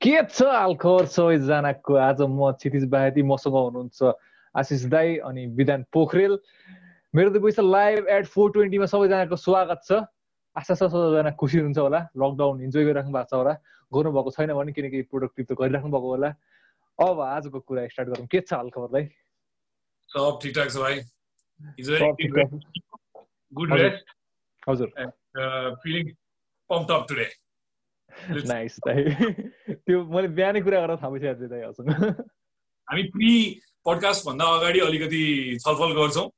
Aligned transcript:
के 0.00 0.10
छ 0.24 0.42
हालखबर 0.46 1.06
सबैजनाको 1.10 1.94
आज 1.98 2.20
म 2.22 2.50
क्षितिज 2.54 2.84
बाहेती 2.90 3.22
मसँग 3.26 3.54
हुनुहुन्छ 3.54 4.10
आशिष 4.54 4.82
दाई 4.94 5.16
अनि 5.26 5.46
विधान 5.58 5.84
पोखरेल 5.92 6.38
मेरो 7.14 7.30
त 7.30 7.42
पैसा 7.42 7.62
लाइभ 7.64 8.06
एट 8.16 8.26
फोर 8.30 8.50
ट्वेन्टीमा 8.52 8.86
सबैजनाको 8.86 9.36
स्वागत 9.36 9.80
छ 9.88 9.98
आशा 10.56 10.74
छ 10.74 10.82
सबैजना 10.84 11.30
खुसी 11.34 11.58
हुनुहुन्छ 11.58 11.78
होला 11.78 12.00
लकडाउन 12.14 12.62
इन्जोय 12.68 12.84
गरिराख्नु 12.84 13.12
भएको 13.12 13.26
छ 13.26 13.34
होला 13.34 13.54
गर्नुभएको 13.92 14.30
छैन 14.38 14.54
भने 14.54 14.72
किनकि 14.78 15.02
प्रोडक्टिभ 15.10 15.46
त 15.46 15.58
गरिराख्नु 15.62 15.90
भएको 15.90 16.14
होला 16.14 16.30
अब 16.98 17.20
आजको 17.26 17.60
कुरा 17.66 17.86
स्टार्ट 17.90 18.08
गरौँ 18.14 18.26
के 18.30 18.40
छ 18.42 18.54
हालखबर 18.54 18.94
दाई 18.94 19.10
सब 20.10 20.38
ठिकठाक 20.42 20.70
छ 20.70 20.76
भाइ 20.78 20.96
गुड 23.52 23.76
रेस्ट 23.82 24.16
हजुर 24.62 24.88
feeling 25.82 26.14
pump 26.70 26.90
up 26.92 27.06
today 27.10 27.28
nice 28.48 28.78
दाइ 28.86 29.04
त्यो 29.86 30.04
मैले 30.14 30.28
बिहानै 30.38 30.60
कुरा 30.62 30.80
गरेर 30.80 30.96
थाहा 30.96 31.10
भइसकेको 31.10 31.40
थिएँ 31.40 31.50
दाइ 31.50 31.62
हजुर 31.68 31.84
हामी 32.88 33.02
प्रि 33.14 33.30
पडकास्ट 33.86 34.26
भन्दा 34.26 34.44
अगाडि 34.56 34.80
अलिकति 34.86 35.22
छलफल 35.64 35.92
गर्छौँ। 35.98 36.28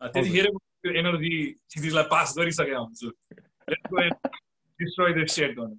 त्यतिखेर 0.00 0.46
त्यो 0.48 0.90
एनर्जी 0.98 1.34
क्षितिजलाई 1.52 2.06
पास 2.10 2.34
गरिसकेका 2.38 2.78
हुन्छु। 2.78 3.08
डिस्ट्रोय 4.80 5.12
द 5.12 5.26
सेट 5.36 5.54
गर्नु 5.58 5.76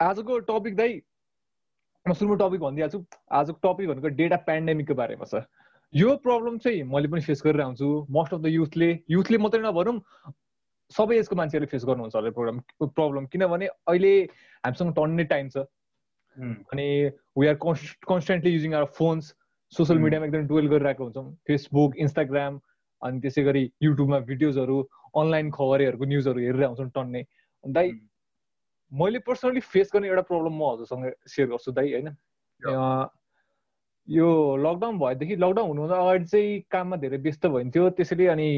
आजको 0.00 0.38
टपिक 0.48 0.74
दाइ 0.76 0.92
म 2.06 2.12
सुरुमा 2.16 2.36
टपिक 2.40 2.60
भनिदिइहाल्छु। 2.60 3.00
आजको 3.38 3.58
टपिक 3.64 3.88
भनेको 3.88 4.08
डेटा 4.20 4.36
प्यान्डेमिकको 4.48 4.94
बारेमा 5.00 5.26
छ। 5.32 5.44
यो 5.94 6.16
प्रब्लम 6.22 6.58
चाहिँ 6.58 6.82
मैले 6.86 7.08
पनि 7.08 7.20
फेस 7.20 7.42
गरेर 7.44 7.60
आउँछु 7.60 7.86
मोस्ट 8.10 8.34
अफ 8.34 8.40
द 8.40 8.46
युथले 8.46 8.90
युथले 9.10 9.38
मात्रै 9.38 9.60
नभनौँ 9.62 9.98
सबै 10.90 11.16
एजको 11.18 11.36
मान्छेहरूले 11.36 11.70
फेस 11.70 11.84
गर्नुहुन्छ 11.84 12.14
होला 12.16 12.30
प्रब्लम 12.36 12.60
प्रब्लम 12.94 13.26
किनभने 13.32 13.66
अहिले 13.66 14.12
हामीसँग 14.64 14.94
टन्ने 14.94 15.24
टाइम 15.32 15.48
छ। 15.48 15.66
अनि 16.70 16.86
we 17.38 17.46
are 17.46 17.54
constantly 17.62 18.52
using 18.52 18.74
our 18.74 18.94
phones 18.98 19.34
social 19.72 19.98
मिडियामा 19.98 20.26
एकदम 20.26 20.46
डुवेल 20.46 20.66
गरिरहेको 20.68 21.04
हुन्छौँ। 21.04 21.26
फेसबुक 21.46 21.96
इन्स्टाग्राम 22.06 22.60
अनि 23.02 23.20
त्यसै 23.20 23.42
गरी 23.44 23.62
युट्युबमा 23.82 24.18
भिडियोजहरू 24.30 24.78
अनलाइन 25.14 25.50
खबरेहरूको 25.50 26.04
न्युजहरू 26.06 26.40
हेरेर 26.40 26.64
आउँछौँ 26.64 26.90
टन्ने। 26.94 27.22
दाइ 27.64 27.92
मैले 28.92 29.18
पर्सनली 29.26 29.60
फेस 29.74 29.90
गर्ने 29.94 30.08
एउटा 30.08 30.22
प्रब्लम 30.30 30.54
म 30.54 30.70
हजुरसँग 30.72 31.12
सेयर 31.26 31.48
गर्छु 31.50 31.72
दाइ 31.72 31.92
होइन? 31.92 32.14
यो 34.10 34.26
लकडाउन 34.58 34.98
भएदेखि 34.98 35.34
लकडाउन 35.36 35.68
हुनुभन्दा 35.68 35.96
अगाडि 36.02 36.24
चाहिँ 36.26 36.60
काममा 36.70 36.96
धेरै 37.02 37.18
व्यस्त 37.26 37.46
भइन्थ्यो। 37.46 37.90
त्यसैले 37.98 38.26
अनि 38.34 38.48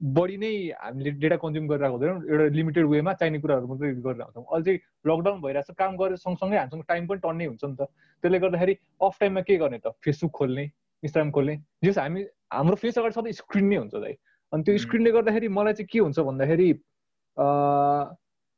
बढी 0.00 0.36
नै 0.42 0.52
हामीले 0.82 1.10
डेटा 1.22 1.36
कन्ज्युम 1.36 1.66
गरिरहेको 1.68 1.96
हुँदैनौँ। 1.96 2.20
एउटा 2.26 2.44
लिमिटेड 2.56 2.86
वेमा 2.90 3.12
चाहिने 3.20 3.38
कुराहरू 3.38 3.66
मात्रै 3.70 3.92
गरेर 4.02 4.22
आउँछौँ। 4.26 4.44
अहिले 4.50 4.64
चाहिँ 4.64 4.78
लकडाउन 5.06 5.40
भइरहेको 5.44 5.72
छ 5.72 5.76
काम 5.78 5.96
गरेर 6.00 6.16
सँगसँगै 6.26 6.56
हामीसँग 6.58 6.82
टाइम 6.88 7.06
पनि 7.06 7.20
टन्नै 7.22 7.46
हुन्छ 7.46 7.64
नि 7.64 7.76
त। 7.78 7.82
त्यसले 8.24 8.38
गर्दाखेरि 8.40 8.74
अफ 9.06 9.14
टाइममा 9.20 9.40
के 9.46 9.56
गर्ने 9.62 9.78
त? 9.78 9.86
फेसबुक 10.02 10.32
खोल्ने 10.32 10.64
इन्स्टाग्राम 11.04 11.30
खोल्ने। 11.36 11.54
जस 11.84 11.98
हामी 11.98 12.20
हाम्रो 12.50 12.76
फेस 12.82 12.98
अगाडि 12.98 13.14
सधैँ 13.14 13.32
स्क्रिन 13.44 13.66
नै 13.70 13.76
हुन्छ 13.76 13.94
दाइ। 13.94 14.14
अनि 14.52 14.62
त्यो 14.64 14.78
स्क्रिनले 14.84 15.10
गर्दाखेरि 15.12 15.48
मलाई 15.48 15.72
चाहिँ 15.78 15.88
के 15.92 15.98
हुन्छ 16.00 16.18
भन्दाखेरि 16.18 16.68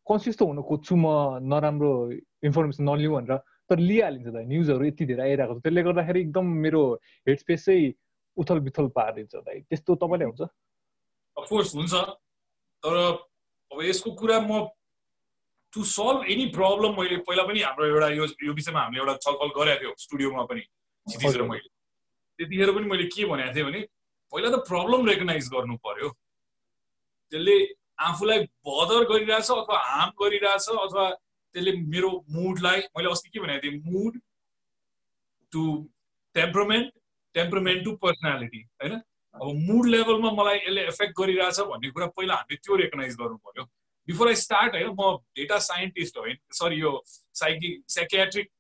कन्सियस 0.06 0.36
त 0.38 0.42
हुन 0.42 0.62
खोज्छु 0.62 0.94
म 0.96 1.06
नराम्रो 1.42 1.92
इन्फर्मेसन 2.48 2.82
नलिउँ 2.88 3.14
भनेर। 3.18 3.38
तर 3.72 3.80
लिइहालिन्छ 3.80 4.28
त। 4.28 4.36
न्युजहरू 4.52 4.84
यति 4.84 5.04
धेरै 5.08 5.24
आइरहेको 5.24 5.54
छ। 5.56 5.62
त्यसले 5.64 5.82
गर्दाखेरि 5.88 6.20
एकदम 6.20 6.46
मेरो 6.68 6.82
हेड 7.28 7.38
स्पेस 7.40 7.64
चाहिँ 7.64 7.88
उथल 8.36 8.58
बिथल 8.68 8.86
पारिदिन्छ 8.92 9.34
दाइ। 9.48 9.60
त्यस्तो 9.72 9.94
तपाईँलाई 9.96 10.28
हुन्छ? 10.28 10.42
अफकोर्स 11.36 11.74
हुन्छ। 11.74 11.94
तर 12.84 12.94
अब 13.72 13.78
यसको 13.82 14.10
कुरा 14.20 14.38
म 14.44 14.68
टु 15.72 15.80
सल्भ 15.88 16.28
एनी 16.28 16.46
प्रब्लम 16.52 16.92
मैले 17.00 17.16
पहिला 17.24 17.42
पनि 17.48 17.60
हाम्रो 17.64 17.84
एउटा 17.86 18.08
यो 18.12 18.24
यो 18.44 18.52
विषयमा 18.52 18.80
हामीले 18.82 19.00
एउटा 19.00 19.14
छलफल 19.24 19.50
गरेको 19.56 19.80
थियौँ 19.80 19.94
स्टुडियोमा 20.04 20.42
पनि 20.44 20.60
क्षितिज 20.60 21.36
मैले। 21.48 21.68
त्यतिखेर 22.38 22.70
पनि 22.76 22.86
मैले 22.92 23.04
के 23.08 23.24
भनेको 23.24 23.54
थिएँ 23.56 23.64
भने 23.64 23.80
पहिला 24.32 24.48
त 24.52 24.56
प्रब्लम 24.68 25.00
रेकगनाइज 25.08 25.48
गर्नु 25.48 25.76
पर्यो। 25.80 26.08
त्यसले 27.32 27.56
आफूलाई 28.04 28.38
बदर 28.68 29.02
गरिरहेछ 29.08 29.48
अथवा 29.50 29.78
हार्म 29.80 30.12
गरिरहेछ 30.20 30.66
अथवा 30.68 31.04
त्यसले 31.54 31.72
मेरो 31.92 32.10
मुडलाई 32.30 32.80
मैले 32.96 33.10
अस्ति 33.10 33.30
के 33.30 33.40
भनेको 33.40 33.60
थिएँ 33.62 33.80
mood 33.86 34.18
to 35.52 35.62
temperament 36.36 36.92
temperament 37.34 37.84
to 37.84 37.92
personality 38.02 38.62
होइन? 38.82 39.00
अब 39.34 39.48
मुड 39.68 39.86
लेभलमा 39.88 40.30
मलाई 40.32 40.58
यसले 40.58 40.82
एफेक्ट 40.88 41.14
गरिरहेछ 41.18 41.60
भन्ने 41.68 41.90
कुरा 41.90 42.06
पहिला 42.16 42.34
हामीले 42.34 42.56
त्यो 42.56 42.76
रेकगनाइज 42.76 43.14
गर्नु 43.20 43.36
पर्यो 43.46 43.64
बिफोर 44.08 44.28
आई 44.28 44.34
स्टार्ट 44.36 44.74
होइन 44.74 44.88
म 44.98 45.16
डेटा 45.36 45.58
साइन्टिस्ट 45.66 46.18
होइन? 46.18 46.36
सरी 46.52 46.80
यो 46.80 46.92
साइकि 47.06 47.70
साइकियाट्रिक 47.88 48.50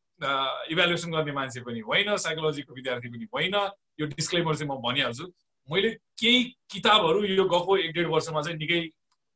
इभ्यालुएसन 0.72 1.10
गर्ने 1.12 1.32
मान्छे 1.32 1.60
पनि 1.60 1.80
होइन 1.86 2.16
साइकोलोजीको 2.24 2.74
विद्यार्थी 2.74 3.08
पनि 3.08 3.26
होइन 3.34 3.54
यो 4.00 4.06
डिस्क्लेमर 4.06 4.56
चाहिँ 4.56 4.70
म 4.70 4.80
भनिहाल्छु। 4.82 5.26
मैले 5.68 5.90
केही 6.20 6.42
किताबहरू 6.72 7.24
यो 7.24 7.44
गएको 7.48 7.76
एक 7.76 7.92
डेढ 7.94 8.06
वर्षमा 8.08 8.42
चाहिँ 8.42 8.58
निकै 8.58 8.80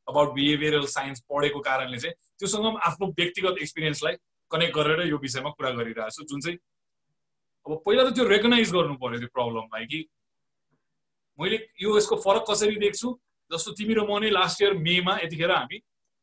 अबाउट 0.07 0.33
बिहेभियरल 0.33 0.85
साइन्स 0.87 1.19
पढेको 1.29 1.59
कारणले 1.67 1.97
चाहिँ 1.99 2.15
त्योसँग 2.39 2.65
पनि 2.65 2.79
आफ्नो 2.89 3.07
व्यक्तिगत 3.19 3.61
एक्सपिरियन्सलाई 3.61 4.15
कनेक्ट 4.51 4.75
गरेर 4.75 5.07
यो 5.07 5.17
विषयमा 5.17 5.49
कुरा 5.57 5.71
गरिरहेको 5.79 6.15
छु। 6.15 6.23
जुन 6.23 6.39
चाहिँ 6.41 6.57
अब 7.65 7.81
पहिला 7.85 8.03
त 8.09 8.13
त्यो 8.15 8.27
रेकगनाइज 8.27 8.71
गर्नु 8.73 8.95
पर्यो 9.03 9.19
त्यो 9.19 9.29
प्रब्लमलाई 9.35 9.85
कि 9.91 9.99
मैले 11.39 11.57
यो 11.83 11.97
यसको 11.97 12.15
फरक 12.23 12.43
कसरी 12.49 12.75
देख्छु? 12.79 13.09
जस्तो 13.51 13.71
तिमी 13.79 13.93
र 13.93 14.01
म 14.07 14.19
नै 14.23 14.29
लास्ट 14.31 14.61
इयर 14.61 14.73
मेमा 14.79 15.13
यतिखेर 15.23 15.51
हामी 15.51 15.77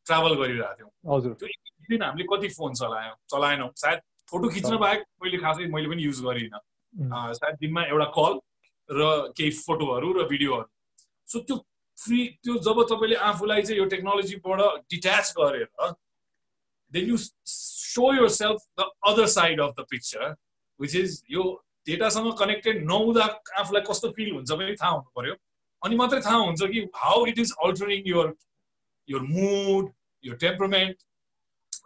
ट्राभल 0.06 0.32
गरिरहेको 0.40 0.74
थियौँ। 0.78 0.90
हजुर। 1.12 1.32
त्यो 1.40 1.48
एक 1.48 1.88
दिन 1.90 2.02
हामीले 2.02 2.24
कति 2.32 2.48
फोन 2.56 2.72
चलायौँ 2.80 3.16
चलाएनौँ। 3.32 3.70
सायद 3.76 3.98
फोटो 4.30 4.48
खिच्न 4.48 4.76
बाहेक 4.80 5.00
मैले 5.22 5.38
खासै 5.44 5.66
मैले 5.68 5.88
पनि 5.88 6.02
युज 6.04 6.20
गरिनँ। 6.24 6.60
सायद 7.36 7.54
दिनमा 7.60 7.82
एउटा 7.92 8.08
कल 8.16 8.32
र 8.88 9.00
केही 9.36 9.50
फोटोहरू 9.60 10.08
र 10.12 10.24
भिडियोहरू 10.28 10.68
सो 11.28 11.40
त्यो 11.48 11.56
फ्री 11.98 12.26
त्यो 12.42 12.54
जब 12.66 12.82
तपाईँले 12.90 13.16
आफूलाई 13.30 13.62
चाहिँ 13.62 13.78
यो 13.78 13.84
टेक्नोलोजीबाट 13.92 14.60
डिट्याच 14.90 15.32
गरेर 15.38 15.92
then 16.92 17.08
you 17.08 17.16
so 17.16 18.12
yourself 18.36 18.66
the 18.80 18.90
other 19.08 19.26
side 19.34 19.60
of 19.60 19.74
the 19.78 19.86
picture 19.90 20.34
which 20.80 20.96
is 20.96 21.22
यो 21.30 21.42
डेटासँग 21.86 22.32
कनेक्टेड 22.38 22.84
नहुँदा 22.84 23.24
आफूलाई 23.60 23.82
कस्तो 23.88 24.10
फिल 24.16 24.32
हुन्छ 24.32 24.52
पनि 24.52 24.74
थाहा 24.82 24.92
हुनु 24.92 25.10
पर्यो। 25.16 25.34
अनि 25.82 25.96
मात्रै 25.96 26.20
थाहा 26.26 26.38
हुन्छ 26.38 26.62
कि 26.72 26.80
how 26.96 27.26
it 27.26 27.38
is 27.38 27.52
altering 27.64 28.02
your 28.06 28.34
your 29.08 29.22
mood 29.28 29.92
your 30.24 30.36
temperament 30.44 30.96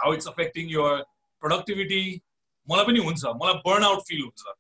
how 0.03 0.15
it's 0.15 0.29
affecting 0.29 0.71
your 0.71 1.03
productivity 1.43 2.03
मलाई 2.69 2.85
पनि 2.87 3.05
हुन्छ 3.05 3.35
मलाई 3.43 3.61
बर्न 3.67 3.85
आउट 3.85 4.07
फिल 4.09 4.23
हुन्छ 4.23 4.55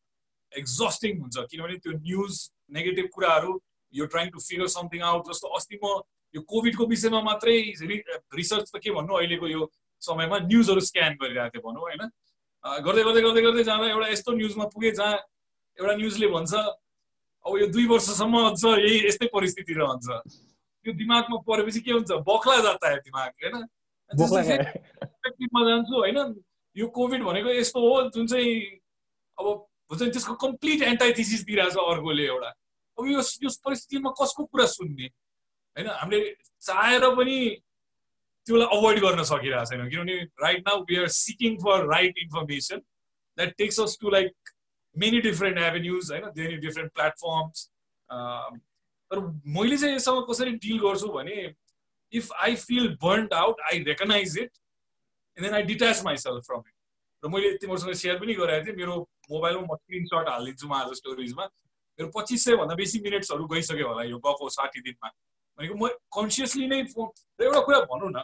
एक्जस्टिङ 0.53 1.20
हुन्छ 1.20 1.47
किनभने 1.50 1.76
त्यो 1.87 1.92
न्युज 1.92 2.41
नेगेटिभ 2.76 3.08
कुराहरू 3.14 3.53
यो 3.94 4.06
trying 4.12 4.31
to 4.31 4.38
figure 4.41 4.66
something 4.69 5.03
out 5.10 5.31
जस्तो 5.31 5.49
अस्ति 5.59 5.78
म 5.82 5.87
यो 6.34 6.41
कोभिडको 6.53 6.87
विषयमा 6.87 7.21
मात्रै 7.22 7.56
रिसर्च 8.37 8.66
त 8.72 8.76
के 8.84 8.91
भन्नु? 8.93 9.12
अहिलेको 9.16 9.47
यो 9.49 9.71
समयमा 10.03 10.38
न्युजहरू 10.49 10.81
स्क्यान 10.88 11.12
गरिरहेको 11.22 11.50
थिएँ 11.54 11.65
भनौँ 11.65 11.82
होइन? 11.82 12.03
गर्दै 12.84 13.03
गर्दै 13.06 13.22
गर्दै 13.22 13.43
गर्दै 13.43 13.65
जाँदा 13.65 13.87
एउटा 13.88 14.09
यस्तो 14.09 14.32
न्युजमा 14.32 14.65
पुगेँ 14.75 14.93
जहाँ 14.99 15.15
एउटा 15.78 15.94
न्युजले 15.97 16.28
भन्छ 16.34 16.53
अब 16.54 17.53
यो 17.59 17.66
दुई 17.72 17.87
वर्षसम्म 17.88 18.34
अझ 18.50 18.65
यही 18.65 18.99
यस्तै 19.06 19.26
परिस्थिति 19.32 19.72
रहन्छ। 19.81 20.06
त्यो 20.84 20.93
दिमागमा 21.00 21.37
परेपछि 21.49 21.81
के 21.81 21.93
हुन्छ? 21.93 22.10
बक्ला 22.28 22.56
जाता 22.66 22.87
है 22.91 22.97
दिमाग 23.09 23.31
होइन? 23.41 23.56
जान्छु 25.69 25.94
होइन? 25.97 26.19
यो 26.76 26.87
कोभिड 26.93 27.22
भनेको 27.25 27.49
यस्तो 27.50 27.78
हो 27.81 28.10
जुन 28.15 28.26
चाहिँ 28.26 28.53
अब 29.38 29.47
हुन्छ 29.91 30.03
नि 30.03 30.10
त्यसको 30.10 30.34
कम्प्लिट 30.44 30.82
एन्टाइथिसिस 30.82 31.44
दिइरहेछ 31.47 31.76
अर्कोले 31.76 32.25
एउटा। 32.26 32.50
अब 32.98 33.06
यो 33.06 33.20
यो 33.44 33.50
परिस्थितिमा 33.64 34.10
कसको 34.20 34.44
कुरा 34.44 34.66
सुन्ने? 34.66 35.06
होइन 35.76 35.88
हामीले 35.88 36.20
चाहेर 36.69 37.08
पनि 37.17 37.38
त्यसलाई 38.46 38.69
अभोइड 38.76 38.99
गर्न 39.00 39.23
सकिरहेको 39.31 39.70
छैनौँ। 39.70 39.88
किनभने 39.90 40.17
right 40.43 40.69
now 40.69 40.82
we 40.90 40.96
are 41.00 41.08
seeking 41.17 41.56
for 41.64 41.87
right 41.94 42.19
information 42.19 42.78
that 43.38 43.55
takes 43.58 43.81
us 43.81 43.99
to 44.00 44.11
like 44.11 44.55
many 44.96 45.20
different 45.26 45.58
avenues 45.58 46.11
होइन 46.12 46.25
मेनी 46.37 46.56
डिफ्रेन्ट 46.67 46.93
प्लेटफर्म्स 46.93 47.69
तर 49.11 49.20
मैले 49.56 49.76
चाहिँ 49.76 49.94
यससँग 49.94 50.25
कसरी 50.31 50.52
डिल 50.64 50.78
गर्छु 50.81 51.08
भने 51.12 51.37
if 52.12 52.32
I 52.46 52.56
feel 52.56 52.88
burned 53.02 53.32
out 53.34 53.61
I 53.70 53.82
recognise 53.84 54.38
it 54.38 54.50
and 55.38 55.46
then 55.46 55.55
I 55.55 55.62
detach 55.70 56.02
myself 56.05 56.46
from 56.46 56.62
it 56.67 56.75
र 57.23 57.28
मैले 57.34 57.56
तिमीहरूसँग 57.62 57.94
सेयर 58.02 58.19
पनि 58.19 58.34
गरेको 58.34 58.67
थिएँ 58.67 58.76
मेरो 58.76 58.96
मोबाइलमा 59.31 59.62
म 59.62 59.76
स्क्रिनसट 59.76 60.28
हालिदिन्छु 60.28 60.69
म 60.69 60.73
आज 60.75 60.93
स्टोरेजमा 60.96 61.46
मेरो 61.99 62.11
पच्चिस 62.15 62.45
सयभन्दा 62.45 62.75
बेसी 62.75 63.00
मिनट्सहरू 63.00 63.47
गइसक्यो 63.49 63.89
होला 63.89 64.03
यो 64.05 64.19
गएको 64.23 64.49
साठी 64.50 64.81
दिनमा 64.81 65.09
भनेको 65.59 65.75
म 65.75 65.89
कन्सियसली 66.15 66.67
नै 66.69 66.83
फोन 66.95 67.09
एउटा 67.43 67.61
कुरा 67.67 67.81
भनौँ 67.91 68.11
न 68.11 68.23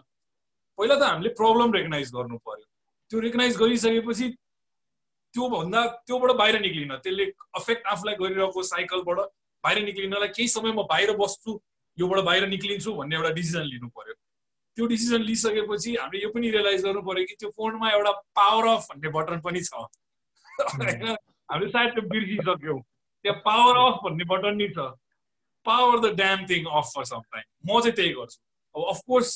पहिला 0.79 0.95
त 0.95 1.03
हामीले 1.05 1.31
प्रब्लम 1.41 1.75
रेकगनाइज 1.75 2.13
गर्नु 2.15 2.39
पर्यो 2.47 2.67
त्यो 3.11 3.21
रेकगनाइज 3.21 3.57
गरिसकेपछि 3.59 4.29
त्योभन्दा 5.35 5.81
त्योबाट 6.07 6.37
बाहिर 6.43 6.61
निक्लिन 6.61 6.95
त्यसले 6.99 7.27
अफेक्ट 7.55 7.91
आफूलाई 7.95 8.15
गरिरहेको 8.23 8.63
साइकलबाट 8.71 9.19
बाहिर 9.65 9.83
निक्लिनलाई 9.85 10.35
केही 10.39 10.49
समय 10.49 10.73
म 10.73 10.87
बाहिर 10.95 11.17
बस्छु 11.19 11.59
योबाट 11.99 12.25
बाहिर 12.31 12.49
निक्लिन्छु 12.49 12.95
भन्ने 12.95 13.17
एउटा 13.17 13.35
डिसिजन 13.41 13.69
लिनु 13.75 13.93
पर्यो 13.99 14.15
त्यो 14.77 14.87
डिसिजन 14.87 15.29
लिइसकेपछि 15.29 15.95
हामीले 15.97 16.23
यो 16.23 16.31
पनि 16.31 16.51
रियलाइज 16.51 16.89
गर्नु 16.89 17.03
पर्यो 17.11 17.27
कि 17.29 17.43
त्यो 17.43 17.55
फोनमा 17.59 17.91
एउटा 17.91 18.17
पावर 18.39 18.73
अफ 18.73 18.91
भन्ने 18.91 19.15
बटन 19.19 19.47
पनि 19.47 19.69
छ 19.69 19.87
हामीले 20.65 21.71
सायद 21.71 21.95
त्यो 21.95 22.11
बिर्सिसक्यौँ 22.11 22.83
त्यहाँ 23.25 23.41
पावर 23.45 23.77
अफ 23.83 23.99
भन्ने 24.05 24.25
बटन 24.31 24.57
नि 24.57 24.69
छ. 24.77 24.79
Power 25.67 26.01
the 26.01 26.15
damn 26.17 26.45
thing 26.47 26.65
off 26.79 26.91
for 26.95 27.05
some 27.11 27.21
time 27.33 27.45
म 27.67 27.81
चाहिँ 27.81 27.95
त्यही 27.97 28.13
गर्छु। 28.21 28.39
अब 28.75 28.83
अफकोर्स 28.93 29.31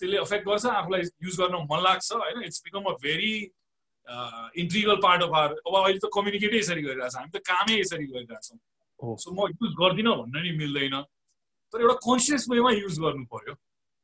त्यसले 0.00 0.16
अफेक्ट 0.18 0.46
गर्छ 0.48 0.66
आफूलाई 0.66 1.02
युज 1.22 1.36
गर्न 1.40 1.54
मन 1.70 1.80
लाग्छ 1.82 2.12
होइन? 2.12 2.42
It's 2.42 2.62
become 2.64 2.90
a 2.90 2.94
very 3.02 3.34
integral 4.62 4.96
part 5.04 5.22
of 5.22 5.32
our 5.38 5.50
अब 5.54 5.74
अहिले 5.76 5.98
त 5.98 6.10
कम्युनिकेटै 6.14 6.58
यसरी 6.58 6.82
गरिरहेको 6.82 7.10
छ। 7.14 7.16
हामी 7.16 7.30
त 7.30 7.42
कामै 7.46 7.78
यसरी 7.78 8.06
गरिरहेछौँ 8.10 9.16
सो 9.22 9.30
म 9.30 9.46
युज 9.54 9.72
गर्दिनँ 9.78 10.14
भन्न 10.18 10.42
नि 10.42 10.52
मिल्दैन। 10.58 10.96
तर 11.72 11.80
एउटा 11.84 11.96
कन्सियस 12.02 12.48
वेमा 12.50 12.70
युज 12.74 12.98
गर्नु 13.00 13.24
पर्यो। 13.30 13.54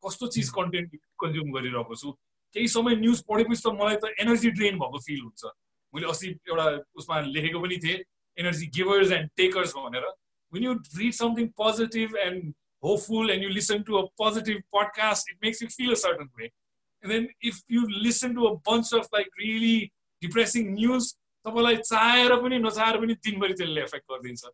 कस्तो 0.02 0.26
चिज 0.36 0.48
कन्टेन्ट 0.54 0.90
कन्ज्युम 1.18 1.48
गरिरहेको 1.58 1.94
छु? 1.96 2.12
केही 2.54 2.68
समय 2.68 2.94
न्युज 3.02 3.18
पढेपछि 3.26 3.62
त 3.64 3.74
मलाई 3.74 3.96
त 3.98 4.14
एनर्जी 4.22 4.50
ड्रेन 4.54 4.78
भएको 4.78 4.98
फिल 5.06 5.20
हुन्छ। 5.26 5.42
मैले 5.94 6.06
अस्ति 6.12 6.28
एउटा 6.48 6.66
उसमा 7.00 7.20
लेखेको 7.34 7.58
पनि 7.64 7.76
थिएँ। 7.82 7.98
एनर्जी 8.38 8.66
गिभर्स 8.76 9.12
एन्ड 9.12 9.30
टेकर्स 9.36 9.74
भनेर 9.76 10.12
when 10.52 10.62
you 10.62 10.80
read 10.96 11.14
something 11.14 11.52
positive 11.60 12.12
and 12.24 12.54
hopeful 12.82 13.30
and 13.30 13.42
you 13.42 13.48
listen 13.48 13.82
to 13.84 13.96
a 13.98 14.02
positive 14.22 14.58
podcast, 14.72 15.22
it 15.26 15.38
makes 15.42 15.60
you 15.60 15.68
feel 15.68 15.92
a 15.92 15.96
certain 15.96 16.28
way. 16.38 16.50
And 17.04 17.12
then 17.12 17.28
if 17.40 17.56
you 17.68 17.86
listen 18.02 18.36
to 18.36 18.46
a 18.46 18.56
bunch 18.58 18.92
of 18.92 19.08
like 19.12 19.26
really 19.38 19.92
depressing 20.22 20.72
news, 20.74 21.14
तपाईँलाई 21.46 21.76
चाहेर 21.76 22.34
पनि 22.42 22.58
नचाहेर 22.58 22.96
पनि 23.00 23.14
दिनभरि 23.24 23.54
त्यसले 23.54 23.80
effect 23.82 24.06
गरिदिन्छ 24.10 24.44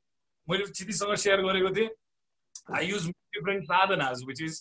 मैले 0.48 0.64
क्षितिसँग 0.70 1.14
share 1.24 1.42
गरेको 1.42 1.74
थिएँ 1.76 1.88
आई 2.76 2.86
युज 2.86 3.06
डिफ्रेन्ट 3.36 3.64
साधनाज 3.64 4.24
विच 4.28 4.42
इज 4.42 4.56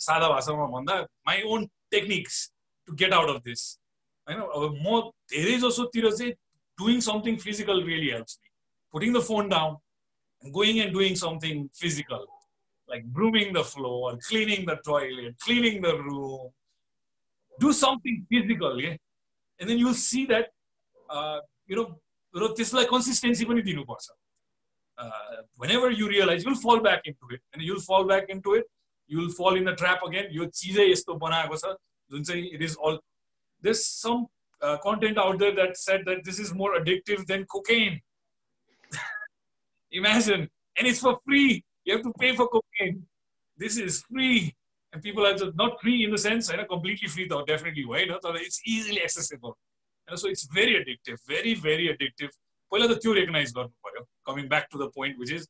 सादा 0.00 0.28
भाषामा 0.28 0.66
भन्दा 0.74 1.00
my 1.28 1.42
own 1.54 1.66
techniques 1.96 2.44
to 2.88 2.94
get 3.02 3.12
out 3.20 3.34
of 3.36 3.42
this 3.46 3.64
होइन 4.26 4.40
अब 4.40 4.76
म 4.84 5.00
धेरै 5.32 5.56
जसोतिर 5.64 6.10
चाहिँ 6.10 6.32
doing 6.78 7.00
something 7.08 7.36
physical 7.46 7.82
really 7.84 8.10
helps 8.10 8.38
me 8.42 8.49
Putting 8.91 9.13
the 9.17 9.21
phone 9.29 9.49
down 9.49 10.51
going 10.59 10.81
and 10.85 10.93
doing 10.99 11.15
something 11.25 11.67
physical 11.81 12.25
like 12.87 13.05
brooming 13.13 13.53
the 13.53 13.63
floor, 13.63 14.15
cleaning 14.27 14.65
the 14.65 14.75
toilet, 14.87 15.35
cleaning 15.43 15.81
the 15.81 15.93
room. 16.01 16.51
Do 17.59 17.73
something 17.73 18.25
physical, 18.29 18.79
yeah? 18.79 18.97
And 19.59 19.69
then 19.69 19.79
you'll 19.79 19.95
see 20.01 20.25
that, 20.27 20.51
uh, 21.09 21.39
you 21.67 21.75
know, 21.77 21.87
र 22.35 22.47
त्यसलाई 22.59 22.85
consistency 22.91 23.45
पनि 23.47 23.61
दिनुपर्छ 23.63 24.07
whenever 25.57 25.89
you 25.91 26.07
realize 26.07 26.43
you'll 26.43 26.61
fall 26.63 26.79
back 26.79 27.01
into 27.05 27.25
it 27.31 27.41
and 27.53 27.61
you'll 27.61 27.79
fall 27.81 28.03
back 28.03 28.29
into 28.29 28.55
it 28.55 28.65
you'll 29.07 29.31
fall 29.31 29.55
in 29.55 29.63
the 29.63 29.75
trap 29.81 30.03
again 30.07 30.27
यो 30.31 30.45
चिजै 30.59 30.89
यस्तो 30.91 31.15
बनाएको 31.19 31.57
छ 31.63 31.75
जुन 32.11 32.23
चाहिँ 32.23 32.51
it 32.57 32.61
is 32.61 32.75
all 32.75 32.99
there's 33.61 33.85
some 33.85 34.27
uh, 34.61 34.77
content 34.77 35.17
out 35.17 35.39
there 35.39 35.55
that 35.55 35.77
said 35.77 36.05
that 36.05 36.23
this 36.23 36.39
is 36.39 36.53
more 36.53 36.71
addictive 36.79 37.25
than 37.31 37.45
cocaine 37.55 38.01
Imagine. 39.92 40.48
And 40.76 40.86
it's 40.86 41.00
for 41.00 41.18
free. 41.26 41.64
You 41.84 41.94
have 41.94 42.02
to 42.04 42.12
pay 42.18 42.34
for 42.34 42.48
cocaine. 42.48 43.06
This 43.56 43.76
is 43.76 44.02
free. 44.02 44.54
And 44.92 45.02
people 45.02 45.26
are 45.26 45.34
just 45.34 45.56
not 45.56 45.80
free 45.80 46.04
in 46.04 46.10
the 46.10 46.18
sense, 46.18 46.50
you 46.50 46.56
know, 46.56 46.64
completely 46.64 47.08
free 47.08 47.28
though, 47.28 47.44
definitely. 47.44 47.84
Why? 47.84 48.04
not? 48.04 48.22
So 48.22 48.32
it's 48.34 48.60
easily 48.66 49.02
accessible. 49.02 49.56
And 50.08 50.18
so 50.18 50.28
it's 50.28 50.44
very 50.44 50.74
addictive, 50.74 51.18
very, 51.28 51.54
very 51.54 51.88
addictive. 51.88 52.30
Well, 52.70 52.86
the 52.88 52.96
two 52.96 53.14
recognize 53.14 53.52
God. 53.52 53.70
Coming 54.26 54.48
back 54.48 54.68
to 54.70 54.78
the 54.78 54.90
point, 54.90 55.18
which 55.18 55.32
is 55.32 55.46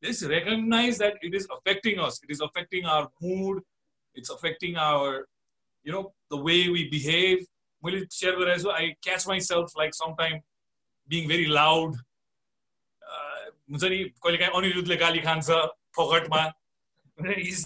this 0.00 0.22
recognize 0.24 0.98
that 0.98 1.14
it 1.22 1.34
is 1.34 1.48
affecting 1.50 1.98
us, 1.98 2.20
it 2.22 2.30
is 2.30 2.40
affecting 2.40 2.84
our 2.84 3.08
mood, 3.22 3.62
it's 4.14 4.30
affecting 4.30 4.76
our, 4.76 5.26
you 5.82 5.92
know, 5.92 6.12
the 6.30 6.36
way 6.36 6.68
we 6.68 6.88
behave. 6.88 7.46
Will 7.82 7.94
it 7.94 8.12
share 8.12 8.48
as 8.48 8.64
well? 8.64 8.74
I 8.74 8.94
catch 9.04 9.26
myself 9.26 9.72
like 9.76 9.94
sometime 9.94 10.40
being 11.08 11.28
very 11.28 11.46
loud, 11.46 11.94
हुन्छ 13.74 13.84
नि 13.84 14.04
कहिले 14.22 14.38
काहीँ 14.38 14.52
अनिरुद्धले 14.56 14.96
गाली 14.96 15.20
खान्छ 15.20 15.50
फोकटमाइज 15.96 17.64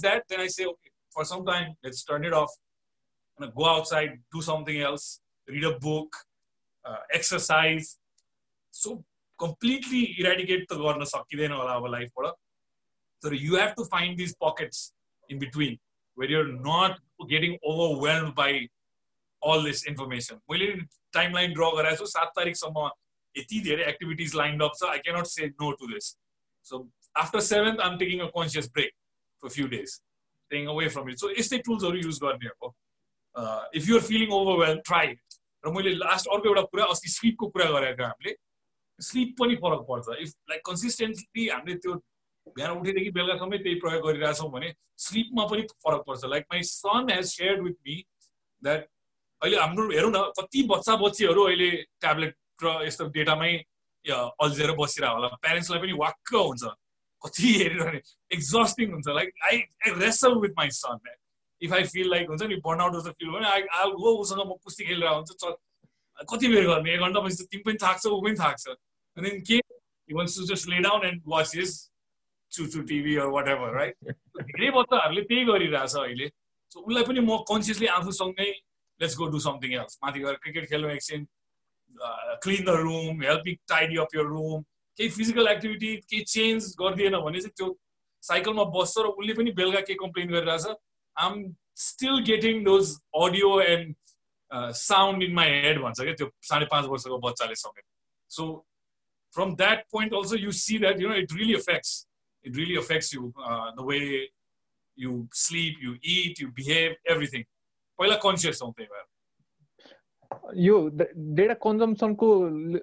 that 0.00 0.32
I 0.32 0.48
say 0.48 0.64
okay 0.64 0.90
for 1.14 1.24
some 1.24 1.44
time 1.44 1.74
let's 1.84 2.06
turn 2.08 2.24
it 2.24 2.34
off 2.34 2.48
go 3.40 3.64
outside 3.64 4.22
do 4.32 4.42
something 4.42 4.76
else 4.76 5.22
read 5.48 5.64
a 5.64 5.78
book 5.78 6.16
exercise 7.14 7.98
so 8.72 9.04
completely 9.38 10.02
eradicate 10.02 10.72
त 10.72 10.72
गर्न 10.72 11.04
सकिँदैन 11.04 11.52
होला 11.52 11.74
अब 11.74 11.86
लाइफबाट 11.86 12.34
तर 13.22 13.34
you 13.34 13.56
have 13.56 13.74
to 13.76 13.84
find 13.84 14.16
these 14.16 14.36
pockets 14.44 14.94
in 15.30 15.38
between 15.38 15.78
you 16.18 16.28
you're 16.28 16.46
not 16.68 16.98
getting 17.30 17.56
overwhelmed 18.08 18.34
by 18.34 18.68
all 19.42 19.62
this 19.66 19.84
information. 19.90 20.40
मैले 20.50 20.66
timeline 21.14 21.52
draw 21.54 21.70
गराएको 21.76 21.96
छु 21.96 22.06
सात 22.06 22.32
तारिकसम्म 22.36 22.88
यति 23.34 23.60
धेरै 23.62 23.84
एक्टिभिटिज 23.88 24.34
लाइन्ड 24.36 24.62
अप 24.62 24.72
छ। 24.76 24.90
I 24.90 24.98
cannot 25.06 25.26
say 25.26 25.46
no 25.48 25.70
to 25.80 25.86
this 25.92 26.08
so 26.66 26.88
after 27.24 27.40
seventh 27.48 27.80
I'm 27.80 27.98
taking 27.98 28.20
a 28.20 28.26
conscious 28.36 28.70
break 28.74 28.92
for 29.42 29.48
few 29.56 29.66
days 29.74 29.96
taking 30.50 30.66
away 30.74 30.88
from 30.96 31.10
it 31.10 31.18
so 31.18 31.30
यस्तै 31.38 31.58
टुल्सहरू 31.68 31.98
युज 32.04 32.18
गर्ने 32.22 32.52
हो। 32.62 32.74
If 33.76 33.88
you're 33.88 34.02
feeling 34.10 34.32
overwhelm 34.34 34.80
try 34.86 35.16
र 35.64 35.72
मैले 35.72 35.94
last 35.94 36.28
अर्को 36.34 36.48
एउटा 36.48 36.62
कुरा 36.74 36.84
अस्ति 36.92 37.08
स्लिपको 37.10 37.48
कुरा 37.48 37.70
गरेको 37.70 38.04
हामीले। 38.04 38.36
स्लिप 39.00 39.34
पनि 39.38 39.56
फरक 39.56 39.82
पर्छ। 39.88 40.20
इफ 40.20 40.30
लाइक 40.50 40.62
कन्सिस्टेन्टली 40.66 41.48
हामीले 41.48 41.76
त्यो 41.84 41.94
बिहान 42.56 42.70
उठेदेखि 42.78 43.10
बेलुकासम्मै 43.16 43.58
त्यही 43.58 43.74
प्रयोग 43.80 44.06
गरिरहेछौँ 44.06 44.50
भने 44.52 44.72
स्लिपमा 45.04 45.44
पनि 45.50 45.62
फरक 45.84 46.02
पर्छ। 46.06 46.24
Like 46.32 46.44
my 46.52 46.62
son 46.68 47.10
has 47.10 47.26
shared 47.32 47.62
with 47.64 47.76
me 47.86 47.96
that 48.62 48.88
अहिले 49.42 49.56
हाम्रो 49.56 49.90
हेरौँ 49.90 50.12
न 50.12 50.18
कति 50.38 50.62
बच्चा 50.70 50.96
बच्चीहरू 51.02 51.42
अहिले 51.48 51.70
ट्याब्लेट 52.00 52.34
र 52.62 52.66
यस्तो 52.86 53.04
डेटामै 53.16 53.52
अल्झेर 54.04 54.70
बसिरहेको 54.76 55.14
होला। 55.16 55.28
प्यारेन्ट्सलाई 55.40 55.80
पनि 55.80 55.92
वाक्क 56.04 56.34
हुन्छ। 56.34 56.64
कति 57.22 57.48
हेरिरहने। 57.60 58.00
एक्जस्टिङ 58.36 58.92
हुन्छ। 58.92 59.08
Like 59.08 59.28
I 59.44 59.56
I 59.56 59.90
wrestle 60.00 60.34
with 60.44 60.52
my 60.58 60.70
son 60.76 60.98
if 61.62 61.72
I 61.72 61.84
feel 61.92 62.08
like 62.10 62.28
हुन्छ 62.28 62.42
नि 62.48 62.56
बर्न 62.64 62.80
आउट 62.80 62.94
जस्तो 62.96 63.12
फिल 63.20 63.28
भने 63.30 63.48
आई 63.48 63.62
आई 63.80 63.90
गो 64.00 64.10
उसँग 64.20 64.40
म 64.40 64.56
कुस्ती 64.64 64.84
खेलिरहेको 64.84 65.16
हुन्छ 65.16 65.56
कति 66.30 66.48
बेर 66.48 66.64
गर्ने? 66.66 66.94
एक 66.94 67.00
घन्टा 67.00 67.20
पछि 67.20 67.44
तिमी 67.50 67.62
पनि 67.64 67.78
थाक्छ 67.82 68.06
ऊ 68.06 68.20
पनि 68.20 68.34
थाक्छ। 68.36 68.68
अनि 69.16 69.30
के? 69.48 69.58
To 69.60 70.44
just 70.52 70.68
lay 70.68 70.78
down 70.84 71.04
and 71.06 71.22
watch 71.28 71.56
is 71.56 71.72
ChuChu 72.52 72.80
TV 72.88 73.16
whatever 73.48 73.72
right 73.76 73.96
धेरै 74.40 74.70
बच्चाहरूले 74.76 75.22
त्यही 75.22 75.44
गरिरहेछ 75.44 75.94
अहिले। 75.96 76.26
सो 76.72 76.80
उसलाई 76.80 77.04
पनि 77.08 77.20
म 77.20 77.36
कन्सियसली 77.48 77.86
आफूसँगै 77.96 78.50
let's 79.00 79.16
go 79.18 79.26
do 79.26 79.40
something 79.40 79.72
else 79.74 79.98
माथि 80.04 80.20
गएर 80.20 80.34
क्रिकेट 80.42 80.68
खेल्नु 80.68 80.90
एकछिन 80.90 81.26
clean 82.44 82.64
the 82.64 82.76
room 82.80 83.22
help 83.22 83.54
tidy 83.68 83.96
up 84.04 84.14
your 84.16 84.26
room 84.32 84.62
केही 84.98 85.08
फिजिकल 85.10 85.48
एक्टिभिटी 85.48 85.96
केही 85.98 86.22
चेन्ज 86.34 86.74
गरिदिएन 86.80 87.18
भने 87.20 87.40
चाहिँ 87.40 87.52
त्यो 87.56 87.76
साइकलमा 88.22 88.64
बस्छ 88.76 88.98
र 88.98 89.12
उसले 89.14 89.34
पनि 89.34 89.52
बेलुका 89.58 89.80
के 89.88 89.94
कम्प्लेन 90.02 90.28
गरिरहेछ 90.30 90.76
I'm 91.16 91.44
still 91.82 92.22
getting 92.24 92.64
those 92.64 92.96
audio 93.18 93.60
and 93.62 93.94
sound 94.78 95.22
in 95.22 95.32
my 95.34 95.50
head 95.62 95.80
भन्छ 95.82 96.00
क्या 96.00 96.14
त्यो 96.14 96.30
साढे 96.48 96.66
पाँच 96.72 96.86
वर्षको 96.86 97.18
बच्चाले 97.28 97.54
समेत 97.62 97.84
so 98.30 98.46
from 99.32 99.54
that 99.56 99.84
point 99.92 100.14
also 100.14 100.36
you 100.36 100.52
see 100.58 100.78
that 100.78 101.00
you 101.00 101.08
know 101.08 101.14
it 101.16 101.32
really 101.32 101.54
affects 101.54 101.94
it 102.44 102.56
really 102.56 102.76
affects 102.76 103.14
you 103.14 103.32
the 103.38 103.86
way 103.88 104.00
you 104.98 105.14
sleep 105.36 105.84
you 105.84 105.94
eat 106.16 106.40
you 106.42 106.48
behave 106.60 107.12
everything 107.12 107.44
पहिला 108.00 108.16
conscious 108.24 108.58
छौँ 108.60 108.72
त्यही 108.72 108.88
भएर। 108.92 109.06
यो 110.56 110.74
डेटा 111.36 111.54
कन्जम्सनको 111.66 112.26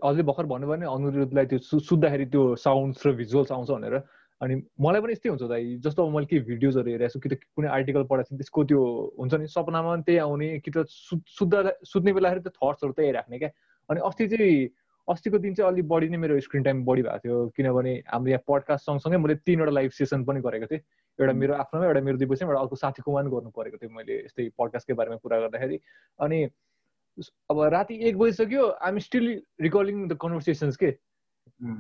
हजुरले 0.04 0.24
भर्खर 0.30 0.46
भन्नुभयो 0.52 0.72
भने 0.72 0.86
अनुरोधलाई 0.86 1.46
त्यो 1.52 1.60
सुत्दाखेरि 1.82 2.26
त्यो 2.34 2.44
साउन्ड्स 2.62 3.06
र 3.08 3.12
भिजुअल्स 3.18 3.52
आउँछ 3.52 3.70
भनेर। 3.72 3.96
अनि 4.42 4.54
मलाई 4.78 5.02
पनि 5.02 5.12
यस्तै 5.18 5.30
हुन्छ 5.30 5.44
दाइ 5.50 5.64
जस्तो 5.82 6.06
अब 6.06 6.14
मैले 6.14 6.28
के 6.30 6.40
भिडियोजहरू 6.46 6.90
हेरेको 6.94 7.10
छु 7.10 7.20
कि 7.20 7.30
त 7.30 7.42
कुनै 7.58 7.68
आर्टिकल 7.74 8.04
पढाएको 8.06 8.30
छु 8.30 8.38
त्यसको 8.38 8.64
त्यो 8.70 8.82
हुन्छ 9.18 9.34
नि 9.34 9.48
सपनामा 9.50 9.90
पनि 9.94 10.04
त्यही 10.06 10.20
आउने 10.22 10.48
कि 10.62 10.72
त 10.72 10.86
सुत्दा 10.86 11.60
सुत्ने 11.82 12.14
बेलाखेरि 12.14 12.42
त्यो 12.46 12.54
थट्सहरू 12.54 12.94
त्यही 12.94 13.12
राख्ने 13.18 13.38
क्या। 13.42 13.50
अनि 13.90 14.00
अस्ति 14.06 14.28
चाहिँ 14.30 14.70
अस्तिको 15.08 15.38
दिन 15.40 15.54
चाहिँ 15.56 15.72
अलिक 15.72 15.88
बढी 15.88 16.10
नै 16.10 16.18
मेरो 16.18 16.40
स्क्रिन 16.40 16.64
टाइम 16.64 16.84
बढी 16.86 17.02
भएको 17.02 17.20
थियो। 17.24 17.48
किनभने 17.56 17.94
हाम्रो 18.08 18.32
यहाँ 18.32 18.44
पडकास्ट 18.48 18.86
सँगसँगै 18.86 19.18
मैले 19.18 19.36
तिनवटा 19.48 19.72
लाइभ 19.72 19.92
सेसन 19.92 20.24
पनि 20.26 20.42
गरेको 20.42 20.68
थिएँ। 20.68 20.82
एउटा 21.20 21.34
मेरो 21.34 21.54
आफ्नोमा 21.64 21.86
एउटा 21.86 22.02
मेरो 22.02 22.18
दिवसमा 22.18 22.50
एउटा 22.50 22.62
अर्को 22.62 22.76
साथीकोमा 22.76 23.22
पनि 23.22 23.30
गर्नु 23.32 23.50
परेको 23.56 23.78
थियो 23.78 23.90
मैले 23.96 24.14
यस्तै 24.26 24.50
पडकास्टकै 24.60 24.94
बारेमा 25.00 25.18
कुरा 25.24 25.40
गर्दाखेरि। 25.40 25.80
अनि 26.20 26.40
अब 27.50 27.62
राति 27.74 27.96
एक 28.08 28.18
बजिसक्यो 28.18 28.64
I'm 28.82 29.00
still 29.08 29.26
recording 29.62 30.08
the 30.08 30.18
conversations 30.22 30.76
के। 30.78 30.92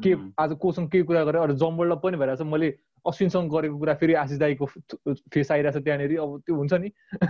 के 0.04 0.14
आज 0.40 0.54
कोसँग 0.62 0.90
के 0.92 1.02
कुरा 1.04 1.24
गरेँ 1.24 1.42
अरू 1.42 1.54
जम्बल 1.54 1.96
पनि 2.04 2.18
भइरहेको 2.18 2.44
छ 2.44 2.48
मैले 2.48 2.70
अश्विनसँग 3.06 3.52
गरेको 3.52 3.78
कुरा 3.78 3.94
फेरि 4.02 4.14
आशिष 4.24 4.38
दाईको 4.40 4.66
फेस 4.66 5.52
आइरहेको 5.52 5.80
छ 5.80 5.84
त्यहाँनिर। 5.84 6.18
अब 6.18 6.42
त्यो 6.48 6.56
हुन्छ 6.56 6.74
नि। 6.74 6.90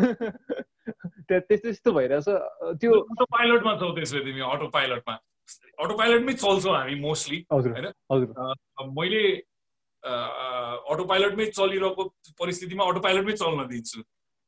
त्यहाँ 1.28 1.42
त्यस्तो 1.42 1.68
त्यस्तो 1.68 1.92
भइरहेछ। 1.92 2.30
त्यो 2.82 2.92
पाइलटमा 3.34 3.74
छौ 3.82 3.92
त्यसले 3.98 4.22
तिमी 4.30 4.42
अटो 4.48 4.68
पाइलटमा 4.78 5.16
अटो 5.84 5.98
पाइलटमै 5.98 6.34
चल्छौँ 6.34 6.76
हामी 6.76 6.96
मोस्टली 7.02 7.40
होइन? 7.52 7.86
मैले 9.00 9.24
अटो 10.04 11.04
पाइलटमै 11.10 11.46
चलिरहेको 11.58 12.04
परिस्थितिमा 12.40 12.86
अटो 12.92 13.00
पाइलटमै 13.08 13.34
चल्न 13.42 13.68
दिन्छु। 13.68 14.02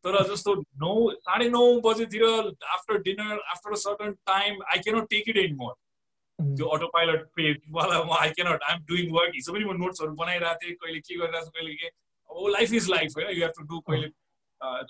तर 0.04 0.14
जस्तो 0.28 0.56
नौ 0.82 0.92
साढे 1.28 1.50
नौ 1.50 1.64
बजेतिर 1.86 2.24
after 2.76 2.98
dinner 3.08 3.40
after 3.56 3.76
certain 3.82 4.12
time 4.28 4.62
I 4.74 4.80
cannot 4.86 5.10
take 5.10 5.30
it 5.30 5.38
anymore 5.62 5.74
त्यो 6.40 6.68
अटो 6.76 6.88
पाइलट 6.94 7.26
पेजवाला 7.36 8.04
म 8.04 8.16
I 8.20 8.30
cannot 8.38 8.64
I'm 8.64 8.84
doing 8.92 9.12
work 9.16 9.32
हिजो 9.36 9.54
पनि 9.54 9.66
म 9.66 9.76
नोट्सहरू 9.80 10.14
बनाइरहेको 10.22 10.60
थिएँ 10.62 10.76
कहिले 10.84 11.00
के 11.00 11.16
गरिरहेको 11.16 11.46
छु 11.46 11.52
कहिले 11.58 11.74
के। 11.76 11.88
अब 11.88 12.48
लाइफ 12.56 12.74
इज 12.74 12.90
लाइफ 12.90 13.10
होइन? 13.18 13.30
यु 13.38 13.44
हेभ 13.44 13.54
टु 13.58 13.64
डु 13.74 13.80
कहिले 13.90 14.08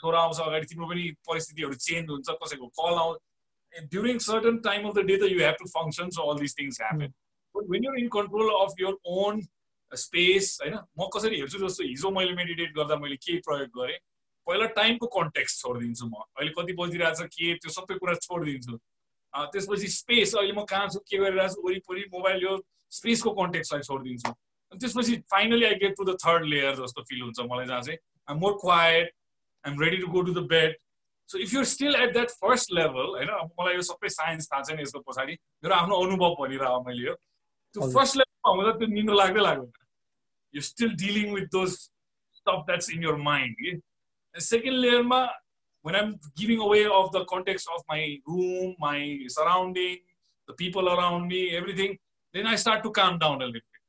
छोरा 0.01 0.19
आउँछ 0.19 0.39
अगाडि 0.41 0.65
तिम्रो 0.69 0.87
पनि 0.91 1.03
परिस्थितिहरू 1.29 1.75
चेन्ज 1.87 2.09
हुन्छ 2.09 2.37
कसैको 2.43 2.67
कल 2.79 2.95
आउँछ 2.99 3.17
during 3.89 4.19
certain 4.19 4.61
time 4.61 4.85
of 4.85 4.95
the 4.95 5.03
day 5.03 5.17
that 5.17 5.29
you 5.29 5.41
have 5.43 5.57
to 5.57 5.67
function 5.67 6.11
so 6.11 6.23
all 6.23 6.35
these 6.35 6.53
things 6.53 6.77
happen. 6.79 7.13
But 7.55 7.67
when 7.67 7.83
you're 7.83 7.97
in 7.97 8.09
control 8.09 8.51
of 8.63 8.73
your 8.77 8.95
own 9.05 9.47
space 9.91 10.57
होइन 10.61 10.73
म 10.99 11.05
कसरी 11.13 11.37
हेर्छु 11.39 11.59
जस्तो 11.59 11.83
हिजो 11.83 12.09
मैले 12.11 12.33
मेडिटेट 12.35 12.73
गर्दा 12.73 12.95
मैले 12.95 13.15
के 13.25 13.37
प्रयोग 13.45 13.69
गरेँ 13.77 13.97
पहिला 14.47 14.65
टाइमको 14.77 15.07
कन्टेक्स्ट 15.15 15.61
छोडिदिन्छु 15.61 16.05
म 16.05 16.13
अहिले 16.37 16.51
कति 16.57 16.73
बजिरहेको 16.81 17.25
छ 17.25 17.29
के 17.35 17.53
त्यो 17.63 17.71
सबै 17.73 17.97
कुरा 18.03 18.13
छोडिदिन्छु 18.25 18.77
त्यसपछि 19.53 19.87
स्पेस 19.95 20.35
अहिले 20.35 20.53
म 20.53 20.65
कहाँ 20.69 20.87
छु 20.93 20.99
के 21.09 21.17
गरिरहेको 21.23 21.53
छु 21.55 21.65
वरिपरि 21.67 22.05
मोबाइल 22.13 22.43
यो 22.43 22.53
स्पेसको 22.91 23.33
कन्टेक्स्टलाई 23.41 23.87
छोडिदिन्छु 23.89 24.31
अनि 24.31 24.79
त्यसपछि 24.85 25.17
finally 25.33 25.65
I 25.71 25.81
get 25.85 25.97
to 25.97 26.05
the 26.11 26.17
third 26.25 26.45
layer 26.53 26.75
जस्तो 26.81 27.03
फिल 27.09 27.21
हुन्छ 27.21 27.47
मलाई 27.49 27.65
जहाँ 27.73 27.81
चाहिँ 27.89 27.99
I 28.29 28.39
more 28.45 28.53
quite 28.65 29.11
I'm 29.65 29.81
ready 29.81 29.97
to 30.05 30.13
go 30.17 30.21
to 30.29 30.33
the 30.33 30.45
bed 30.53 30.77
so 31.31 31.37
if 31.45 31.53
you're 31.53 31.65
still 31.71 31.95
at 31.95 32.13
that 32.13 32.29
first 32.43 32.71
level 32.73 33.09
होइन 33.15 33.31
मलाई 33.59 33.75
यो 33.75 33.81
सबै 33.89 34.09
साइन्स 34.19 34.47
थाहा 34.51 34.61
छैन 34.69 34.79
यसको 34.79 34.99
पछाडि। 35.09 35.33
मेरो 35.63 35.75
आफ्नो 35.75 35.95
अनुभव 36.05 36.35
भनिरह 36.39 36.79
मैले 36.87 37.05
यो। 37.07 37.13
त्यो 37.73 37.91
फर्स्ट 37.97 38.17
लेभलमा 38.17 38.55
हुँदा 38.55 38.77
त्यो 38.79 38.87
निन्द्रो 38.93 39.15
लाग्दै 39.17 39.41
लाग्दैन। 39.49 39.71
You 40.53 40.61
still 40.71 40.95
dealing 41.05 41.33
with 41.35 41.47
those 41.57 41.69
stuff 42.39 42.63
that's 42.71 42.89
in 42.95 43.03
your 43.03 43.15
mind 43.29 43.55
कि 43.61 44.41
सेकेन्ड 44.53 44.77
लेयरमा 44.87 45.27
when 45.87 45.95
I'm 45.97 46.09
giving 46.39 46.61
away 46.63 46.79
of 46.93 47.05
the 47.11 47.19
context 47.27 47.69
of 47.73 47.83
my 47.91 47.99
room, 48.27 48.71
my 48.79 49.27
surrounding, 49.35 49.99
the 50.47 50.55
people 50.61 50.89
around 50.93 51.27
me, 51.27 51.39
everything, 51.59 51.93
then 52.35 52.49
I 52.53 52.55
start 52.63 52.83
to 52.83 52.91
calm 52.97 53.19
down 53.21 53.41
a 53.41 53.45
little 53.45 53.53
bit. 53.53 53.81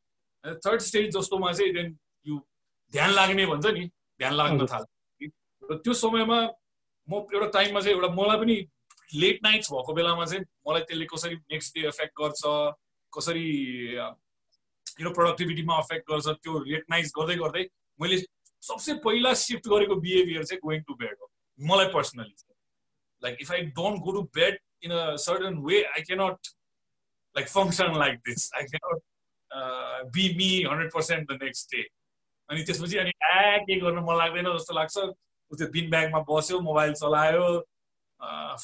And 0.45 0.55
the 0.55 0.61
third 0.67 0.85
stage 0.89 1.11
जस्तोमा 1.17 1.53
चाहिँ 1.53 1.75
then 1.75 1.89
you 2.31 2.39
ध्यान 2.93 3.11
लाग्ने 3.15 3.47
भन्छ 3.47 3.67
नि। 3.79 3.85
ध्यान 4.21 4.35
लाग्न 4.35 4.67
थाल्छ। 4.73 5.31
र 5.63 5.79
त्यो 5.83 5.95
समयमा 6.03 6.39
म 7.11 7.27
एउटा 7.35 7.49
टाइममा 7.59 7.81
चाहिँ 7.81 7.95
एउटा 7.97 8.09
मलाई 8.15 8.39
पनि 8.45 8.57
लेट 9.23 9.39
नाइट्स 9.43 9.73
भएको 9.73 9.95
बेलामा 9.95 10.25
चाहिँ 10.33 10.45
मलाई 10.69 10.83
त्यसले 10.89 11.07
कसरी 11.13 11.37
नेक्स्ट 11.53 11.79
डे 11.79 11.87
एफेक्ट 11.89 12.15
गर्छ 12.21 12.43
कसरी 13.13 13.47
यो 13.97 15.11
प्रोडक्टिभिटीमा 15.19 15.77
अफेक्ट 15.85 16.11
गर्छ 16.11 16.37
त्यो 16.45 16.59
लेट 16.71 16.85
नाइट्स 16.91 17.13
गर्दै 17.19 17.37
गर्दै 17.43 17.65
मैले 18.01 18.19
सबसे 18.69 18.95
पहिला 19.05 19.33
सिफ्ट 19.43 19.69
गरेको 19.75 19.95
बिहेभियर 20.07 20.45
चाहिँ 20.45 20.61
गोइङ 20.65 20.83
टु 20.89 20.95
बेड 21.03 21.17
हो। 21.21 21.31
मलाई 21.61 21.89
personally 21.95 22.35
like 23.23 23.37
if 23.41 23.53
I 23.53 23.61
don't 23.79 24.03
go 24.05 24.13
to 24.13 24.23
bed 24.39 24.59
in 24.85 24.91
a 24.97 25.17
certain 25.25 25.57
way 25.69 25.83
I 25.85 26.03
cannot 26.11 26.53
like 27.37 27.49
function 27.49 27.99
like 27.99 28.19
this 28.29 28.51
I 28.57 28.63
cannot 28.75 30.13
be 30.15 30.29
me 30.37 30.51
hundred 30.71 30.93
percent 30.93 31.33
the 31.33 31.43
next 31.43 31.75
day 31.75 31.83
अनि 32.51 32.63
त्यसपछि 32.65 32.97
अनि 32.99 33.11
ए 33.11 33.59
के 33.67 33.81
गर्नु? 33.81 34.01
मन 34.07 34.17
लाग्दैन 34.19 34.47
जस्तो 34.57 34.75
लाग्छ। 34.75 34.97
त्यो 35.59 35.69
बिन 35.75 35.91
ब्यागमा 35.91 36.21
बस्यो 36.31 36.61
मोबाइल 36.61 36.93
चलायो 37.03 37.47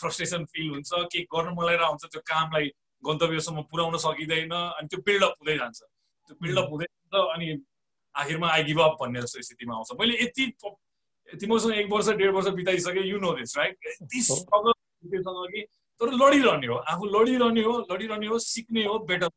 फ्रस्ट्रेसन 0.00 0.44
फिल 0.52 0.68
हुन्छ 0.70 0.90
के 1.12 1.20
गर्नु 1.34 1.60
लगाइरहेको 1.62 1.90
हुन्छ 1.90 2.04
त्यो 2.12 2.20
कामलाई 2.32 2.66
गन्तव्यसम्म 3.02 3.62
पुर्याउन 3.70 3.96
सकिँदैन 4.04 4.52
अनि 4.52 4.86
त्यो 4.88 5.00
बिल्डअप 5.06 5.34
हुँदै 5.40 5.56
जान्छ। 5.58 5.80
त्यो 5.80 6.36
बिल्डअप 6.42 6.68
हुँदै 6.70 6.86
जान्छ 6.86 7.14
अनि 7.34 7.48
आखिरमा 8.14 8.48
आई 8.50 8.62
गिभ 8.64 8.80
अप 8.80 8.96
भन्ने 9.00 9.20
जस्तो 9.22 9.42
स्थितिमा 9.46 9.74
आउँछ। 9.74 9.90
मैले 10.00 10.14
यति 10.22 10.44
तिमीसँग 11.40 11.74
एक 11.74 11.88
वर्ष 11.92 12.08
डेढ 12.20 12.30
वर्ष 12.34 12.48
बिताइसक्यो 12.56 13.02
यु 13.02 13.18
नो 13.20 13.32
दिस 13.38 13.56
राइट 13.58 13.76
यति 13.86 14.22
स्ट्रगल 14.22 14.72
कि 15.52 15.62
तर 16.00 16.12
लडिरहने 16.12 16.66
हो 16.66 16.76
आफू 16.92 17.04
लडिरहने 17.12 17.62
हो 17.62 17.78
लडिरहने 17.92 18.26
हो 18.26 18.38
सिक्ने 18.38 18.84
हो 18.84 18.98
बेटर 19.08 19.28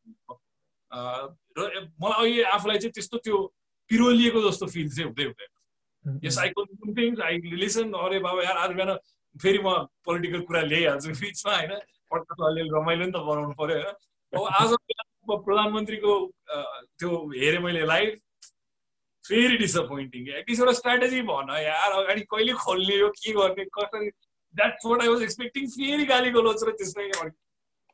र 1.58 1.88
मलाई 2.02 2.20
अहिले 2.20 2.44
आफूलाई 2.56 2.78
चाहिँ 2.78 2.92
त्यस्तो 2.94 3.18
त्यो 3.26 3.38
पिरोलिएको 3.90 4.40
जस्तो 4.50 4.66
फिल 4.68 4.90
चाहिँ 4.90 5.08
हुँदै 5.10 5.24
हुँदैन। 5.24 5.52
यस 6.24 6.38
आई 6.40 6.50
कुन 6.58 6.94
थिङ्स 6.98 7.20
आई 7.22 7.38
लिसन 7.64 7.92
अरे 8.04 8.20
बाबा 8.20 8.44
यार 8.44 8.58
आज 8.58 8.76
बिहान 8.76 8.96
फेरि 9.36 9.60
म 9.64 9.74
पोलिटिकल 10.06 10.42
कुरा 10.50 10.62
ल्याइहाल्छु 10.62 11.10
बिचमा 11.24 11.56
होइन? 11.56 11.74
पटक 12.12 12.44
अलिअलि 12.50 12.70
रमाइलो 12.76 13.06
नि 13.06 13.12
त 13.12 13.22
बनाउनु 13.30 13.54
पऱ्यो 13.60 13.78
होइन? 13.78 13.94
अब 14.34 14.48
आज 14.62 14.74
प्रधानमन्त्रीको 15.30 16.14
त्यो 17.00 17.10
हेरेँ 17.36 17.62
मैले 17.64 17.86
लाइभ 17.86 18.16
फेरि 19.24 19.58
डिसपोइन्टिङ 19.58 20.30
एटलिस्ट 20.38 20.62
एउटा 20.62 20.74
स्ट्राटेजी 20.80 21.22
भन 21.30 21.54
यार 21.64 21.92
अगाडि 22.00 22.22
कहिले 22.32 22.54
खोल्ने 22.64 23.00
हो 23.02 23.10
के 23.20 23.34
गर्ने 23.34 23.66
कसरी? 23.78 24.10
That's 24.56 24.86
what 24.86 25.02
I 25.02 25.08
was 25.08 25.22
expecting 25.24 25.68
फेरि 25.76 26.06
गाली 26.06 26.32
गलोच 26.38 26.64
र 26.68 26.72
त्यसमै 26.80 27.10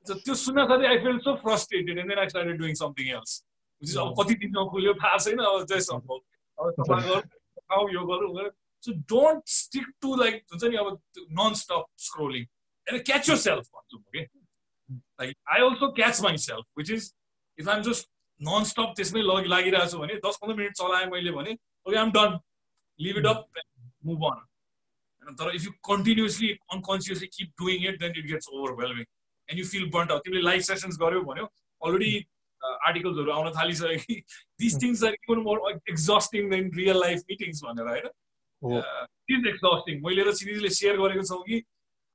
त्यो 0.06 0.34
सुन्न 0.40 0.66
साथै 0.70 0.88
I 0.88 0.98
feel 1.04 1.18
so 1.26 1.36
frustrated 1.44 1.98
and 2.00 2.10
then 2.10 2.20
I 2.20 2.30
started 2.30 2.58
doing 2.58 2.74
something 2.82 3.08
else 3.16 3.98
अब 4.04 4.14
कति 4.20 4.36
दिनमा 4.44 4.64
खुल्यो 4.72 4.94
थाहा 5.02 5.18
छैन 5.26 5.40
अब 5.50 5.66
जय 5.72 5.80
सम्भव। 5.88 6.20
अब 6.58 7.22
सफा 7.66 7.92
यो 7.92 8.06
गरौँ 8.06 8.50
so 8.84 8.94
don't 9.10 9.48
stick 9.50 9.88
to 10.02 10.16
like 10.16 10.44
हुन्छ 10.52 10.64
नि 10.64 10.76
अब 10.76 11.00
non 11.40 11.54
stop 11.56 11.86
scrolling 12.00 12.46
and 12.88 13.04
catch 13.06 13.30
yourself 13.44 13.70
भन्छु 13.76 13.98
म 13.98 14.02
कि 14.12 14.26
like 15.20 15.38
I 15.54 15.62
also 15.62 15.92
catch 15.92 16.22
myself 16.40 16.66
which 16.78 16.92
is 16.92 17.14
if 17.60 17.70
I'm 17.70 17.82
just 17.84 18.10
non 18.42 18.64
stop 18.64 18.94
त्यसमै 18.98 19.22
लग 19.22 19.48
लागिरहेको 19.48 19.92
छु 19.92 20.00
भने 20.00 20.20
दस 20.26 20.38
पन्ध्र 20.42 20.58
मिनट 20.58 20.82
चलाएँ 20.82 21.06
मैले 21.12 21.32
भने 21.32 21.58
okay 21.86 21.98
I'm 21.98 22.12
done 22.12 22.40
leave 23.00 23.18
it 23.18 23.26
up 23.26 23.64
move 24.06 24.26
on 24.32 24.40
होइन 24.40 25.36
तर 25.36 25.56
if 25.56 25.66
you 25.66 25.72
continuously 25.90 26.52
unconsciously 26.78 27.28
keep 27.38 27.54
doing 27.64 27.88
it 27.90 28.00
then 28.00 28.18
it 28.18 28.26
gets 28.26 28.50
overwhelming 28.54 29.06
and 29.50 29.60
you 29.60 29.66
feel 29.68 29.90
burnt 29.98 30.12
out 30.12 30.26
तिमीले 30.26 30.44
लाइभ 30.44 30.70
सेसन्स 30.70 30.98
गर्यो 31.02 31.22
भन्यो 31.32 31.50
अलरेडी 31.82 32.14
आर्टिकल्सहरू 32.88 33.32
आउन 33.32 33.52
थालिसक्यो 33.58 33.98
कि 34.06 34.16
this 34.60 34.82
things 34.82 35.04
are 35.04 35.14
even 35.14 35.40
more 35.48 35.58
exhausting 35.72 36.50
than 36.50 36.72
real 36.76 37.00
life 37.00 37.20
meetings 37.30 37.64
भनेर 37.66 37.88
होइन? 37.94 38.08
इज 39.36 39.48
एक्जस्टिङ 39.54 40.02
मैले 40.06 40.24
र 40.24 40.34
सिरिजले 40.42 40.70
सेयर 40.80 40.98
गरेको 40.98 41.24
छौँ 41.32 41.44
कि 41.48 41.64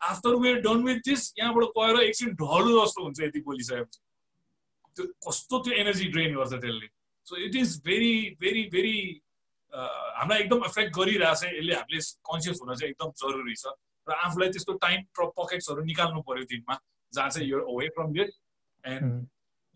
after 0.00 0.34
we're 0.42 0.60
done 0.66 0.84
with 0.84 1.00
this 1.08 1.32
यहाँबाट 1.38 1.64
गएर 1.78 2.00
एकछिन 2.02 2.30
ढलो 2.42 2.84
जस्तो 2.84 3.02
हुन्छ 3.04 3.20
यति 3.20 3.40
बोलिसकेपछि। 3.48 4.00
त्यो 4.96 5.04
कस्तो 5.26 5.58
त्यो 5.64 5.72
एनर्जी 5.80 6.06
ड्रेन 6.14 6.34
गर्छ 6.36 6.52
त्यसले। 6.52 6.88
So 7.26 7.36
it 7.46 7.54
is 7.56 7.80
very 7.84 8.14
very 8.40 8.62
very 8.74 8.96
हामीलाई 9.72 10.40
एकदम 10.42 10.64
एफेक्ट 10.66 10.96
गरिरहेछ। 10.96 11.42
यसले 11.44 11.74
हामीले 11.74 12.00
कन्सियस 12.30 12.60
हुन 12.62 12.74
चाहिँ 12.74 12.90
एकदम 12.90 13.10
जरुरी 13.22 13.54
छ। 13.54 13.74
र 14.08 14.12
आफूलाई 14.26 14.48
त्यस्तो 14.50 14.72
टाइम 14.82 15.00
पकेट्सहरू 15.18 15.82
निकाल्नु 15.84 16.20
पर्यो 16.26 16.44
दिनमा 16.50 16.74
जहाँ 17.12 17.30
चाहिँ 17.30 17.48
यो 17.48 17.58
away 17.60 17.88
from 17.94 18.12
this 18.12 18.30
and 18.84 19.04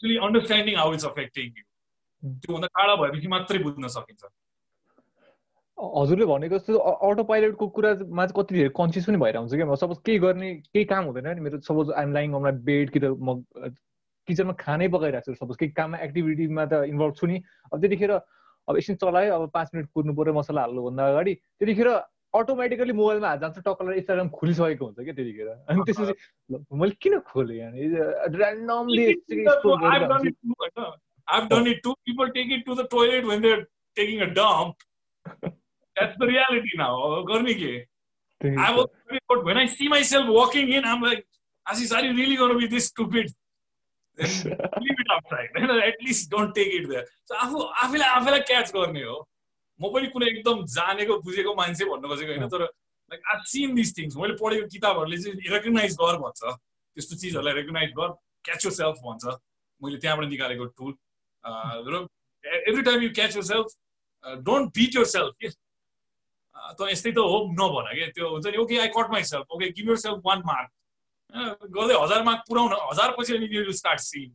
actually 0.05 0.17
understanding 0.21 0.75
how 0.77 0.93
it's 0.95 1.05
affecting 1.07 1.47
you 1.57 1.65
त्योभन्दा 2.45 2.69
टाढा 2.77 2.95
भएपछि 3.03 3.29
मात्रै 3.29 3.59
बुझ्न 3.65 3.89
सकिन्छ। 3.89 4.23
हजुरले 5.79 6.27
भनेको 6.29 6.59
जस्तो 6.59 6.79
अटो 7.09 7.25
पाइलटको 7.25 7.67
कुरामा 7.77 8.27
चाहिँ 8.27 8.37
कति 8.37 8.55
धेरै 8.55 8.69
कन्सियस 8.77 9.07
पनि 9.09 9.19
भएर 9.25 9.37
हुन्छ 9.37 9.55
क्या। 9.57 9.75
सपोज 9.81 9.99
केही 10.05 10.19
गर्ने 10.25 10.49
केही 10.69 10.85
काम 10.93 11.05
हुँदैन 11.09 11.29
नि 11.35 11.41
मेरो। 11.41 11.61
Suppose 11.65 11.91
I'm 11.97 12.13
lying 12.13 12.35
on 12.37 12.45
bed 12.69 12.91
कि 12.93 13.01
त 13.01 13.17
म 13.17 13.41
किचनमा 14.29 14.53
खानै 14.61 14.89
पकाइरहेको 14.93 15.33
छु। 15.33 15.41
सपोज 15.41 15.57
केही 15.57 15.73
काममा 15.73 15.99
एक्टिभिटीमा 16.05 16.65
त 16.69 16.85
इन्भल्भ 16.93 17.15
छु 17.17 17.27
नि। 17.27 17.37
अब 17.73 17.81
त्यतिखेर 17.81 18.13
अब 18.13 18.77
एकछिन 18.77 18.97
चलायो 19.01 19.33
अब 19.35 19.51
पाँच 19.57 19.69
मिनट 19.75 19.89
कुर्नु 19.89 20.13
पऱ्यो 20.21 20.33
मसला 20.37 20.61
हाल्नुभन्दा 20.61 21.09
अगाडि। 21.09 21.35
त्यतिखेर 21.35 21.89
अटोमेटिकली 22.41 22.93
मोबाइलमा 23.01 23.29
हात 23.29 23.41
जान्छ 23.41 23.59
टक्कलाई 23.67 23.97
इन्स्टाग्राम 24.03 24.29
खोलिसकेको 24.39 24.85
हुन्छ 24.87 24.99
क्या 25.07 25.15
त्यतिखेर 25.19 25.49
अनि 25.49 25.79
त्यसपछि 25.89 26.15
मैले 26.83 26.95
किन 27.07 27.15
खोलेँ 27.31 27.59
I've 31.27 31.49
done 31.49 31.67
it 31.67 31.83
too. 31.83 31.95
People 32.07 32.31
take 32.33 32.51
it 32.51 32.67
to 32.67 32.75
the 32.75 32.87
toilet 32.87 33.27
when 33.27 33.41
they're 33.41 33.67
taking 33.97 34.21
a 34.21 34.27
dump. 34.39 34.77
That's 35.97 36.17
the 36.19 36.27
reality 36.27 36.73
now. 36.77 37.25
Garni 37.25 37.55
ke. 37.61 37.87
I 38.45 38.75
was, 38.75 38.89
but 39.29 39.45
when 39.45 39.57
I 39.57 39.65
see 39.67 39.89
myself 39.89 40.29
walking 40.29 40.73
in, 40.73 40.85
I'm 40.85 41.01
like, 41.01 41.27
Asis, 41.71 41.93
are 41.93 42.05
you 42.05 42.15
really 42.15 42.37
going 42.37 42.53
to 42.53 42.59
be 42.59 42.67
this 42.67 42.89
stupid? 42.89 43.33
leave 44.19 45.01
it 45.05 45.09
outside. 45.13 45.49
At 45.57 45.95
least 46.03 46.31
don't 46.31 46.55
take 46.55 46.73
it 46.73 46.89
there. 46.89 47.07
So 47.25 47.35
आफू 47.45 47.59
आफैलाई 47.85 48.09
आफैलाई 48.21 48.41
catch 48.51 48.73
गर्ने 48.75 49.03
हो 49.03 49.17
म 49.81 49.93
पनि 49.95 50.07
कुनै 50.15 50.27
एकदम 50.33 50.65
जानेको 50.77 51.19
बुझेको 51.27 51.55
मान्छे 51.61 51.85
भन्नु 51.91 52.09
खोजेको 52.09 52.33
होइन 52.33 52.49
तर 52.55 52.63
like 52.65 53.21
I 53.33 53.37
seen 53.53 53.75
this 53.75 53.91
things 53.97 54.17
मैले 54.17 54.35
पढेको 54.43 54.67
किताबहरूले 54.75 55.19
चाहिँ 55.23 55.51
रेकगनाइज 55.55 55.97
गर 56.03 56.17
भन्छ। 56.25 56.41
त्यस्तो 56.43 57.17
चिजहरूलाई 57.23 57.55
रेकगनाइज 57.61 57.91
गर 57.99 58.09
क्याच 58.47 58.61
यर 58.67 58.73
सेल्फ 58.81 58.97
भन्छ। 59.07 59.25
मैले 59.81 59.99
त्यहाँबाट 60.05 60.29
निकालेको 60.29 60.65
टुल 60.79 60.93
र 61.91 62.07
every 62.45 62.83
time 62.83 63.03
you 63.03 63.11
catch 63.19 63.37
yourself 63.51 63.67
don't 64.47 64.67
beat 64.79 64.97
yourself 65.15 65.35
के 65.41 65.49
त 65.51 66.89
यस्तै 66.91 67.13
त 67.13 67.19
हो 67.33 67.39
नभन 67.59 67.91
क्या 67.95 68.09
त्यो 68.15 68.29
हुन्छ 68.31 68.47
नि 68.47 68.57
okay 68.63 68.79
I 68.85 68.89
cut 68.95 69.11
myself 69.33 69.59
okay 69.59 69.69
give 69.81 69.91
yourself 70.05 70.19
one 70.27 70.43
mark 70.47 70.71
गर्दै 71.77 71.99
हजार 72.03 72.23
मार्क 72.31 72.41
पुऱ्याउन 72.49 72.73
हजार 72.93 73.15
पछि 73.19 73.37
अनि 73.37 73.47
यु 73.57 73.73
स्टार्ट 73.81 74.01
सिङ 74.07 74.31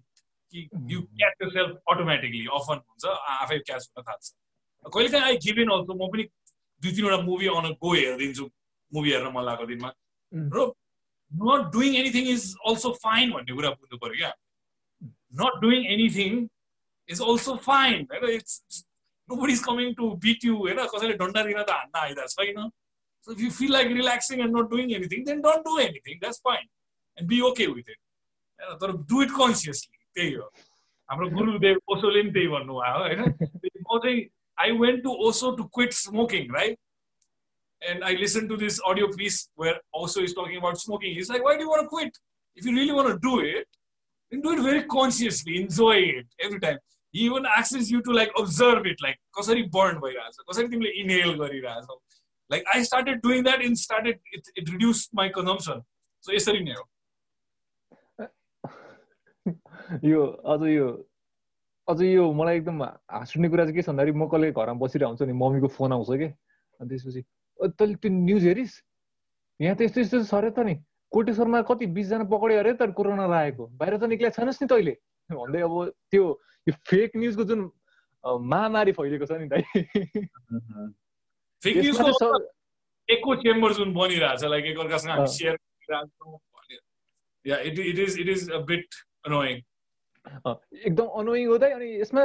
कि 0.54 0.68
you 0.94 1.02
catch 1.02 1.42
yourself 1.56 1.92
automatically 1.96 2.46
often 2.60 2.78
हुन्छ 2.86 3.18
आफै 3.40 3.60
क्याच 3.72 3.90
हुन 3.90 4.04
थाल्छ। 4.10 4.26
कहिले 4.86 5.10
काहीँ 5.10 5.26
आई 5.26 5.38
गिभ 5.46 5.60
इन 5.60 5.70
अल्सो 5.78 5.94
म 5.94 6.12
पनि 6.12 6.24
दुई 6.82 6.92
तिनवटा 6.96 7.18
मुभी 7.24 7.48
अन 7.48 7.72
गो 7.84 7.94
हेरिदिन्छु 7.94 8.50
मुभी 8.92 9.12
हेर्न 9.12 9.32
मन 9.34 9.44
लागेको 9.46 9.66
दिनमा। 9.66 9.94
र 10.34 10.72
not 11.32 11.72
doing 11.74 11.96
anything 11.96 12.28
is 12.36 12.56
also 12.68 12.92
fine 13.04 13.32
भन्ने 13.32 13.56
कुरा 13.56 13.70
बुझ्नु 13.70 13.98
पऱ्यो 13.98 14.18
क्या। 14.18 14.34
Not 15.42 15.62
doing 15.62 15.86
anything 15.96 16.48
is 17.10 17.22
also 17.22 17.56
fine 17.70 18.08
होइन? 18.12 18.30
It's 18.40 18.86
nobody 19.36 19.54
is 19.54 19.64
coming 19.64 19.94
to 19.94 20.12
beat 20.26 20.46
you 20.46 20.58
होइन? 20.58 20.86
कसैले 20.96 21.14
डन्डा 21.24 21.44
दिन 21.44 21.64
त 21.64 21.70
हान्न 21.70 22.06
आइरहेको 22.06 22.44
छैन। 22.44 22.70
So 23.28 23.34
if 23.34 23.42
you 23.42 23.52
feel 23.52 23.72
like 23.72 23.88
relaxing 23.88 24.42
and 24.42 24.54
not 24.54 24.70
doing 24.72 24.94
anything, 24.96 25.24
then 25.26 25.42
don't 25.42 25.66
do 25.66 25.78
anything. 25.78 26.20
That's 26.22 26.40
fine. 26.40 26.68
And 27.18 27.28
be 27.28 27.42
okay 27.52 27.68
with 27.68 27.90
it. 27.90 28.00
तर 28.82 28.92
डु 29.12 29.22
इट 29.24 29.32
कन्सियसली 29.32 29.98
त्यही 30.16 30.34
हो। 30.34 30.52
हाम्रो 31.10 31.30
गुरुदेव 31.30 31.78
ओसोले 31.88 32.22
पनि 32.22 32.32
त्यही 32.32 32.48
भन्नुभयो 32.48 33.00
होइन? 33.04 33.22
म 33.92 34.00
चाहिँ 34.04 34.20
I 34.59 34.71
went 34.79 35.03
to 35.05 35.15
Osho 35.29 35.51
to 35.57 35.65
quit 35.79 35.93
smoking 36.01 36.51
right 36.55 36.79
and 37.83 38.05
I 38.05 38.13
listened 38.13 38.49
to 38.49 38.57
this 38.57 38.81
audio 38.81 39.09
piece 39.13 39.49
where 39.55 39.81
also 39.93 40.23
is 40.23 40.35
talking 40.35 40.57
about 40.57 40.79
smoking. 40.79 41.15
He's 41.15 41.29
like, 41.29 41.45
why 41.45 41.57
do 41.57 41.65
you 41.65 41.69
want 41.69 41.83
to 41.83 41.89
quit? 41.89 42.19
If 42.57 42.65
you 42.65 42.75
really 42.75 42.93
want 42.93 43.09
to 43.09 43.19
do 43.19 43.41
it, 43.41 43.67
then 44.33 44.41
do 44.41 44.53
it 44.53 44.63
very 44.63 44.85
consciously, 44.85 45.61
enjoy 45.61 45.97
it 45.97 46.27
every 46.41 46.61
time. 46.61 46.79
He 47.15 47.21
even 47.21 47.47
asks 47.47 47.91
you 47.91 48.03
to 48.03 48.13
like 48.13 48.33
observe 48.37 48.87
it, 48.87 48.97
like 49.03 49.19
कसरी 49.39 49.63
burn 49.75 49.99
भइरहेछ 50.01 50.37
कसरी 50.51 50.69
तिमीले 50.69 50.91
inhale 51.03 51.35
गरिरहेछौ 51.39 52.01
like 52.51 52.63
I 52.75 52.85
started 52.85 53.21
doing 53.23 53.43
that 53.45 53.61
in 53.63 53.75
started 53.83 54.21
it 54.35 54.51
it 54.59 54.71
reduce 54.71 55.09
my 55.15 55.29
consumption 55.37 55.83
so 56.25 56.33
यसरी 56.35 56.61
नै 56.65 56.75
हो 56.81 56.85
यो 60.11 60.27
अझ 60.55 60.61
यो 60.69 60.89
अझ 61.90 62.02
यो 62.02 62.32
मलाई 62.34 62.58
एकदम 62.58 62.84
हाँस 62.84 63.34
उठ्ने 63.38 63.50
कुरा 63.50 63.64
चाहिँ 63.66 63.76
के 63.76 63.82
छ 63.82 63.90
भन्दाखेरि 63.90 64.18
म 64.18 64.28
कहिले 64.30 64.52
घरमा 64.52 64.74
बसिरहेको 64.86 65.10
हुन्छ 65.10 65.22
नि 65.26 65.34
मम्मीको 65.34 65.68
फोन 65.74 65.92
आउँछ 65.94 66.10
कि? 66.22 66.28
अनि 66.80 66.90
त्यसपछि 66.90 67.22
तैँले 67.80 67.96
त्यो 67.98 68.12
न्युज 68.14 68.44
हेरिस्। 68.46 68.74
यहाँ 69.60 69.76
त 69.76 69.82
यस्तो 69.82 70.02
यस्तो 70.02 70.24
छ 70.24 70.34
अरे 70.38 70.52
त 70.54 70.60
नि। 70.70 70.76
कोटेश्वरमा 71.12 71.62
कति 71.66 71.86
बिसजना 71.98 72.24
पक्रियो 72.30 72.60
अरे 72.60 72.74
त 72.78 72.94
कोरोना 72.94 73.26
लागेको। 73.26 73.64
बाहिर 73.80 73.98
त 73.98 74.04
निक्लिएको 74.14 74.36
छैनस् 74.38 74.62
नि 74.62 74.68
तैँले। 74.70 74.94
भन्दै 75.34 75.62
अब 75.66 75.74
त्यो 76.14 76.24
यो 76.68 76.74
फेक 76.86 77.10
न्युजको 77.18 77.44
जुन 77.50 77.60
महामारी 78.24 78.92
फैलिएको 78.94 79.26
छ 79.26 79.32
नि 79.42 79.48
दाइ। 79.50 79.64
फेक 81.62 81.76
न्युजको 81.78 82.30
एको 83.10 83.36
चेम्बर 83.42 83.74
जुन 83.74 83.94
बनिरहेछ 83.94 84.44
लाइक 84.46 84.66
एकअर्कासँग 84.66 85.12
हामी 85.12 85.28
सेयर 85.34 85.56
गरिरहेछौँ 85.58 86.38
या 87.46 87.58
it 87.66 87.80
it 87.80 88.00
is 88.06 88.20
it 88.20 88.30
is 88.30 88.50
a 88.52 88.60
bit 88.70 88.88
annoying 89.26 89.62
एकदम 90.86 91.08
अनोइङ 91.20 91.46
हो 91.48 91.58
त। 91.58 91.64
अनि 91.76 91.88
यसमा 92.02 92.24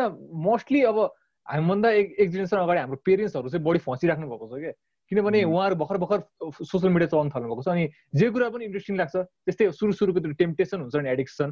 मोस्टली 0.48 0.82
अब 0.90 0.98
हामीभन्दा 1.46 1.88
एक 1.90 2.08
एक 2.20 2.28
जेनेरेसन 2.30 2.56
अगाडि 2.56 2.80
हाम्रो 2.80 2.98
पेरेन्ट्सहरू 3.04 3.48
चाहिँ 3.48 3.64
बढी 3.64 3.78
फँसिराख्नु 3.84 4.26
भएको 4.28 4.46
छ 4.48 4.60
क्या। 4.60 4.72
किनभने 5.10 5.42
उहाँहरू 5.44 5.76
भर्खर 5.76 5.96
भर्खर 6.00 6.20
सोसियल 6.64 6.92
मिडिया 6.92 7.08
चलाउनु 7.12 7.30
थाल्नु 7.34 7.48
भएको 7.48 7.62
छ। 7.62 7.68
अनि 7.68 7.84
जे 8.16 8.30
कुरा 8.32 8.48
पनि 8.48 8.64
इन्ट्रेस्टिङ 8.64 8.96
लाग्छ 8.96 9.16
त्यस्तै 9.44 9.70
सुरु 9.76 9.92
सुरुको 9.92 10.20
त्यो 10.24 10.32
टेम्पटेसन 10.40 10.80
हुन्छ 10.80 10.96
नि 10.96 11.08
एडिक्सन 11.10 11.48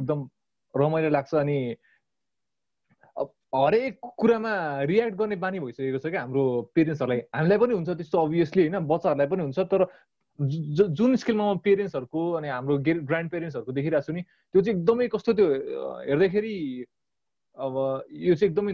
एकदम 0.00 0.18
रमाइलो 0.74 1.10
लाग्छ। 1.12 1.34
अनि 1.34 1.58
हरेक 3.48 3.94
कुरामा 4.20 4.52
रियाक्ट 4.88 5.16
गर्ने 5.16 5.36
बानी 5.40 5.58
भइसकेको 5.60 5.98
छ 5.98 6.06
क्या 6.12 6.20
हाम्रो 6.20 6.44
पेरेन्ट्सहरूलाई 6.76 7.20
हामीलाई 7.36 7.58
पनि 7.58 7.72
हुन्छ 7.74 7.88
त्यस्तो 7.96 8.16
अभियसली 8.24 8.62
होइन? 8.64 8.76
बच्चाहरूलाई 8.88 9.28
पनि 9.28 9.42
हुन्छ 9.42 9.58
तर 9.72 9.84
जुन 10.38 11.16
स्केलमा 11.16 11.52
म 11.52 11.58
पेरेन्ट्सहरूको 11.64 12.20
अनि 12.38 12.48
हाम्रो 12.48 12.78
ग्रान्ड 12.78 13.30
पेरेन्ट्सहरूको 13.30 13.72
देखिरहेको 13.72 14.06
छु 14.06 14.12
नि 14.12 14.22
त्यो 14.22 14.62
चाहिँ 14.62 14.78
एकदमै 14.78 15.08
कस्तो 15.14 15.32
त्यो 15.34 15.46
हेर्दाखेरि 16.08 16.54
अब 17.58 17.74
यो 18.12 18.34
चाहिँ 18.38 18.50
एकदमै 18.50 18.72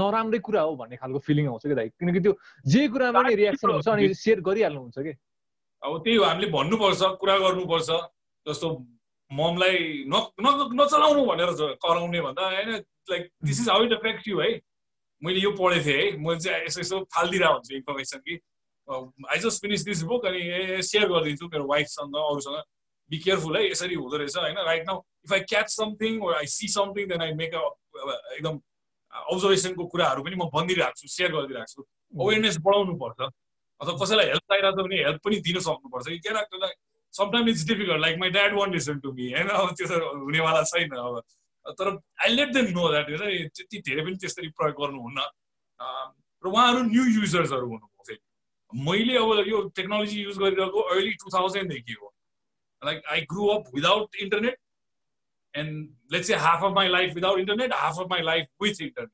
नराम्रै 0.00 0.38
कुरा 0.40 0.60
हो 0.64 0.76
भन्ने 0.76 0.96
खालको 0.96 1.18
फिलिङ 1.28 1.46
आउँछ 1.48 1.66
क्या 1.66 1.76
दाइ 1.76 1.88
किनकि 2.00 2.20
त्यो 2.24 2.32
जे 2.66 2.88
कुरामा 2.88 3.22
नै 3.22 3.34
रियाक्सन 3.36 3.70
हुन्छ 3.70 3.88
अनि 3.88 4.14
सेयर 4.16 4.40
गरिहाल्नुहुन्छ 4.40 4.98
कि। 4.98 5.12
अब 5.82 5.92
त्यही 6.04 6.16
हो 6.16 6.24
हामीले 6.24 6.48
भन्नुपर्छ 6.56 7.02
कुरा 7.20 7.36
गर्नुपर्छ। 7.38 7.90
जस्तो 8.46 8.68
ममलाई 9.30 10.08
न 10.08 10.14
नचलाउनु 10.80 11.22
भनेर 11.26 11.50
कराउने 11.84 12.20
भन्दा 12.20 12.42
होइन 12.48 12.70
like 13.12 13.30
this 13.44 13.60
is 13.60 13.68
how 13.68 13.84
it 13.84 13.92
affect 13.92 14.28
you 14.28 14.40
है। 14.40 14.50
मैले 15.22 15.40
यो 15.40 15.50
पढेको 15.60 15.84
थिएँ 15.84 16.00
है 16.00 16.16
मैले 16.24 16.40
चाहिँ 16.40 16.64
यसो 16.64 16.80
यसो 16.80 16.96
फालिदिरहेको 17.12 17.54
हुन्छु 17.54 17.74
इन्फर्मेसन 17.76 18.18
कि। 18.24 18.40
I 18.88 19.38
just 19.40 19.62
finish 19.62 19.84
this 19.84 20.02
book 20.10 20.26
अनि 20.26 20.42
सेयर 20.82 21.08
गरिदिन्छु 21.08 21.46
मेरो 21.48 21.66
वाइफसँग 21.66 22.16
अरूसँग। 22.16 22.62
बी 23.10 23.18
केयरफुल 23.18 23.56
है 23.56 23.62
यसरी 23.70 23.94
हुँदो 23.94 24.16
रहेछ 24.16 24.36
होइन? 24.36 24.58
Right 24.66 24.86
now 24.86 25.00
if 25.24 25.32
I 25.32 25.40
catch 25.52 25.68
something 25.70 26.20
I 26.34 26.46
see 26.48 26.68
something 26.74 27.08
then 27.08 27.22
I 27.22 27.32
make 27.40 27.54
a 27.54 27.62
एकदम 28.36 28.60
अब्जर्भेसनको 29.14 29.86
कुराहरू 29.92 30.22
पनि 30.24 30.36
म 30.36 30.48
भनिदिइरहेको 30.54 31.00
छु 31.00 31.08
सेयर 31.08 31.32
गरिदिइरहेको 31.32 31.72
छु 31.72 31.82
अवेरनेस 32.24 32.56
बढाउनु 32.66 32.94
पर्छ 33.04 33.20
अथवा 33.20 33.94
कसैलाई 34.02 34.26
हेल्प 34.32 34.44
चाहिरहेको 34.52 34.80
छ 34.80 34.84
भने 34.86 34.96
हेल्प 35.04 35.20
पनि 35.24 35.36
दिन 35.48 35.58
सक्नुपर्छ। 35.68 36.06
कि 36.08 36.18
क्या 36.18 36.70
sometime 37.14 37.48
it's 37.48 37.64
difficult 37.66 38.00
like 38.00 38.18
my 38.18 38.30
dad 38.36 38.54
won't 38.58 38.72
listen 38.72 38.98
to 39.00 39.12
me 39.12 39.32
होइन? 39.32 39.48
अब 39.48 39.74
त्यो 39.78 39.86
त 39.86 40.02
हुनेवाला 40.26 40.62
छैन 40.70 40.90
अब। 40.98 41.20
तर 41.78 41.88
I 42.24 42.28
let 42.34 42.48
them 42.54 42.66
know 42.76 42.88
that 42.90 43.06
त्यति 43.54 43.78
धेरै 43.88 44.02
पनि 44.04 44.16
त्यसरी 44.20 44.48
प्रयोग 44.58 44.76
गर्नुहुन्न। 44.80 45.20
र 46.44 46.46
उहाँहरू 46.50 46.80
न्यू 46.90 47.04
युजर्सहरू 47.20 47.66
फेरि 47.70 47.93
मैले 48.74 49.16
अब 49.18 49.48
यो 49.48 49.62
टेक्नोलोजी 49.76 50.20
युज 50.22 50.38
गरिरहेको 50.38 50.80
अर्ली 50.94 51.12
टु 51.22 51.30
थाउजन्डदेखि 51.34 51.92
हो। 51.92 52.12
Like 52.82 53.02
I 53.12 53.20
grew 53.32 53.46
up 53.48 53.64
without 53.74 54.16
internet 54.22 54.58
and 55.54 56.12
let's 56.12 56.26
say 56.26 56.38
half 56.46 56.62
of 56.62 56.72
my 56.74 56.86
life 56.88 57.14
without 57.14 57.38
internet, 57.40 57.72
half 57.72 57.98
of 57.98 58.08
my 58.10 58.20
life 58.20 58.46
with 58.60 58.80
internet. 58.80 59.12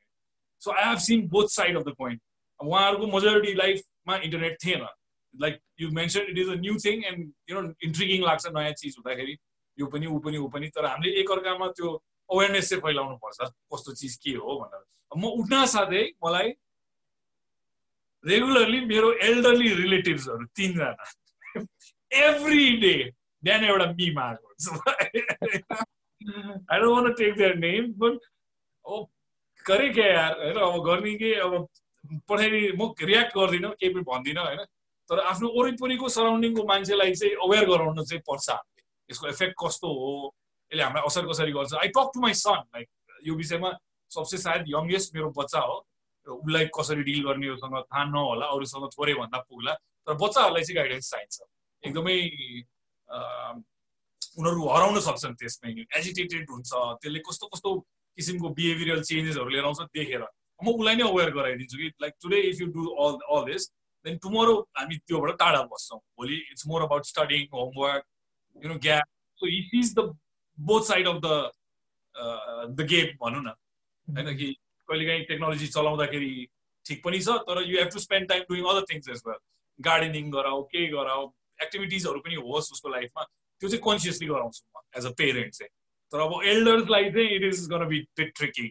So 0.63 0.73
I 0.73 0.85
have 0.87 1.03
seen 1.03 1.27
both 1.29 1.51
side 1.51 1.77
of 1.77 1.85
the 1.85 1.95
coin. 2.01 2.19
उहाँहरूको 2.61 3.07
majority 3.13 3.55
लाइफमा 3.55 4.17
internet 4.17 4.57
थिएन। 4.65 4.87
Like 5.35 5.59
you 5.81 5.91
mention 5.99 6.31
it 6.31 6.39
is 6.39 6.49
a 6.49 6.55
new 6.61 6.77
thing 6.85 7.05
and 7.11 7.33
you 7.51 7.61
know 7.61 7.73
intriguing 7.85 8.25
लाग्छ 8.25 8.47
नयाँ 8.57 8.73
चिज 8.81 8.97
हुँदाखेरि। 8.99 9.37
यो 9.79 9.87
पनि 9.87 10.07
ऊ 10.07 10.19
पनि 10.25 10.39
ऊ 10.39 10.49
पनि। 10.49 10.69
तर 10.69 10.87
हामीले 10.87 11.13
एकअर्कामा 11.21 11.69
त्यो 11.77 11.93
अवेरनेस 12.31 12.69
चाहिँ 12.71 12.83
फैलाउनु 12.83 13.17
पर्छ 13.25 13.39
कस्तो 13.75 13.93
चिज 14.01 14.17
के 14.25 14.35
हो 14.37 14.59
भनेर। 14.61 14.83
म 15.17 15.25
उठ्न 15.41 15.65
साथै 15.67 16.03
मलाई 16.25 16.49
रेगुलरली 18.25 18.81
मेरो 18.87 19.13
एल्डरली 19.23 19.75
रिलेटिभ्सहरू 19.75 20.45
तिनजना 20.57 21.61
एभ्री 22.19 22.71
डे 22.79 22.95
बिहान 23.43 23.65
एउटा 23.65 23.87
मिम 23.93 24.19
आएको 24.21 24.49
हुन्छ 24.49 25.85
I 26.71 26.79
don't 26.79 26.93
want 26.93 27.13
take 27.15 27.35
their 27.37 27.55
name 27.59 27.93
but 27.99 28.19
अब 28.85 29.07
गरे 29.65 29.89
क्या 29.91 30.07
यार 30.07 30.41
होइन 30.41 30.57
अब 30.63 30.85
गर्ने 30.85 31.15
के 31.17 31.35
अब 31.41 31.67
पठाइदिए 32.29 32.73
म 32.75 32.93
रियाक्ट 33.05 33.35
गर्दिनँ 33.35 33.71
केही 33.73 33.93
पनि 33.95 34.03
भन्दिनँ 34.05 34.43
होइन 34.43 34.65
तर 35.11 35.21
आफ्नो 35.25 35.49
वरिपरिको 35.53 36.09
सराउन्डिङको 36.11 36.65
मान्छेलाई 36.65 37.15
चाहिँ 37.15 37.35
अवेर 37.43 37.65
गराउन 37.67 38.03
चाहिँ 38.03 38.23
पर्छ 38.23 38.51
हामीले 38.51 38.83
यसको 39.11 39.29
इफेक्ट 39.29 39.55
कस्तो 39.59 39.89
हो 39.95 40.11
यसले 40.73 40.83
हामीलाई 40.83 41.07
असर 41.07 41.27
कसरी 41.27 41.53
गर्छ 41.53 41.75
I 41.77 41.89
talk 41.91 42.11
to 42.15 42.21
my 42.21 42.35
son 42.37 42.61
like 42.69 42.89
यो 43.23 43.35
विषयमा 43.37 43.73
सबसे 44.11 44.39
सायद 44.39 44.65
यङ्गेस्ट 44.69 45.15
मेरो 45.15 45.31
बच्चा 45.33 45.61
हो 45.61 45.77
उसलाई 46.27 46.67
कसरी 46.77 47.03
डिल 47.03 47.23
गर्ने 47.25 47.49
उसँग 47.57 47.77
थाहा 47.83 48.05
नहोला 48.05 48.47
अरूसँग 48.55 48.89
थोरै 48.97 49.15
भन्दा 49.21 49.39
पुग्ला 49.49 49.75
तर 50.07 50.15
बच्चाहरूलाई 50.21 50.63
चाहिँ 50.65 50.77
गाइडेन्स 50.77 51.11
चाहिन्छ। 51.11 51.37
एकदमै 51.85 52.19
उनीहरू 54.39 54.69
हराउन 54.69 55.01
सक्छन् 55.01 55.35
त्यसमै 55.41 55.71
एजिटेटेड 55.99 56.51
हुन्छ 56.51 56.71
त्यसले 57.01 57.21
कस्तो 57.29 57.47
कस्तो 57.53 57.71
किसिमको 58.19 58.49
बिहेभियरल 58.59 59.03
चेन्जेसहरू 59.03 59.49
लिएर 59.49 59.65
आउँछ 59.65 59.81
देखेर। 59.97 60.23
म 60.61 60.67
उसलाई 60.77 60.95
नै 60.97 61.05
अवेर 61.09 61.31
गराइदिन्छु 61.35 61.77
कि 61.79 61.89
like 62.03 62.15
today 62.23 62.39
if 62.49 62.61
you 62.61 62.67
do 62.77 62.83
all 63.03 63.15
all 63.35 63.45
this 63.51 63.63
then 64.07 64.17
tomorrow 64.23 64.55
हामी 64.77 64.97
त्योबाट 65.09 65.39
टाढा 65.41 65.63
बस्छौँ। 65.73 65.99
भोलि 65.99 66.37
it's 66.53 66.67
more 66.69 66.83
about 66.83 67.05
studying 67.07 67.47
homework 67.55 68.05
you 68.65 68.69
know 68.69 68.77
gap 68.87 69.07
so 69.41 69.47
he 69.47 69.81
is 69.81 69.95
the 69.99 70.01
both 70.59 70.83
side 70.89 71.09
of 71.09 71.17
the 71.25 71.29
the 72.77 72.87
game 72.93 73.09
भनौँ 73.23 73.43
न। 73.43 73.55
होइन 74.09 74.37
कि 74.37 74.49
कहिलेकाहीँ 74.91 75.25
टेक्नोलोजी 75.33 75.67
चलाउँदाखेरि 75.77 76.33
ठिक 76.87 77.05
पनि 77.05 77.21
छ 77.27 77.37
तर 77.49 77.63
you 77.71 77.79
have 77.79 77.91
to 77.93 77.99
spend 78.07 78.29
time 78.29 78.43
doing 78.51 78.65
other 78.71 78.85
things 78.93 79.09
as 79.17 79.23
well 79.27 79.39
gardening 79.79 80.31
गराऊ 80.31 80.63
केही 80.73 80.87
गराऊ 80.95 81.29
एक्टिभिटिजहरू 81.63 82.21
पनि 82.25 82.41
होस् 82.49 82.73
उसको 82.73 82.89
लाइफमा 82.97 83.23
त्यो 83.25 83.69
चाहिँ 83.69 83.83
कन्सियसली 83.85 84.27
गराउँछु 84.29 84.63
म 84.65 84.83
एज 84.99 85.07
अ 85.07 85.13
पेरेन्ट 85.21 85.55
चाहिँ। 85.55 85.71
तर 86.13 86.21
अब 86.21 86.33
एल्डर्सलाई 86.53 87.11
चाहिँ 87.15 87.29
it 87.37 87.43
is 87.45 87.67
gonna 87.71 87.87
be 87.89 87.99
tricky 88.19 88.69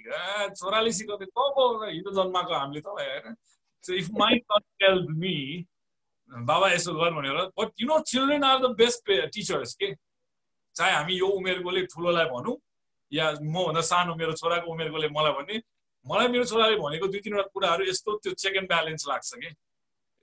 छोराले 0.60 0.91
सिकाउँदै 0.99 1.25
तब 1.39 1.58
हिजो 1.89 2.12
जन्माएको 2.17 2.53
हामीले 2.53 2.82
तँलाई 2.88 3.08
होइन? 3.10 3.36
So 3.84 3.93
if 3.95 4.08
my 4.19 4.39
tell 4.84 5.05
me 5.21 5.36
बाबा 6.32 6.71
यसो 6.71 6.93
गर 6.93 7.13
भनेर 7.13 7.38
but 7.60 7.69
you 7.82 7.88
know 7.88 7.99
children 8.12 8.43
are 8.43 8.58
the 8.65 8.75
best 8.82 9.12
teachers 9.34 9.73
के? 9.82 9.93
चाहे 10.75 10.91
हामी 10.93 11.13
यो 11.19 11.27
उमेरकोले 11.39 11.86
ठुलोलाई 11.93 12.25
भनौँ 12.34 12.55
या 13.12 13.32
मभन्दा 13.41 13.82
सानो 13.88 14.15
मेरो 14.15 14.34
छोराको 14.41 14.71
उमेरकोले 14.73 15.10
मलाई 15.10 15.34
भने 15.38 15.62
मलाई 16.06 16.28
मेरो 16.28 16.46
छोराले 16.46 16.76
भनेको 16.76 17.08
दुई 17.08 17.20
तिनवटा 17.20 17.48
कुराहरू 17.54 17.86
यस्तो 17.90 18.16
त्यो 18.24 18.34
चेक 18.34 18.56
एन्ड 18.56 18.68
ब्यालेन्स 18.68 19.08
लाग्छ 19.08 19.34
कि। 19.36 19.50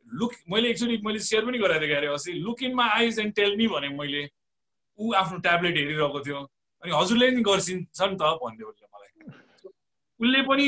लुक 0.06 0.32
मैले 0.50 0.70
एक्चुली 0.70 0.96
मैले 1.04 1.18
सेयर 1.18 1.44
पनि 1.46 1.58
गराइदिएको 1.58 1.96
अरे 1.96 2.06
अस्ति। 2.14 2.32
Look 2.32 2.62
in 2.62 2.74
my 2.74 2.88
eyes 2.98 3.18
and 3.20 3.34
tell 3.34 3.56
me 3.56 3.66
भने 3.68 3.88
मैले 4.00 4.28
ऊ 4.98 5.12
आफ्नो 5.20 5.38
ट्याब्लेट 5.46 5.76
हेरिरहेको 5.76 6.20
थियो। 6.26 6.40
अनि 6.82 6.92
हजुरले 6.94 7.30
नि 7.30 7.42
गर्छिन्छ 7.42 8.00
नि 8.02 8.16
त 8.20 8.30
भन्यो 8.42 8.68
उसले 8.68 8.86
मलाई। 8.94 9.10
उसले 10.20 10.42
पनि 10.48 10.66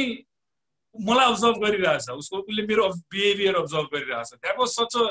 मलाई 0.94 1.26
अब्जर्भ 1.30 1.56
गरिरहेछ। 1.64 2.10
उसको 2.10 2.36
उसले 2.42 2.62
मेरो 2.66 2.88
बिहेभियर 3.14 3.54
अब्जर्भ 3.56 3.88
गरिरहेछ। 3.94 4.34
द्याट 4.34 4.58
वाज 4.58 4.68
सच 4.68 4.96
अ 4.96 5.06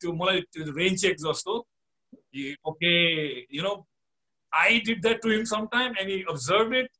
त्यो 0.00 0.12
मलाई 0.22 0.40
त्यो 0.52 0.72
रेन 0.78 0.96
चेक 1.02 1.16
जस्तो। 1.26 1.58
Okay 2.70 2.92
you 3.56 3.62
know 3.62 3.74
I 4.52 4.80
did 4.86 5.00
that 5.02 5.22
to 5.22 5.30
him 5.30 5.44
some 5.50 5.66
time 5.72 5.96
and 6.00 6.28
observe 6.30 6.74
it 6.74 6.90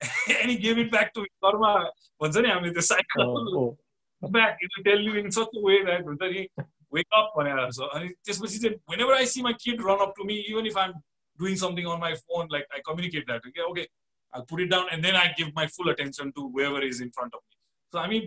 and 0.00 0.58
gave 0.60 0.78
it 0.78 0.90
back 0.90 1.10
to 1.14 1.22
घरमा 1.22 1.74
भन्छ 2.20 2.36
नि 2.36 2.48
हामीले 2.48 2.72
त्यो 2.72 2.82
cycle 2.84 4.30
back 4.32 4.58
it 4.62 4.82
tell 4.84 5.06
you 5.06 5.14
in 5.16 5.30
such 5.30 5.60
way 5.64 5.82
that 5.84 6.04
हुन्छ 6.04 6.32
नि 6.32 6.46
वेक 6.92 7.14
अप 7.14 7.32
भनेर 7.36 7.70
छ 7.70 7.88
अनि 7.92 8.08
त्यसपछि 8.24 8.58
चाहिँ 8.58 8.76
whenever 9.00 9.14
I 9.14 9.26
see 9.26 9.42
my 9.42 9.60
kid 9.60 9.80
run 9.82 10.04
up 10.06 10.14
to 10.16 10.24
me 10.24 10.34
even 10.42 10.66
if 10.66 10.78
I'm 10.78 10.92
doing 11.38 11.56
something 11.56 11.86
on 11.86 12.00
my 12.00 12.14
phone 12.24 12.48
like 12.52 12.74
I 12.74 12.80
communicate 12.86 13.26
that 13.26 13.46
okay 13.46 13.62
okay 13.62 13.86
I 14.32 14.42
put 14.50 14.60
it 14.60 14.68
down 14.68 14.88
and 14.92 15.06
then 15.06 15.16
I 15.16 15.28
give 15.38 15.52
my 15.56 15.66
full 15.76 15.92
attention 15.92 16.30
to 16.30 16.48
whoever 16.56 16.84
is 16.84 17.02
in 17.02 17.10
front 17.10 17.34
of 17.34 17.42
me 17.42 17.56
so 17.92 17.98
हामी 17.98 18.20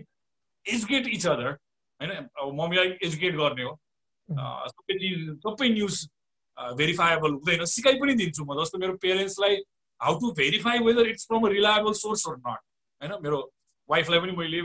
educate 0.66 1.06
each 1.10 1.26
other 1.26 1.50
होइन 1.50 2.10
अब 2.10 2.54
मम्मीलाई 2.54 2.96
educate 3.02 3.36
गर्ने 3.36 3.62
हो 3.62 3.78
सबै 4.28 4.98
चिज 4.98 5.28
सबै 5.44 5.68
news 5.70 6.06
verifiable 6.76 7.32
हुँदैन 7.32 7.64
सिकाइ 7.66 8.00
पनि 8.00 8.14
दिन्छु 8.14 8.44
म 8.44 8.60
जस्तो 8.60 8.78
मेरो 8.78 8.96
पेरेन्ट्सलाई 9.02 9.56
how 10.02 10.18
to 10.20 10.30
verify 10.38 10.78
whether 10.86 11.08
it's 11.08 11.26
from 11.28 11.46
a 11.46 11.50
reliable 11.52 11.92
source 12.02 12.26
or 12.28 12.36
not 12.36 12.62
होइन 13.00 13.22
मेरो 13.22 13.40
वाइफलाई 13.88 14.20
पनि 14.20 14.32
मैले 14.38 14.62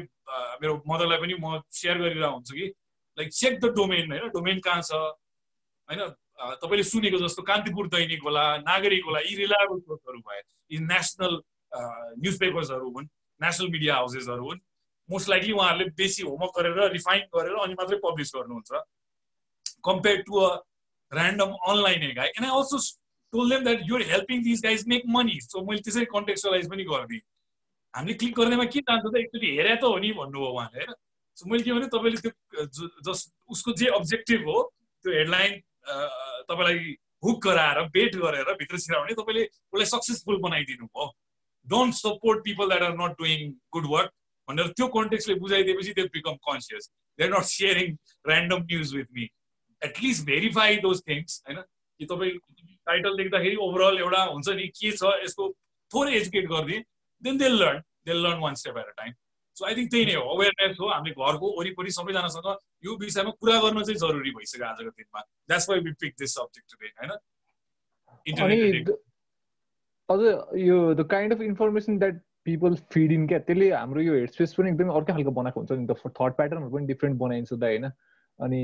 मेरो 0.61 0.73
मदरलाई 0.89 1.19
पनि 1.23 1.33
म 1.41 1.61
सेयर 1.79 1.97
गरिरहेको 1.97 2.33
हुन्छु 2.35 2.53
कि 2.55 2.67
लाइक 3.17 3.33
चेक 3.33 3.59
द 3.59 3.73
डोमेन 3.75 4.11
होइन 4.11 4.29
डोमेन 4.35 4.59
कहाँ 4.67 4.81
छ? 4.81 4.93
होइन 5.89 6.01
तपाईँले 6.61 6.83
सुनेको 6.83 7.17
जस्तो 7.19 7.41
कान्तिपुर 7.43 7.87
दैनिक 7.95 8.23
होला 8.23 8.45
नागरिक 8.65 9.05
होला 9.05 9.19
यी 9.19 9.35
रिलायबल 9.37 9.79
सोर्सहरू 9.79 10.19
भए 10.27 10.41
यी 10.71 10.79
नेसनल 10.85 11.33
न्युज 12.21 12.39
पेपर्सहरू 12.39 12.91
हुन् 12.97 13.07
नेसनल 13.41 13.69
मिडिया 13.75 13.95
हाउसेसहरू 13.95 14.45
हुन् 14.49 14.59
मोस्ट 15.09 15.29
लाइकली 15.29 15.53
उहाँहरूले 15.53 15.89
बेसी 15.97 16.23
होमवर्क 16.29 16.59
गरेर 16.59 16.91
रिफाइन 16.91 17.21
गरेर 17.35 17.55
अनि 17.63 17.73
मात्रै 17.79 17.97
पब्लिस 18.05 18.31
गर्नुहुन्छ। 18.35 18.71
Compare 19.87 20.21
to 20.27 20.39
a 20.39 20.49
random 21.11 21.51
online 21.71 22.01
guy 22.15 22.27
and 22.37 22.45
I 22.45 22.53
also 22.59 22.77
told 23.33 23.49
them 23.49 23.63
that 23.63 23.81
you're 23.89 24.01
helping 24.11 24.43
this 24.43 24.61
guys 24.63 24.87
make 24.87 25.03
money 25.15 25.39
so 25.41 25.65
मैले 25.65 25.81
त्यसरी 25.87 26.05
कन्टेक्चुलाइज 26.13 26.69
पनि 26.71 26.83
गरिदिएँ 26.91 27.21
हामीले 27.93 28.17
क्लिक 28.21 28.35
गर्नेमा 28.37 28.65
के 28.73 28.79
जान्छ 28.87 29.03
त 29.05 29.15
एकचोटि 29.17 29.49
हेरे 29.57 29.75
त 29.75 29.83
हो 29.83 29.97
नि 29.97 30.11
भन्नुभयो 30.19 30.51
उहाँले 30.53 30.79
होइन? 30.79 30.93
सो 31.37 31.49
मैले 31.49 31.63
के 31.63 31.71
भने 31.73 31.87
तपाईँले 31.93 32.19
त्यो 32.25 32.89
जस 33.07 33.19
उसको 33.49 33.73
जे 33.81 33.87
अब्जेक्टिभ 33.99 34.47
हो 34.49 34.61
त्यो 35.05 35.11
हेडलाइन 35.13 35.53
तपाईँलाई 36.49 36.95
हुक 37.25 37.37
गराएर 37.43 37.81
बेट 37.95 38.15
गरेर 38.23 38.53
भित्र 38.59 38.79
छिराउने 38.79 39.13
तपाईँले 39.21 39.43
उसलाई 39.45 39.85
सक्सेसफुल 39.93 40.37
बनाइदिनु 40.41 40.85
भयो। 40.85 41.07
Don't 41.67 41.93
support 41.93 42.43
people 42.43 42.69
that 42.69 42.83
are 42.83 42.93
not 42.97 43.17
doing 43.21 43.51
good 43.73 43.85
work 43.93 44.11
भनेर 44.47 44.67
त्यो 44.77 44.87
कन्टेक्सले 44.95 45.35
बुझाइदिएपछि 45.43 45.93
they 45.93 46.03
become 46.13 46.35
conscious 46.47 46.91
they 47.19 47.23
are 47.25 47.31
not 47.31 47.49
sharing 47.51 47.97
random 48.29 48.63
news 48.71 48.95
with 48.95 49.09
me 49.13 49.29
at least 49.81 50.25
verify 50.25 50.77
those 50.85 51.01
things 51.09 51.41
होइन? 51.47 51.61
कि 51.99 52.05
तपाईँ 52.05 52.31
टाइटल 52.89 53.17
देख्दाखेरि 53.17 53.55
ओभरअल 53.67 53.97
एउटा 53.99 54.23
हुन्छ 54.33 54.47
नि 54.59 54.67
के 54.79 54.91
छ 54.97 55.13
यसको 55.23 55.49
थोरै 55.91 56.13
एजुकेट 56.19 56.45
गरिदिएँ 56.51 56.83
then 57.23 57.37
they 57.37 57.49
learn 57.49 57.79
they 58.05 58.13
learn 58.13 58.39
one 58.39 58.55
step 58.61 58.77
at 58.77 58.87
a 58.87 58.95
time 58.97 59.13
so 59.55 59.65
I 59.65 59.75
think 59.75 59.89
त्यही 59.91 60.05
नै 60.05 60.13
हो. 60.13 60.23
अवेरनेस 60.35 60.77
हो. 60.79 60.87
हामीले 60.87 61.15
घरको 61.25 61.47
वरिपरि 61.59 61.91
सबैजनासँग 61.91 62.47
यो 62.85 62.95
विषयमा 63.03 63.31
कुरा 63.41 63.59
गर्न 63.61 63.83
चाहिँ 63.83 63.99
जरुरी 64.01 64.31
भइसक्यो 64.37 64.65
आजको 64.65 64.89
दिनमा. 64.89 65.21
That's 65.49 65.69
why 65.69 65.79
we 65.87 65.91
pick 66.01 66.13
this 66.19 66.35
subject 66.35 66.67
today 66.71 66.87
होइन? 66.99 67.11
अझ 70.09 70.19
यो 70.59 70.77
the 70.93 71.07
kind 71.11 71.33
of 71.33 71.41
information 71.41 71.97
that 71.99 72.21
people 72.45 72.75
feed 72.93 73.11
in 73.11 73.27
क्या? 73.27 73.39
त्यसले 73.47 73.71
हाम्रो 73.71 74.01
यो 74.01 74.13
हेड 74.13 74.29
स्पेस 74.31 74.53
पनि 74.59 74.69
एकदमै 74.71 74.93
अर्कै 74.99 75.13
खालको 75.13 75.31
बनाएको 75.39 75.59
हुन्छ 75.59 75.71
नि 75.71 75.87
त. 75.87 75.97
थट 76.21 76.37
प्याटर्नहरू 76.37 76.71
पनि 76.75 76.87
डिफ्रेन्ट 76.93 77.17
बनाइन्छ 77.19 77.49
त 77.53 77.63
होइन? 77.63 77.89
अनि 78.39 78.61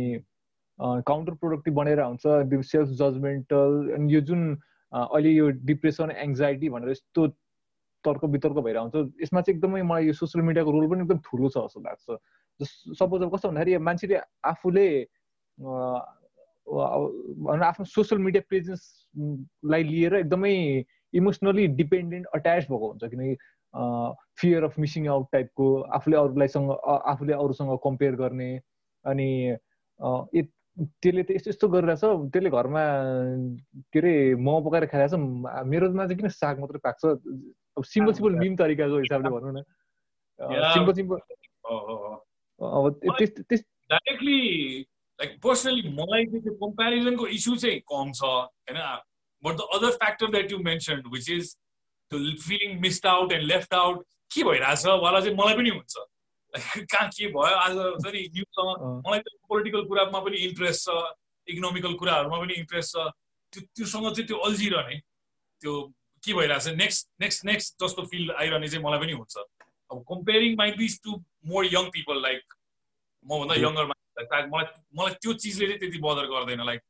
काउन्टर 0.79 1.33
प्रोडक्टिभ 1.41 1.73
बनेर 1.73 1.99
हुन्छ 2.01 2.61
सेल्फ 2.71 2.89
जजमेन्टल 3.01 3.71
अनि 3.95 4.13
यो 4.13 4.21
जुन 4.29 4.41
अहिले 4.93 5.31
यो 5.31 5.49
डिप्रेसन 5.69 6.11
एङ्जाइटी 6.11 6.69
भनेर 6.69 6.89
यस्तो 6.91 7.27
तर्क 8.05 8.23
वितर्क 8.35 8.57
भइरहेको 8.63 8.99
हुन्छ 8.99 9.23
यसमा 9.23 9.41
चाहिँ 9.41 9.57
एकदमै 9.57 9.81
मलाई 9.89 10.05
यो 10.07 10.13
सोसियल 10.13 10.45
मिडियाको 10.45 10.71
रोल 10.71 10.87
पनि 10.89 11.01
एकदम 11.03 11.19
ठुलो 11.25 11.49
छ 11.49 11.57
जस्तो 11.57 11.81
लाग्छ। 11.81 12.17
सपोज 12.99 13.21
अब 13.23 13.35
कस्तो 13.35 13.49
भन्दाखेरि 13.49 13.77
मान्छेले 13.89 14.17
आफूले 14.45 14.87
आफ्नो 17.69 17.85
सोसियल 17.93 18.21
मिडिया 18.21 18.43
प्रेजेन्सलाई 18.49 19.83
लिएर 19.83 20.15
एकदमै 20.15 20.53
इमोसनली 21.13 21.67
डिपेन्डेन्ट 21.79 22.25
अट्याच 22.35 22.63
भएको 22.69 22.87
हुन्छ। 22.87 23.03
किनकि 23.13 23.35
फियर 24.41 24.63
अफ 24.63 24.79
मिसिङ 24.79 25.07
आउट 25.07 25.27
टाइपको 25.31 25.67
आफूले 25.97 26.17
अरूलाईसँग 26.17 26.69
आफूले 27.13 27.33
अरूसँग 27.33 27.77
कम्पेयर 27.83 28.15
गर्ने 28.15 28.51
अनि 29.05 29.29
त्यसले 30.77 31.23
त 31.23 31.29
यस्तो 31.37 31.49
यस्तो 31.49 31.67
गरिरहेछ 31.69 32.03
त्यसले 32.33 32.49
घरमा 32.49 32.83
के 33.93 33.99
अरे 33.99 34.13
मोमो 34.35 34.59
पकाएर 34.69 34.85
खाइरहेछ। 34.89 35.13
मेरोमा 35.69 36.05
चाहिँ 36.07 36.17
किन 36.17 36.29
साग 36.33 36.59
मात्रै 36.59 36.79
पाक्छ? 36.81 37.05
अब 37.77 37.83
सिम्पल 37.83 38.13
सिम्पल 38.13 38.33
मिम 38.41 38.55
तरिकाको 38.57 38.97
हिसाबले 39.05 39.29
भनौँ 39.29 39.53
न। 39.53 39.61
सिम्पल 40.73 40.93
सिम्पल 40.97 41.17
अब 42.57 42.83
डाइरेक्टली 43.93 44.39
लाइक 45.19 45.31
पर्सनली 45.43 45.89
मलाई 45.93 46.25
चाहिँ 46.25 46.41
त्यो 46.43 46.53
कम्पेरिजनको 46.63 47.27
इस्यु 47.37 47.55
चाहिँ 47.63 47.79
कम 47.85 48.11
छ 48.17 48.23
होइन? 48.23 48.79
But 49.43 49.53
the 49.53 49.61
other 49.77 49.91
factor 50.01 50.27
that 50.31 50.51
you 50.51 50.57
mention 50.69 51.03
which 51.13 51.29
is 51.29 51.45
त्यो 52.11 52.17
feeling 52.47 52.79
missed 52.81 53.05
out 53.07 53.31
and 53.33 53.45
left 53.45 53.73
out 53.73 53.97
के 54.33 54.43
भइरहेछ? 54.49 54.85
वाला 55.05 55.19
चाहिँ 55.19 55.37
मलाई 55.37 55.55
पनि 55.57 55.69
हुन्छ। 55.69 55.93
कहाँ 56.53 57.07
के 57.09 57.27
भयो 57.33 57.55
आज 57.57 57.75
हुन्छ 57.77 58.05
नि 58.13 58.21
न्युजसँग 58.33 58.69
मलाई 59.07 59.19
पोलिटिकल 59.49 59.83
कुरामा 59.89 60.19
पनि 60.19 60.37
इन्ट्रेस्ट 60.47 60.89
छ 60.89 60.97
इकोनोमिकल 61.47 61.93
कुराहरूमा 62.01 62.37
पनि 62.39 62.53
इन्ट्रेस्ट 62.53 62.91
छ। 62.93 63.09
त्यो 63.53 63.61
त्योसँग 63.75 64.05
चाहिँ 64.13 64.27
त्यो 64.27 64.37
अल्झिरहने। 64.47 64.97
त्यो 65.61 65.73
के 66.23 66.33
भइरहेको 66.33 66.63
छ 66.63 66.73
नेक्स्ट 66.77 67.07
नेक्स्ट 67.21 67.45
नेक्स्ट 67.45 67.83
जस्तो 67.83 68.01
फिल 68.11 68.31
आइरहने 68.31 68.67
चाहिँ 68.69 68.83
मलाई 68.85 68.99
पनि 68.99 69.13
हुन्छ। 69.13 69.35
अब 69.91 70.03
कम्पेरिङ 70.11 70.55
माइ 70.57 70.71
बिस 70.77 71.01
to 71.03 71.11
more 71.49 71.65
young 71.65 71.89
people 71.95 72.21
like 72.21 72.43
मभन्दा 73.25 73.55
यङ्गर 73.65 73.85
मान्छेलाई 73.89 74.25
सायद 74.29 74.45
मलाई 74.53 74.65
मलाई 74.99 75.13
त्यो 75.21 75.33
चिजले 75.33 75.65
चाहिँ 75.67 75.79
त्यति 75.79 75.99
बदर 76.05 76.25
गर्दैन। 76.33 76.61
Like 76.69 76.81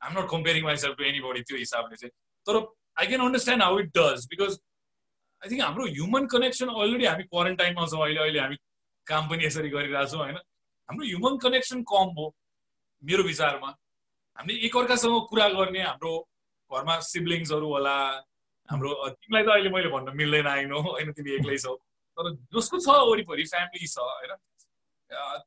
I'm 0.00 0.18
not 0.18 0.26
comparing 0.30 0.64
myself 0.64 0.96
to 0.96 1.04
anybody 1.28 1.42
त्यो 1.44 1.56
हिसाबले 1.58 1.96
चाहिँ। 2.00 2.12
तर 2.46 2.56
I 3.00 3.06
can 3.06 3.20
understand 3.26 3.62
how 3.62 3.78
it 3.84 3.88
does 3.98 4.26
because 4.32 4.58
I 5.42 5.48
think 5.50 5.62
हाम्रो 5.62 5.84
ह्युमन 5.86 6.26
कनेक्सन 6.34 6.68
अलरेडी 6.68 7.04
हामी 7.04 7.24
क्वारेन्टाइनमा 7.30 7.86
छौँ। 7.86 8.02
अहिले 8.04 8.20
अहिले 8.20 8.40
हामी 8.40 8.56
काम 9.10 9.28
पनि 9.28 9.44
यसरी 9.44 9.68
गरिरहेछौँ 9.76 10.20
होइन? 10.22 10.38
हाम्रो 10.88 11.06
ह्युमन 11.06 11.36
कनेक्सन 11.44 11.82
कम 11.92 12.08
हो 12.18 12.26
मेरो 13.02 13.22
विचारमा। 13.24 13.70
हामीले 14.38 14.58
एकअर्कासँग 14.66 15.16
कुरा 15.30 15.48
गर्ने 15.58 15.82
हाम्रो 15.82 16.12
घरमा 16.70 16.98
सिब्लिङ्सहरू 17.12 17.68
होला 17.74 17.96
हाम्रो 18.68 18.90
तिमीलाई 19.10 19.44
त 19.44 19.48
अहिले 19.54 19.70
मैले 19.74 19.88
भन्न 19.94 20.16
मिल्दैन 20.16 20.46
आइनो 20.46 20.80
होइन? 20.86 21.12
तिमी 21.12 21.30
एक्लै 21.38 21.58
छौ। 21.58 21.74
तर 22.18 22.30
जसको 22.54 22.78
छ 22.86 22.88
वरिपरि 23.10 23.44
फ्यामिली 23.52 23.86
छ 23.86 23.98
होइन? 23.98 24.32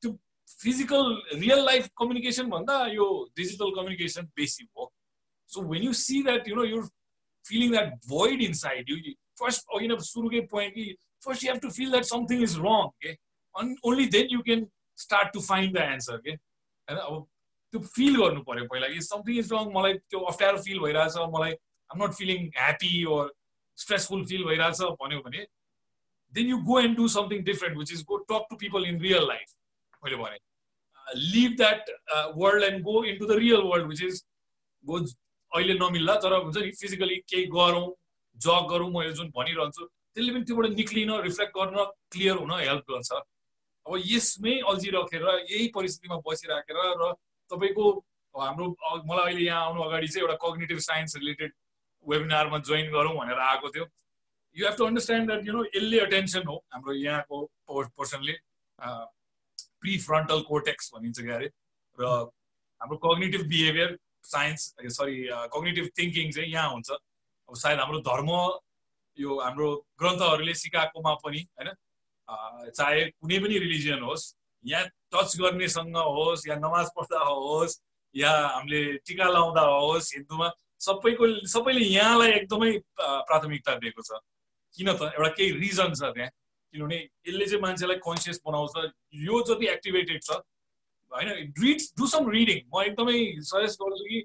त्यो 0.02 0.12
फिजिकल 0.47 1.06
रियल 1.39 1.63
लाइफ 1.65 1.88
कम्युनिकेसन 1.99 2.49
भन्दा 2.49 2.76
यो 2.93 3.06
डिजिटल 3.38 3.71
कम्युनिकेसन 3.76 4.26
बेसी 4.36 4.67
हो। 4.78 4.91
So 5.49 5.62
when 5.71 5.84
you 5.84 5.93
see 6.02 6.21
that 6.23 6.47
you 6.47 6.56
know 6.56 6.63
your 6.63 6.84
feeling 7.45 7.71
that 7.71 7.93
void 8.08 8.41
inside 8.60 8.89
you 8.89 8.97
first 9.39 9.76
अघि 9.76 9.88
नै 9.88 9.97
सुरुकै 10.08 10.41
पोइन्ट 10.52 10.73
कि 10.76 10.86
first 11.26 11.43
you 11.43 11.52
have 11.52 11.62
to 11.62 11.69
feel 11.78 11.89
that 11.91 12.04
something 12.12 12.43
is 12.43 12.58
wrong 12.60 12.89
के 13.04 13.13
and 13.56 13.76
only 13.92 14.06
then 14.16 14.28
you 14.32 14.42
can 14.50 14.66
start 14.98 15.34
to 15.34 15.42
find 15.42 15.78
the 15.78 15.82
answer 15.94 16.18
के 16.26 16.32
होइन 16.32 17.00
अब 17.00 17.26
त्यो 17.74 17.82
feel 17.96 18.16
गर्नु 18.22 18.42
पऱ्यो 18.50 18.66
पहिला 18.72 18.88
कि 18.94 19.02
समथिङ 19.02 19.38
इज 19.39 19.54
रङ 19.54 19.72
मलाई 19.76 19.94
त्यो 19.94 20.20
अप्ठ्यारो 20.32 20.62
फिल 20.68 20.80
भइरहेछ 20.80 21.18
मलाई 21.36 21.54
I'm 21.89 22.04
not 22.04 22.13
feeling 22.22 22.48
happy 22.58 22.94
or 23.18 23.34
stressful 23.78 24.26
feel 24.32 24.44
भइरहेछ 24.46 24.82
भन्यो 25.02 25.20
भने 25.28 25.46
then 26.34 26.50
you 26.50 26.58
go 26.70 26.80
and 26.80 26.98
do 26.98 27.08
something 27.16 27.44
different 27.50 27.78
which 27.78 27.92
is 27.94 28.04
go 28.12 28.18
talk 28.32 28.46
to 28.50 28.56
people 28.63 28.86
in 28.94 29.02
real 29.02 29.28
life 29.28 29.56
मैले 30.06 30.16
भने। 30.24 30.38
Leave 31.08 31.58
that 31.58 31.89
world 32.38 32.63
and 32.63 32.84
go 32.84 33.04
into 33.18 33.26
the 33.26 33.38
real 33.39 33.68
world 33.72 33.88
which 33.88 34.02
is 34.04 34.24
go 34.86 35.00
अहिले 35.00 35.74
नमिल्ला 35.80 36.16
तर 36.22 36.34
हुन्छ 36.36 36.58
नि 36.58 36.72
फिजिकली 36.80 37.16
केही 37.30 37.46
गरौँ 37.58 37.86
जग 38.38 38.72
गरौँ 38.72 38.89
मैले 38.94 39.13
जुन 39.20 39.30
भनिरहन्छु 39.36 39.86
त्यसले 39.86 40.32
पनि 40.34 40.44
त्योबाट 40.46 40.66
निक्लिन 40.80 41.12
रिफ्लेक्ट 41.22 41.54
गर्न 41.58 41.84
क्लियर 42.12 42.36
हुन 42.38 42.52
हेल्प 42.60 42.92
गर्छ। 42.92 43.12
अब 43.86 43.93
यसमै 44.06 44.54
अल्झिराखेर 44.72 45.24
यही 45.52 45.67
परिस्थितिमा 45.76 46.17
बसिराखेर 46.28 46.78
र 47.02 47.13
तपाईँको 47.52 47.86
हाम्रो 48.36 48.67
मलाई 49.10 49.26
अहिले 49.26 49.46
यहाँ 49.46 49.65
आउनु 49.65 49.82
अगाडि 49.84 50.08
चाहिँ 50.08 50.28
एउटा 50.28 50.38
कग्नेटिभ 50.43 50.80
साइन्स 50.86 51.15
रिलेटेड 51.17 51.52
वेबिनारमा 52.06 52.58
जोइन 52.69 52.91
गरौँ 52.91 53.15
भनेर 53.17 53.39
आएको 53.50 53.69
थियो। 53.76 53.86
You 54.58 54.65
have 54.65 54.76
to 54.78 54.86
understand 54.86 55.28
that 55.28 55.46
you 55.48 55.54
know 55.54 55.63
यसले 55.65 56.00
अटेन्सन 56.06 56.48
हो 56.48 56.56
हाम्रो 56.74 56.93
यहाँको 56.93 57.38
पर्सनले 58.00 58.34
प्रि 58.80 59.98
फ्रन्टल 60.08 60.41
कोटेक्स 60.50 60.91
भनिन्छ 60.96 61.19
क्या 61.19 61.36
अरे। 61.36 61.48
र 61.98 62.04
हाम्रो 62.82 62.98
cognitive 63.06 63.48
behaviour 63.54 63.98
science 64.24 64.74
sorry 64.98 65.17
cognitive 65.56 65.89
thinking 66.00 66.32
चाहिँ 66.32 66.52
यहाँ 66.52 66.69
हुन्छ। 66.72 66.91
अब 66.91 67.56
सायद 67.56 67.80
हाम्रो 67.80 68.00
धर्म 68.10 68.30
यो 69.17 69.39
हाम्रो 69.39 69.69
ग्रन्थहरूले 70.00 70.54
सिकाएकोमा 70.56 71.13
पनि 71.24 71.41
होइन? 71.60 71.69
चाहे 72.28 73.02
कुनै 73.12 73.40
पनि 73.40 73.58
रिलिजियन 73.60 74.02
होस् 74.04 74.26
या 74.66 74.84
टच 75.12 75.38
गर्नेसँग 75.40 75.98
होस् 75.98 76.48
या 76.50 76.56
नमाज 76.56 76.88
पढ्दा 76.98 77.20
होस् 77.20 77.80
या 78.16 78.32
हामीले 78.48 78.82
टिका 79.08 79.28
लाउँदा 79.30 79.62
होस् 79.62 80.14
हिन्दूमा 80.16 80.48
सबैको 80.86 81.26
सबैले 81.48 81.82
यहाँलाई 81.82 82.32
एकदमै 82.32 82.72
प्राथमिकता 83.00 83.76
दिएको 83.84 84.02
छ। 84.02 84.20
किन 84.76 84.94
त? 84.94 85.02
एउटा 85.16 85.30
केही 85.38 85.52
रिजन 85.60 85.94
छ 85.94 86.12
त्यहाँ। 86.16 86.30
किनभने 86.74 86.98
यसले 87.28 87.46
चाहिँ 87.46 87.62
मान्छेलाई 87.62 87.98
कन्सियस 88.08 88.42
बनाउँछ। 88.46 88.74
यो 89.28 89.36
जति 89.48 89.66
एक्टिभेटेड 89.76 90.22
छ 90.24 90.40
होइन 91.12 91.30
रिड 91.60 91.80
डु 92.00 92.08
सम 92.08 92.30
रिडिङ 92.30 92.60
म 92.74 92.82
एकदमै 92.84 93.18
सजेस्ट 93.52 93.78
गर्छु 93.82 94.06
कि 94.10 94.20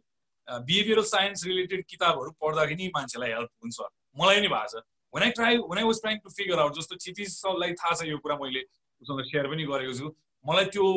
बिहेभियरल 0.48 1.04
साइन्स 1.04 1.44
रिलेटेड 1.46 1.84
किताबहरू 1.88 2.30
पढ्दाखेरि 2.40 2.88
मान्छेलाई 2.94 3.30
हेल्प 3.32 3.50
हुन्छ। 3.62 3.78
मलाई 4.18 4.40
नै 4.40 4.48
भएको 4.48 4.80
छ। 4.80 4.84
When 5.14 5.24
I 5.24 5.30
try 5.30 5.58
when 5.64 5.78
I 5.78 5.84
was 5.84 6.00
trying 6.00 6.18
to 6.18 6.30
figure 6.32 6.58
out 6.58 6.74
जस्तो 6.74 6.96
क्षितिजलाई 6.96 7.72
थाहा 7.74 7.94
छ 7.94 8.08
यो 8.08 8.18
कुरा 8.18 8.36
मैले 8.36 8.64
उसँग 9.02 9.22
सेयर 9.24 9.48
पनि 9.48 9.64
गरेको 9.64 9.98
छु 9.98 10.14
मलाई 10.44 10.72
त्यो 10.76 10.88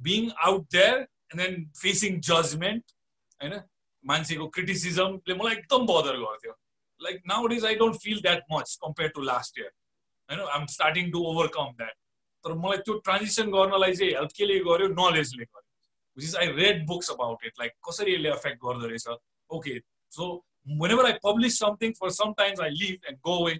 being 0.00 0.30
out 0.46 0.66
there 0.72 0.98
and 0.98 1.40
then 1.42 1.64
facing 1.76 2.20
judgement 2.28 2.94
होइन 3.40 3.62
मान्छेको 4.04 4.48
क्रिटिसिजमले 4.48 5.34
मलाई 5.34 5.56
एकदम 5.56 5.86
बदर 5.86 6.20
गर्थ्यो 6.22 6.56
like 7.00 7.22
now 7.26 7.48
is 7.52 7.66
I 7.66 7.74
don't 7.76 8.00
feel 8.02 8.20
that 8.22 8.42
much 8.52 8.78
compare 8.82 9.10
to 9.10 9.22
last 9.24 9.58
year 9.58 9.70
होइन 10.28 10.46
I'm 10.46 10.66
starting 10.68 11.10
to 11.12 11.24
overcome 11.26 11.76
that 11.76 11.96
तर 12.44 12.54
मलाई 12.58 12.78
त्यो 12.78 12.98
ट्रान्जिसन 13.00 13.50
गर्नलाई 13.50 13.94
चाहिँ 13.94 14.12
हेल्प 14.12 14.36
केले 14.36 14.58
गर्यो 14.64 14.88
नलेजले 14.94 15.44
गर्यो 15.44 15.70
which 16.18 16.26
is 16.26 16.36
I 16.36 16.52
read 16.56 16.86
books 16.86 17.10
about 17.10 17.44
it 17.46 17.60
like 17.60 17.72
कसरी 17.88 18.14
यसले 18.14 18.30
एफेक्ट 18.30 18.64
गर्दो 18.64 18.86
रहेछ 18.86 19.08
okay 19.50 19.78
so 20.12 20.28
whenever 20.90 21.06
I 21.06 21.12
publish 21.24 21.58
something 21.58 21.92
for 21.94 22.10
some 22.12 22.32
times 22.34 22.60
I 22.60 22.70
leave 22.72 23.08
and 23.08 23.18
go 23.20 23.44
way 23.46 23.58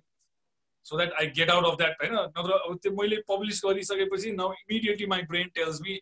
so 0.87 0.97
that 0.97 1.12
I 1.14 1.27
get 1.33 1.51
out 1.51 1.64
of 1.64 1.77
that 1.79 2.03
होइन 2.03 2.14
नत्र 2.14 2.59
अब 2.61 2.79
त्यो 2.79 2.93
मैले 2.95 3.17
पब्लिस 3.29 3.61
गरिसकेपछि 3.64 4.33
now 4.35 4.53
immediately 4.55 5.07
my 5.07 5.23
brain 5.29 5.49
tells 5.55 5.81
me 5.83 6.01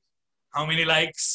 how 0.55 0.67
many 0.67 0.85
likes 0.85 1.29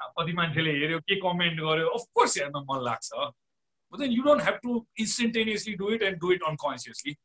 कति 0.00 0.32
मान्छेले 0.34 0.72
हेऱ्यो 0.72 0.98
के 1.02 1.16
कमेन्ट 1.20 1.60
गर्यो 1.60 1.88
अफकोर्स 1.90 2.38
हेर्न 2.38 2.64
मन 2.64 2.82
लाग्छ 2.84 3.12
but 3.12 3.98
then 3.98 4.12
you 4.12 4.22
don't 4.22 4.42
have 4.42 4.58
to 4.62 4.84
instantaneously 5.00 5.74
do 5.76 5.90
it 5.90 6.02
and 6.02 6.18
do 6.20 6.32
it 6.32 6.42
unconsciously 6.46 7.16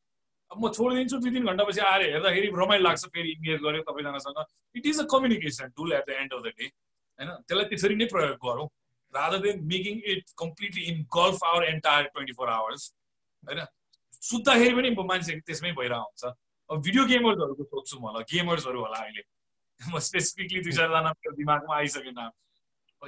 अब 0.51 0.63
म 0.63 0.71
छोडिदिन्छु 0.71 1.17
दुई 1.17 1.31
तिन 1.31 1.45
घन्टापछि 1.45 1.81
आएर 1.81 2.01
हेर्दाखेरि 2.05 2.47
रमाइलो 2.55 2.83
लाग्छ 2.83 3.05
फेरि 3.07 3.31
इङ्गेज 3.31 3.61
गऱ्यो 3.61 3.81
सबैजनासँग 3.83 4.43
it 4.75 4.85
is 4.85 4.99
a 4.99 5.05
communication 5.11 5.69
tool 5.75 5.93
at 5.93 6.09
the 6.09 6.17
end 6.19 6.33
of 6.33 6.41
the 6.41 6.53
day 6.53 6.65
होइन 6.65 7.29
त्यसलाई 7.31 7.69
त्यसरी 7.69 7.95
नै 7.95 8.05
प्रयोग 8.07 8.37
गरौँ 8.45 8.67
rather 9.15 9.45
than 9.47 9.63
making 9.73 10.01
it 10.13 10.29
completely 10.43 10.83
engulf 11.17 11.43
our 11.51 11.63
entire 11.69 12.07
twenty 12.15 12.33
four 12.41 12.49
hours 12.59 12.91
होइन 13.49 13.65
सुत्दाखेरि 14.29 14.75
पनि 14.75 14.95
मान्छे 15.13 15.39
त्यसमै 15.49 15.71
भइरहेको 15.81 16.03
हुन्छ 16.03 16.33
अब 16.69 16.81
भिडियो 16.89 17.05
गेमर्सहरूको 17.13 17.63
सोध्छु 17.71 17.99
म 17.99 18.23
गेमर्सहरू 18.33 18.85
होला 18.85 19.01
अहिले 19.07 19.23
म 19.79 19.99
स्पेसिफिकली 20.09 20.61
दुई 20.69 20.77
चारजना 20.79 21.13
दिमागमा 21.41 21.75
आइसकेन 21.77 22.23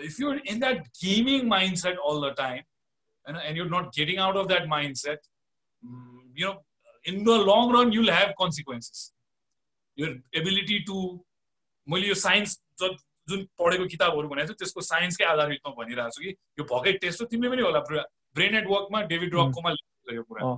if 0.10 0.16
you're 0.20 0.38
in 0.52 0.60
that 0.60 0.80
gaming 1.00 1.44
mindset 1.50 1.98
all 2.04 2.20
the 2.20 2.32
time 2.32 2.64
and, 3.26 3.38
and 3.38 3.56
you're 3.56 3.70
not 3.70 3.94
getting 3.94 4.18
out 4.18 4.36
of 4.36 4.48
that 4.48 4.64
mindset 4.68 5.20
mm, 5.84 6.22
you 6.36 6.46
know 6.46 6.56
in 7.06 7.24
the 7.24 7.36
long 7.50 7.72
run 7.72 7.92
you'll 7.92 8.12
have 8.12 8.34
consequences 8.40 9.14
your 9.98 10.10
ability 10.42 10.80
to 10.90 10.98
मैले 11.88 12.08
यो 12.08 12.14
science 12.16 12.58
जुन 13.30 13.44
पढेको 13.60 13.86
किताबहरू 13.94 14.30
भनेको 14.30 14.48
छु 14.48 14.54
त्यसको 14.62 14.82
साइन्सकै 14.88 15.26
आधारितमा 15.34 15.72
भनिरहेको 15.80 16.16
छु 16.16 16.22
कि 16.24 16.32
यो 16.60 16.64
भकै 16.72 16.94
टेस्ट 17.04 17.22
हो 17.22 17.28
तिमीले 17.34 17.50
पनि 17.56 17.62
होला 17.68 17.80
ब्रेन 17.90 18.54
नेटवर्कमा 18.56 19.02
डेभिड 19.12 19.36
रककोमा 19.36 19.72
लेखेको 19.76 20.16
यो 20.16 20.24
कुरा। 20.24 20.50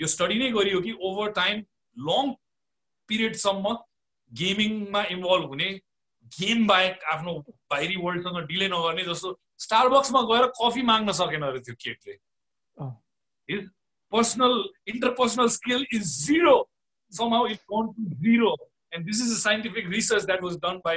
यो 0.00 0.06
स्टडी 0.14 0.38
नै 0.38 0.50
गरियो 0.58 0.80
कि 0.86 0.92
ओभर 1.08 1.32
टाइम 1.40 1.64
लङ 1.96 2.32
पिरियडसम्म 3.08 3.74
गेमिङमा 4.32 5.02
इन्भल्भ 5.16 5.48
हुने 5.54 5.72
गेम 6.38 6.66
बाहेक 6.66 7.04
आफ्नो 7.16 7.34
बाहिरी 7.72 7.96
वर्ल्डसँग 8.04 8.46
डिले 8.52 8.68
नगर्ने 8.76 9.04
जस्तो 9.10 9.34
स्टारबक्समा 9.64 10.22
गएर 10.30 10.46
कफी 10.60 10.82
माग्न 10.92 11.12
सकेन 11.22 11.42
अरे 11.50 11.60
त्यो 11.66 11.74
केटले 11.84 12.16
his 13.48 13.68
personal 14.12 14.56
interpersonal 14.94 15.48
skill 15.58 15.86
is 15.98 16.16
zero 16.26 16.56
somehow 17.12 17.44
it 17.44 17.60
gone 17.72 17.88
to 17.96 18.04
zero. 18.22 18.48
And 18.92 19.06
this 19.08 19.20
is 19.20 19.30
a 19.32 19.36
scientific 19.40 19.88
research 19.88 20.24
that 20.24 20.40
was 20.42 20.56
done 20.56 20.80
by 20.86 20.94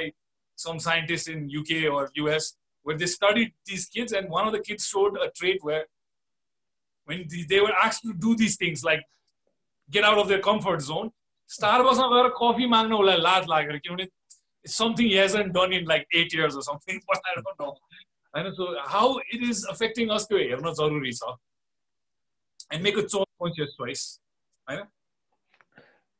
some 0.59 0.79
scientists 0.79 1.27
in 1.27 1.49
UK 1.59 1.91
or 1.91 2.09
US 2.15 2.55
where 2.83 2.97
they 2.97 3.05
studied 3.05 3.53
these 3.65 3.85
kids 3.87 4.13
and 4.13 4.29
one 4.29 4.47
of 4.47 4.53
the 4.53 4.59
kids 4.59 4.87
showed 4.87 5.17
a 5.17 5.29
trait 5.31 5.63
where 5.63 5.85
when 7.07 7.25
they 7.49 7.59
were 7.59 7.75
asked 7.83 8.03
to 8.03 8.13
do 8.13 8.35
these 8.35 8.55
things 8.55 8.83
like 8.83 9.03
get 9.89 10.03
out 10.03 10.17
of 10.17 10.27
their 10.27 10.39
comfort 10.39 10.81
zone, 10.81 11.11
स्टारबक्समा 11.49 12.07
गएर 12.11 12.29
coffee 12.37 12.67
माग्न 12.67 12.93
उसलाई 12.93 13.17
लाज 13.21 13.47
लागेर 13.49 13.77
किनभने 13.79 14.07
something 14.65 15.07
he 15.07 15.15
hasn't 15.15 15.53
done 15.53 15.73
in 15.73 15.85
like 15.85 16.07
eight 16.11 16.33
years 16.33 16.55
or 16.55 16.63
something, 16.63 16.99
but 17.07 17.19
I 17.23 17.41
don't 17.41 17.59
know. 17.59 17.73
होइन 18.35 18.51
so 18.53 18.65
how 18.91 19.19
it 19.33 19.43
is 19.49 19.65
affecting 19.69 20.09
us 20.13 20.25
त्यो 20.29 20.37
हेर्न 20.37 20.73
जरुरी 20.79 21.11
छ 21.19 21.35
and 22.73 22.83
make 22.83 22.97
a 22.97 23.01
choice 23.01 23.29
conscious 23.43 23.69
choice 23.77 24.01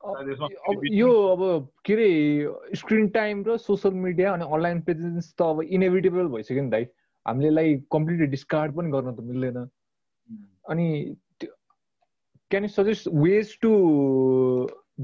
यो 0.02 1.10
अब 1.32 1.68
के 1.84 1.92
अरे 1.92 2.76
स्क्रिन 2.76 3.08
टाइम 3.14 3.44
र 3.48 3.56
सोसियल 3.56 3.94
मिडिया 3.94 4.32
अनि 4.34 4.44
अनलाइन 4.44 4.80
प्रेजेन्स 4.82 5.34
त 5.38 5.42
अब 5.42 5.60
इनेभिटेबल 5.62 6.26
भइसक्यो 6.34 6.62
नि 6.62 6.70
दाइ। 6.70 6.86
हामीले 7.26 7.50
लाइक 7.50 7.86
कम्प्लिटली 7.92 8.26
डिस्कार्ड 8.26 8.74
पनि 8.76 8.90
गर्न 8.90 9.14
त 9.14 9.20
मिल्दैन। 9.30 9.68
अनि 10.70 11.16
can 11.40 12.62
you 12.64 12.68
suggest 12.68 13.08
ways 13.14 13.58
to 13.60 13.70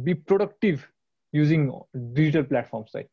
be 0.07 0.15
productive 0.31 0.79
using 1.35 1.69
digital 2.15 2.43
platforms 2.55 2.97
like 2.97 3.09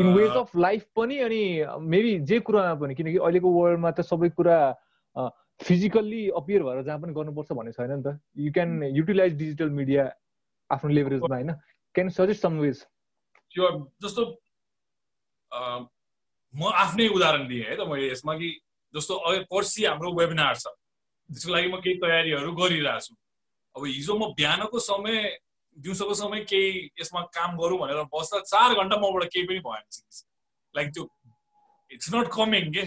in 0.00 0.06
ways 0.14 0.30
of 0.36 0.56
life 0.56 0.86
पनि 0.96 1.18
अनि 1.26 1.42
मेबी 1.90 2.18
जे 2.30 2.38
कुरामा 2.46 2.74
पनि 2.84 2.94
किनकि 2.94 3.16
अहिलेको 3.18 3.48
वर्ल्डमा 3.58 3.90
त 3.90 4.00
सबै 4.12 4.28
कुरा 4.38 4.58
फिजिकल्ली 5.66 6.22
अपियर 6.38 6.62
भएर 6.62 6.82
जहाँ 6.82 7.00
पनि 7.00 7.12
गर्नुपर्छ 7.12 7.52
भन्ने 7.52 7.72
छैन 7.72 7.92
नि 7.92 8.02
त। 8.02 8.18
You 8.38 8.52
can 8.52 8.82
utilize 8.94 9.38
digital 9.38 9.70
media 9.82 10.10
आफ्नो 10.70 10.90
लेभरेजमा 10.90 11.34
होइन? 11.34 11.52
क्यान 11.94 12.08
सजेस्ट 12.10 12.42
सम 12.42 12.58
वेज 12.60 12.84
जस्तो 14.02 14.22
म 16.54 16.60
आफ्नै 16.74 17.08
उदाहरण 17.08 17.48
दिएँ 17.48 17.64
है 17.64 17.76
त 17.76 17.88
मैले 17.88 18.10
यसमा 18.12 18.34
कि 18.38 18.48
जस्तो 18.94 19.14
पर्सि 19.52 19.84
हाम्रो 19.84 20.12
वेबिनार 20.18 20.54
छ 20.56 20.66
त्यसको 20.68 21.52
लागि 21.52 21.68
म 21.68 21.80
केही 21.84 21.96
तयारीहरू 22.00 22.52
गरिरहेको 22.56 23.00
छु। 23.00 23.14
अब 23.76 23.84
हिजो 23.86 24.14
म 24.18 24.32
बिहानको 24.36 24.78
समय 24.80 25.38
दिउँसोको 25.76 26.14
समय 26.14 26.44
केही 26.50 26.90
यसमा 27.00 27.20
काम 27.36 27.56
गरौँ 27.58 27.78
भनेर 27.78 28.02
बस्दा 28.12 28.40
चार 28.48 28.74
घन्टा 28.74 28.96
मबाट 28.96 29.24
केही 29.32 29.46
पनि 29.46 29.60
भएन 29.66 29.84
लाइक 30.74 30.88
त्यो 30.94 31.04
इट्स 31.90 32.08
नट 32.14 32.26
कमिङ 32.32 32.72
के? 32.72 32.84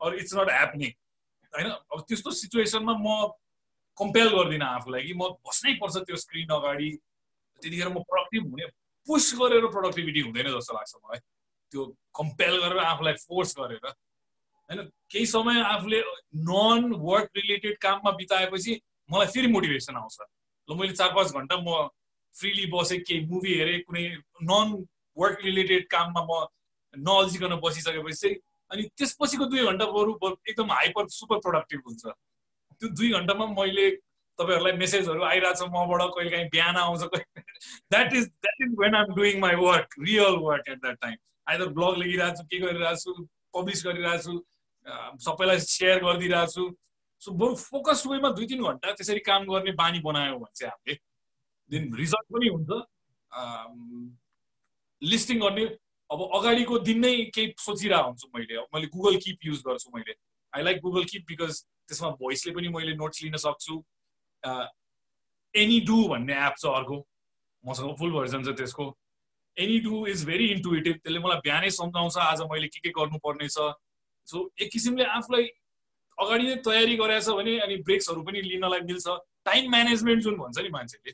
अरू 0.00 0.16
इट्स 0.16 0.34
नट 0.34 0.48
ह्यापनिङ 0.50 0.90
होइन? 1.52 1.68
अब 1.70 1.98
त्यस्तो 2.08 2.30
सिचुएसनमा 2.40 2.94
म 2.96 3.08
कम्पेल 3.98 4.28
गर्दिनँ 4.36 4.66
आफूलाई 4.66 5.02
कि 5.02 5.14
म 5.14 5.28
बस्नै 5.46 5.72
पर्छ 5.80 5.96
त्यो 6.06 6.16
स्क्रिन 6.24 6.50
अगाडि। 6.54 6.90
त्यतिखेर 7.62 7.88
म 7.88 8.02
प्रोडक्टिभ 8.08 8.50
हुने 8.50 8.66
पुस 9.06 9.24
गरेर 9.40 9.66
प्रोडक्टिभिटी 9.74 10.20
हुँदैन 10.20 10.48
जस्तो 10.54 10.74
लाग्छ 10.74 10.94
मलाई। 10.96 11.20
त्यो 11.72 11.84
कम्पेल 12.14 12.54
गरेर 12.62 12.78
आफूलाई 12.84 13.14
फोर्स 13.26 13.54
गरेर। 13.58 13.86
होइन 13.86 14.80
केही 15.10 15.26
समय 15.26 15.60
आफूले 15.62 16.00
नन 16.48 16.92
वर्क 17.00 17.30
रिलेटेड 17.36 17.78
काममा 17.82 18.10
बिताएपछि 18.20 18.80
मलाई 19.10 19.26
फेरि 19.34 19.48
मोटिभेसन 19.48 19.96
आउँछ। 19.96 20.18
ल 20.68 20.76
मैले 20.76 20.92
चार 20.92 21.10
पाँच 21.16 21.32
घन्टा 21.32 21.56
म 21.56 21.88
फ्रिली 22.34 22.66
बसेँ 22.70 23.00
केही 23.00 23.24
मुभी 23.26 23.54
हेरेँ 23.58 23.80
कुनै 23.82 24.04
नन 24.44 24.84
वर्क 25.16 25.38
रिलेटेड 25.44 25.86
काममा 25.90 26.22
म 26.28 26.46
नअल्झिकन 26.94 27.54
बसिसकेपछि 27.64 28.16
चाहिँ 28.20 28.36
अनि 28.70 28.82
त्यसपछिको 28.96 29.44
दुई 29.44 29.64
घन्टा 29.64 29.86
बरु 29.88 30.12
एकदम 30.44 30.72
हाइपर 30.72 31.08
सुपर 31.08 31.38
प्रोडक्टिभ 31.40 31.80
हुन्छ। 31.86 32.12
त्यो 32.80 32.88
दुई 32.98 33.10
घन्टामा 33.18 33.46
मैले 33.60 33.86
तपाईँहरूलाई 34.38 34.76
मेसेजहरू 34.82 35.22
आइरहेको 35.30 35.58
छ 35.60 35.70
मबाट 35.76 36.02
कहिले 36.16 36.30
काहीँ 36.30 36.48
बिहान 36.56 36.76
आउँछ 36.76 37.02
that 37.92 38.14
is 38.14 38.26
that 38.26 38.58
is 38.66 38.74
when 38.80 38.94
I'm 38.96 39.14
doing 39.14 39.40
my 39.40 39.54
work 39.62 39.94
real 40.00 40.36
work 40.44 40.68
at 40.68 40.78
that 40.82 40.98
time 41.06 41.16
either 41.46 41.68
blog 41.78 41.98
लेखिरहेको 42.02 42.42
छु 42.42 42.44
के 42.52 42.58
गरिरहेको 42.66 43.00
छु 43.04 43.26
पब्लिस 43.56 43.84
गरिरहेको 43.86 44.22
छु 44.26 44.34
सबैलाई 45.24 45.58
सेयर 45.66 46.04
गरिदिइरहेको 46.04 46.52
छु 46.52 46.64
सो 47.22 47.32
बरु 47.40 47.54
फोकस 47.56 48.02
वेमा 48.06 48.30
दुई 48.38 48.46
तिन 48.46 48.62
घन्टा 48.62 48.92
त्यसरी 48.98 49.20
काम 49.26 49.44
गर्ने 49.46 49.72
बानी 49.80 50.00
बनायो 50.06 50.38
भने 50.38 50.54
चाहिँ 50.54 50.70
हामीले 50.70 50.94
देन 51.70 51.94
रिजल्ट 52.00 52.26
पनि 52.34 52.48
हुन्छ। 52.54 52.70
लिस्टिङ 55.02 55.40
गर्ने 55.40 55.64
अब 56.10 56.20
अगाडिको 56.38 56.78
दिन 56.86 56.98
नै 57.00 57.10
केही 57.34 57.54
सोचिरहेको 57.58 58.06
हुन्छु 58.06 58.28
मैले। 58.36 58.60
मैले 58.74 58.86
गुगल 58.94 59.16
किप 59.24 59.38
युज 59.46 59.60
गर्छु 59.66 59.90
मैले। 59.96 60.14
I 60.52 60.62
like 60.62 60.80
Google 60.86 61.04
Keep 61.10 61.24
because 61.28 61.58
त्यसमा 61.88 62.10
भोइसले 62.20 62.52
पनि 62.54 62.68
मैले 62.76 62.94
नोट्स 62.96 63.22
लिन 63.22 63.36
सक्छु। 63.44 63.74
एनी 65.54 65.80
डु 65.88 65.98
भन्ने 66.08 66.34
एप 66.46 66.54
छ 66.62 66.66
अर्को। 66.78 66.96
मसँग 67.64 67.94
फुल 67.98 68.12
भर्जन 68.12 68.42
छ 68.44 68.56
त्यसको। 68.56 68.86
Any 69.56 69.78
do 69.84 70.06
is 70.06 70.24
very 70.26 70.46
intuitive 70.56 70.96
त्यसले 70.96 71.18
मलाई 71.18 71.40
बिहानै 71.44 71.70
सम्झाउँछ 71.76 72.16
आज 72.24 72.40
मैले 72.50 72.68
के 72.68 72.80
के 72.80 72.90
गर्नुपर्ने 72.98 73.48
छ 73.48 73.72
सो 74.26 74.50
एक 74.60 74.70
किसिमले 74.72 75.04
आफूलाई 75.16 75.48
अगाडि 76.18 76.44
नै 76.46 76.54
तयारी 76.66 76.96
गरेछ 76.96 77.28
भने 77.38 77.58
अनि 77.64 77.76
ब्रेक्सहरू 77.88 78.22
पनि 78.22 78.42
लिनलाई 78.42 78.80
मिल्छ। 78.86 79.08
टाइम 79.48 79.70
म्यानेजमेन्ट 79.70 80.22
जुन 80.22 80.36
भन्छ 80.38 80.58
नि 80.58 80.68
मान्छेले। 80.70 81.12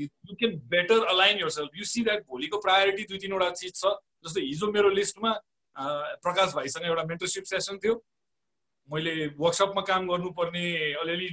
You 0.00 0.34
can 0.34 0.52
better 0.72 1.04
align 1.12 1.38
yourself 1.54 1.76
you 1.76 1.84
see 1.84 2.04
that 2.04 2.20
भोलिको 2.26 2.58
प्रायोरिटी 2.60 3.04
दुई 3.10 3.18
तिनवटा 3.18 3.50
चिज 3.60 3.74
छ। 3.74 3.92
जस्तो 4.24 4.40
हिजो 4.40 4.70
मेरो 4.72 4.88
लिस्टमा 4.90 5.32
प्रकाश 6.24 6.54
भाइसँग 6.54 6.84
एउटा 6.86 7.04
मेन्टरसिप 7.10 7.44
सेसन 7.50 7.78
थियो। 7.84 7.94
मैले 8.90 9.12
वर्कसपमा 9.38 9.82
काम 9.90 10.08
गर्नुपर्ने 10.08 10.64
अलिअलि 11.02 11.28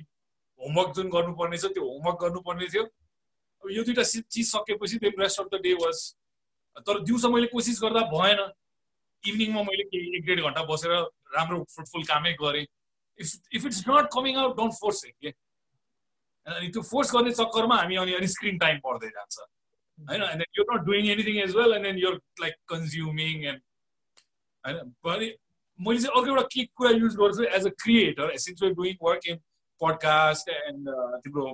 होमवर्क 0.61 0.95
जुन 0.95 1.09
गर्नुपर्ने 1.09 1.57
छ 1.57 1.73
त्यो 1.73 1.83
होमवर्क 1.83 2.17
गर्नुपर्ने 2.23 2.67
थियो। 2.73 2.83
अब 2.83 3.69
यो 3.71 3.83
दुइटा 3.83 4.03
चिज 4.03 4.45
सकेपछि 4.51 4.97
त्यो 5.01 5.09
rest 5.21 5.39
of 5.41 5.47
the 5.53 5.61
day 5.63 5.73
was 5.81 5.97
तर 6.87 6.99
दिउँसो 7.03 7.29
मैले 7.33 7.47
कोसिस 7.53 7.81
गर्दा 7.83 8.01
भएन। 8.13 8.39
इभिनिङमा 9.23 9.61
मैले 9.63 9.83
केही 9.89 10.17
एक 10.17 10.25
डेढ 10.25 10.39
घन्टा 10.45 10.63
बसेर 10.69 10.91
राम्रो 11.35 11.63
फ्रुटफुल 11.73 12.03
कामै 12.05 12.33
गरेँ। 12.41 12.65
If 13.19 13.55
if 13.55 13.65
it's 13.65 13.83
not 13.89 14.09
coming 14.13 14.37
out 14.37 14.55
don't 14.57 14.73
force 14.79 15.05
it 15.05 15.15
के 15.21 15.29
अनि 16.47 16.67
त्यो 16.69 16.81
फोर्स 16.89 17.13
गर्ने 17.15 17.31
चक्करमा 17.39 17.75
हामी 17.77 17.95
अनि 17.97 18.13
अनि 18.13 18.27
स्क्रिन 18.33 18.57
टाइम 18.57 18.77
बढ्दै 18.85 19.09
जान्छ। 19.09 19.37
होइन? 19.99 20.21
And 20.23 20.39
then 20.41 20.51
you're 20.57 20.65
not 20.73 20.85
doing 20.85 21.09
anything 21.11 21.41
as 21.43 21.55
well 21.55 21.73
and 21.73 21.85
then 21.85 21.97
you're 21.97 22.21
like 22.41 22.55
consuming 22.69 23.43
and 23.45 23.61
होइन? 24.63 24.93
मैले 25.79 25.99
चाहिँ 25.99 26.15
अर्को 26.15 26.29
एउटा 26.29 26.47
के 26.53 26.65
कुरा 26.75 26.91
युज 26.91 27.15
गर्छु 27.15 27.43
as 27.51 27.67
a 27.67 27.69
creator 27.83 28.37
since 28.39 28.63
we 28.63 28.69
doing 28.73 28.95
work 29.01 29.27
in 29.27 29.39
podcast 29.81 30.49
and 30.49 30.89
तिम्रो 31.23 31.53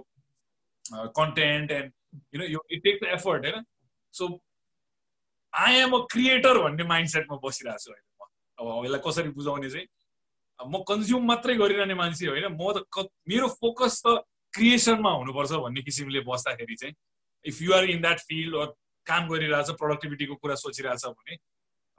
कन्टेन्ट 1.16 1.72
एन्ड 1.72 1.92
यु 2.34 2.40
नो 2.40 2.46
यो 2.48 2.66
इट 2.72 2.84
टेक 2.84 3.04
द 3.04 3.14
एफर्ट 3.14 3.46
होइन 3.46 3.66
so 4.14 4.30
I 5.54 5.76
am 5.78 5.92
a 5.92 6.00
creator 6.12 6.62
भन्ने 6.64 6.84
माइन्ड 6.86 7.10
सेटमा 7.10 7.40
बसिरहेको 7.44 7.80
छु 7.80 7.92
अहिले 7.92 8.66
म 8.66 8.80
अब 8.80 8.86
यसलाई 8.86 9.02
कसरी 9.08 9.30
बुझाउने 9.32 9.70
चाहिँ 9.70 9.88
म 10.60 10.84
कन्ज्युम 10.88 11.26
मात्रै 11.26 11.56
गरिरहने 11.56 11.96
मान्छे 11.96 12.28
होइन 12.28 12.48
म 12.52 12.72
त 12.74 13.08
मेरो 13.28 13.48
फोकस 13.56 14.02
त 14.06 14.20
क्रिएसनमा 14.54 15.12
हुनुपर्छ 15.14 15.52
भन्ने 15.62 15.82
किसिमले 15.82 16.20
बस्दाखेरि 16.28 16.76
चाहिँ 16.76 16.96
if 17.46 17.62
you're 17.62 17.90
in 17.90 18.02
that 18.02 18.20
field 18.24 18.56
or 18.56 18.68
काम 19.08 19.28
गरिरहेछ 19.30 19.72
प्रोडक्टिभिटीको 19.78 20.36
कुरा 20.36 20.56
सोचिरहेछ 20.58 21.06
भने 21.08 21.38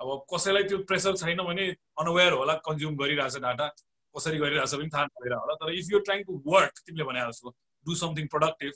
अब 0.00 0.24
कसैलाई 0.32 0.62
त्यो 0.70 0.78
प्रेसर 0.90 1.16
छैन 1.16 1.42
भने 1.48 1.66
अनवेयर 2.02 2.32
होला 2.32 2.54
कन्ज्युम 2.68 2.96
गरिरहेछ 3.02 3.36
डाटा 3.44 3.68
कसरी 4.14 4.38
गरिरहेछ 4.38 4.74
पनि 4.74 4.88
थाहा 4.94 5.04
नभएर 5.04 5.34
होला। 5.34 5.54
तर 5.62 5.72
if 5.74 5.92
you're 5.92 6.02
trying 6.08 6.22
to 6.24 6.42
work 6.46 6.78
तिमीले 6.86 7.04
भने 7.04 7.20
जस्तो 7.28 7.54
do 7.86 7.94
something 8.02 8.26
productive 8.34 8.72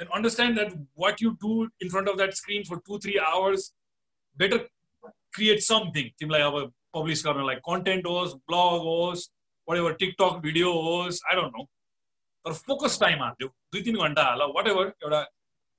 then 0.00 0.08
understand 0.18 0.58
that 0.58 0.72
what 1.04 1.22
you 1.22 1.30
do 1.44 1.52
in 1.82 1.88
front 1.88 2.08
of 2.08 2.16
that 2.16 2.32
screen 2.40 2.62
for 2.68 2.78
two 2.86 2.98
three 3.06 3.16
hours 3.30 3.72
better 4.36 4.58
create 5.34 5.60
something 5.62 6.08
तिमीलाई 6.18 6.42
अब 6.42 6.72
पब्लिस 6.94 7.26
गर्नलाई 7.26 7.56
कन्टेन्ट 7.66 8.06
होस् 8.06 8.34
ब्लग 8.50 8.86
होस् 8.86 9.28
वाट 9.68 9.98
टिकटक 9.98 10.38
भिडियो 10.44 10.72
होस् 10.82 11.20
I 11.26 11.36
don't 11.36 11.56
know 11.56 11.64
तर 12.44 12.52
फोकस 12.68 12.98
टाइम 13.00 13.22
हाल्यो 13.22 13.48
दुई 13.72 13.82
तिन 13.88 13.96
घन्टा 14.06 14.22
हाल 14.24 14.42
वाट 14.56 14.68
एभर 14.68 14.86
एउटा 15.02 15.20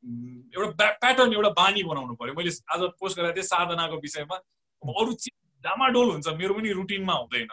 एउटा 0.04 0.88
प्याटर्न 1.02 1.34
एउटा 1.34 1.50
बानी 1.62 1.84
बनाउनु 1.84 2.14
पऱ्यो। 2.18 2.34
मैले 2.34 2.52
आज 2.74 2.82
पोस्ट 3.00 3.18
गरेको 3.18 3.36
थिएँ 3.38 3.46
साधनाको 3.46 3.98
विषयमा। 4.02 4.36
अब 4.84 4.90
अरू 4.90 5.14
चिज 5.14 5.36
डामाडोल 5.64 6.08
हुन्छ 6.12 6.28
मेरो 6.42 6.54
पनि 6.58 6.70
रुटिनमा 6.74 7.14
हुँदैन। 7.14 7.48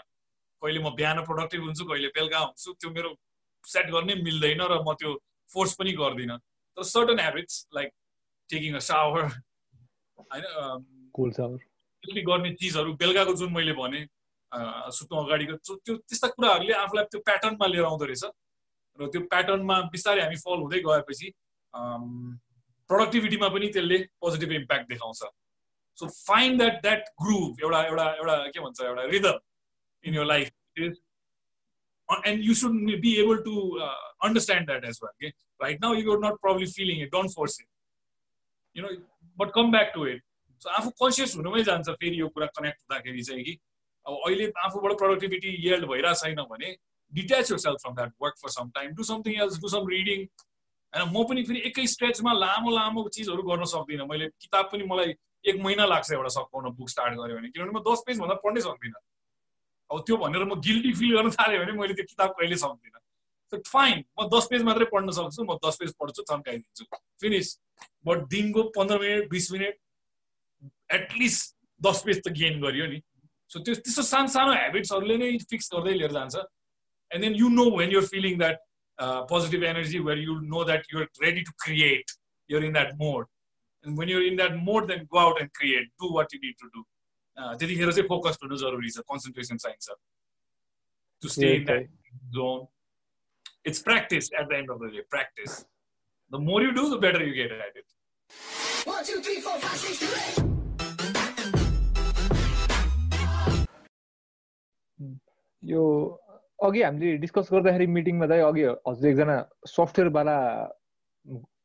कहिले 0.63 0.81
म 0.81 0.91
बिहान 0.97 1.19
प्रोडक्टिभ 1.29 1.61
हुन्छु 1.63 1.85
कहिले 1.85 2.09
बेलुका 2.17 2.39
हुन्छु 2.39 2.73
त्यो 2.81 2.91
मेरो 2.91 3.11
सेट 3.65 3.87
गर्नै 3.93 4.15
मिल्दैन 4.25 4.61
र 4.65 4.81
म 4.81 4.95
त्यो 4.97 5.11
फोर्स 5.49 5.73
पनि 5.77 5.93
गर्दिनँ। 5.93 6.39
तर 6.77 6.83
certain 6.89 7.19
habits 7.21 7.55
like 7.75 7.89
taking 8.51 8.75
a 8.75 8.83
shower 8.89 9.23
होइन 10.19 10.45
गर्ने 12.29 12.51
चिजहरू 12.55 12.93
बेलुकाको 12.97 13.33
जुन 13.41 13.53
मैले 13.53 13.73
भने 13.77 14.01
सुत्नु 14.97 15.17
अगाडिको 15.21 15.55
त्यो 15.69 15.95
त्यस्ता 16.09 16.29
कुराहरूले 16.33 16.75
आफूलाई 16.75 17.05
त्यो 17.13 17.21
प्याटर्नमा 17.29 17.67
लिएर 17.67 17.85
आउँदो 17.85 18.05
रहेछ। 18.09 18.25
र 18.99 19.07
त्यो 19.13 19.21
प्याटर्नमा 19.29 19.77
बिस्तारै 19.93 20.23
हामी 20.25 20.37
फल 20.45 20.59
हुँदै 20.65 20.81
गएपछि 20.89 21.27
प्रोडक्टिभिटीमा 21.75 23.49
पनि 23.49 23.69
त्यसले 23.73 23.99
पोजिटिभ 24.21 24.53
इम्प्याक्ट 24.53 24.89
देखाउँछ. 24.89 25.23
So 25.99 26.07
fine 26.09 26.57
that 26.59 26.81
that 26.83 27.09
groove 27.23 27.61
एउटा 27.63 27.83
एउटा 27.85 28.05
एउटा 28.15 28.37
के 28.55 28.61
भन्छ 28.61 28.81
एउटा 28.81 29.03
rhythm 29.13 29.39
in 30.05 30.15
your 30.15 30.25
life 30.25 30.51
and 32.27 32.45
you 32.45 32.55
should 32.55 32.73
be 33.01 33.15
able 33.21 33.43
to 33.45 33.55
understand 34.27 34.67
that 34.67 34.85
as 34.85 35.01
well 35.03 35.13
के 35.21 35.29
right 35.65 35.81
now 35.83 35.95
you 35.95 36.13
are 36.13 36.19
not 36.27 36.41
probably 36.43 36.67
feeling 36.73 37.03
it 37.03 37.11
don't 37.13 37.35
force 37.35 37.61
it 37.61 37.69
you 38.77 38.83
know 38.85 38.95
but 39.39 39.53
come 39.55 39.71
back 39.73 39.91
to 39.95 40.07
it 40.07 40.23
so 40.63 40.71
आफू 40.77 40.91
conscious 41.05 41.37
हुनुमै 41.37 41.63
जान्छ 41.65 41.89
फेरि 41.89 42.21
यो 42.21 42.29
कुरा 42.29 42.47
connect 42.59 42.81
हुँदाखेरि 42.83 43.23
चाहिँ 43.23 43.45
कि 43.45 43.59
अब 44.07 44.21
अहिले 44.27 44.53
आफूबाट 44.65 44.93
प्रोडक्टिभिटी 44.99 45.57
येल्ड 45.69 45.87
भइरहेको 45.91 46.21
छैन 46.25 46.43
भने 46.53 46.77
detach 47.13 47.51
yourself 47.59 47.83
from 47.83 47.95
that 47.95 48.13
work 48.23 48.39
for 48.43 48.51
some 48.51 48.71
time 48.75 48.95
do 48.95 49.05
something 49.11 49.41
else 49.43 49.61
do 49.61 49.69
some 49.75 49.89
reading 49.89 50.27
होइन 50.93 51.09
म 51.13 51.25
पनि 51.29 51.43
फेरि 51.45 51.61
एकै 51.69 51.87
स्ट्रेचमा 51.95 52.33
लामो 52.33 52.71
लामो 52.71 53.09
चिजहरू 53.09 53.43
गर्न 53.43 53.65
सक्दिनँ। 53.73 54.07
मैले 54.07 54.29
किताब 54.41 54.65
पनि 54.73 54.85
मलाई 54.93 55.15
एक 55.45 55.57
महिना 55.65 55.85
लाग्छ 55.87 56.13
एउटा 56.13 56.29
सकाउन 56.37 56.71
बुक 56.77 56.89
स्टार्ट 56.89 57.15
गऱ्यो 57.19 57.37
भने। 57.37 57.49
किनभने 57.49 57.73
म 57.73 57.83
दस 57.89 58.03
पेजभन्दा 58.07 58.35
पढ्नै 58.45 58.61
सक्दिनँ। 58.61 59.01
अब 59.91 59.99
त्यो 60.07 60.17
भनेर 60.17 60.45
म 60.45 60.61
गिल्टी 60.61 60.93
फिल 61.01 61.11
गर्न 61.17 61.31
थाल्यो 61.37 61.61
भने 61.65 61.73
मैले 61.81 61.95
त्यो 61.95 62.07
किताब 62.13 62.31
कहिले 62.39 62.57
सक्दिनँ। 62.65 63.01
फाइन 63.53 64.05
म 64.21 64.29
दस 64.29 64.47
पेज 64.51 64.63
मात्रै 64.63 64.87
पढ्न 64.93 65.11
सक्छु 65.19 65.45
म 65.45 65.57
दस 65.65 65.77
पेज 65.81 65.93
पढ्छु 66.01 66.23
थन्काइदिन्छु। 66.31 66.85
फिनिस 67.21 67.49
बट 68.07 68.19
दिनको 68.29 68.63
पन्ध्र 68.77 68.99
मिनट 69.01 69.29
बिस 69.31 69.53
मिनट 69.53 69.75
एटलिस्ट 70.93 71.57
दस 71.81 72.03
पेज 72.07 72.21
त 72.25 72.29
गेन 72.37 72.61
गरियो 72.61 72.87
नि। 72.93 73.01
सो 73.51 73.61
त्यो 73.65 73.75
त्यस्तो 73.75 74.03
सानो 74.05 74.29
सानो 74.29 74.53
हेबिट्सहरूले 74.53 75.17
नै 75.17 75.31
फिक्स 75.49 75.73
गर्दै 75.75 75.95
लिएर 75.97 76.13
जान्छ। 76.13 76.37
And 77.11 77.25
then 77.25 77.35
you 77.41 77.49
know 77.49 77.65
when 77.79 77.91
you're 77.93 78.05
feeling 78.07 78.39
that 78.39 78.57
positive 79.01 79.65
energy 79.65 79.99
where 80.09 80.19
you 80.19 80.39
know 80.55 80.65
that 80.71 80.87
you're 80.95 81.09
ready 81.25 81.43
to 81.51 81.53
create 81.65 82.17
you're 82.51 82.65
in 82.65 82.73
that 82.73 82.95
mode 83.03 83.27
and 83.85 83.99
when 83.99 84.09
you're 84.09 84.23
in 84.31 84.37
that 84.37 84.57
mode 84.71 84.89
then 84.89 85.05
go 85.13 85.19
out 85.19 85.41
and 85.41 85.51
create 85.59 85.91
do 86.03 86.15
what 86.17 86.35
you 86.35 86.41
need 86.45 86.55
to 86.63 86.69
do 86.79 86.85
त्यतिखेर 87.59 87.93
चाहिँ 87.93 88.09
focus 88.09 88.39
हुनु 88.43 88.57
जरुरी 88.65 88.91
छ 88.97 89.07
concentration 89.13 89.57
चाहिन्छ 89.67 90.01
to 91.23 91.29
stay 91.37 91.55
in 91.55 91.65
that 91.65 91.89
zone 92.39 92.67
it's 93.65 93.81
practice 93.83 94.31
at 94.41 94.49
the 94.49 94.57
end 94.57 94.71
of 94.71 94.81
the 94.81 94.89
day. 94.89 95.03
Practice. 95.11 95.65
The 96.33 96.39
more 96.39 96.63
you 96.63 96.73
do, 96.73 96.89
the 96.91 96.99
better 96.99 97.23
you 97.25 97.35
get 97.35 97.51
at 97.53 97.77
it. 97.77 97.85
One, 98.85 99.05
two, 99.05 99.21
three, 99.21 99.41
four, 99.41 99.59
five, 99.61 99.77
six, 99.77 99.99
seven, 99.99 100.21
eight. 100.29 100.45
यो 105.63 105.85
अघि 106.67 106.83
हामीले 106.83 107.17
discuss 107.23 107.49
गर्दाखेरि 107.53 107.87
मिटिङमा 107.87 108.27
चाहिँ 108.27 108.43
अघि 108.43 108.63
हजुर 108.89 109.09
एकजना 109.09 109.37
सफ्टवेयरवाला 109.77 110.37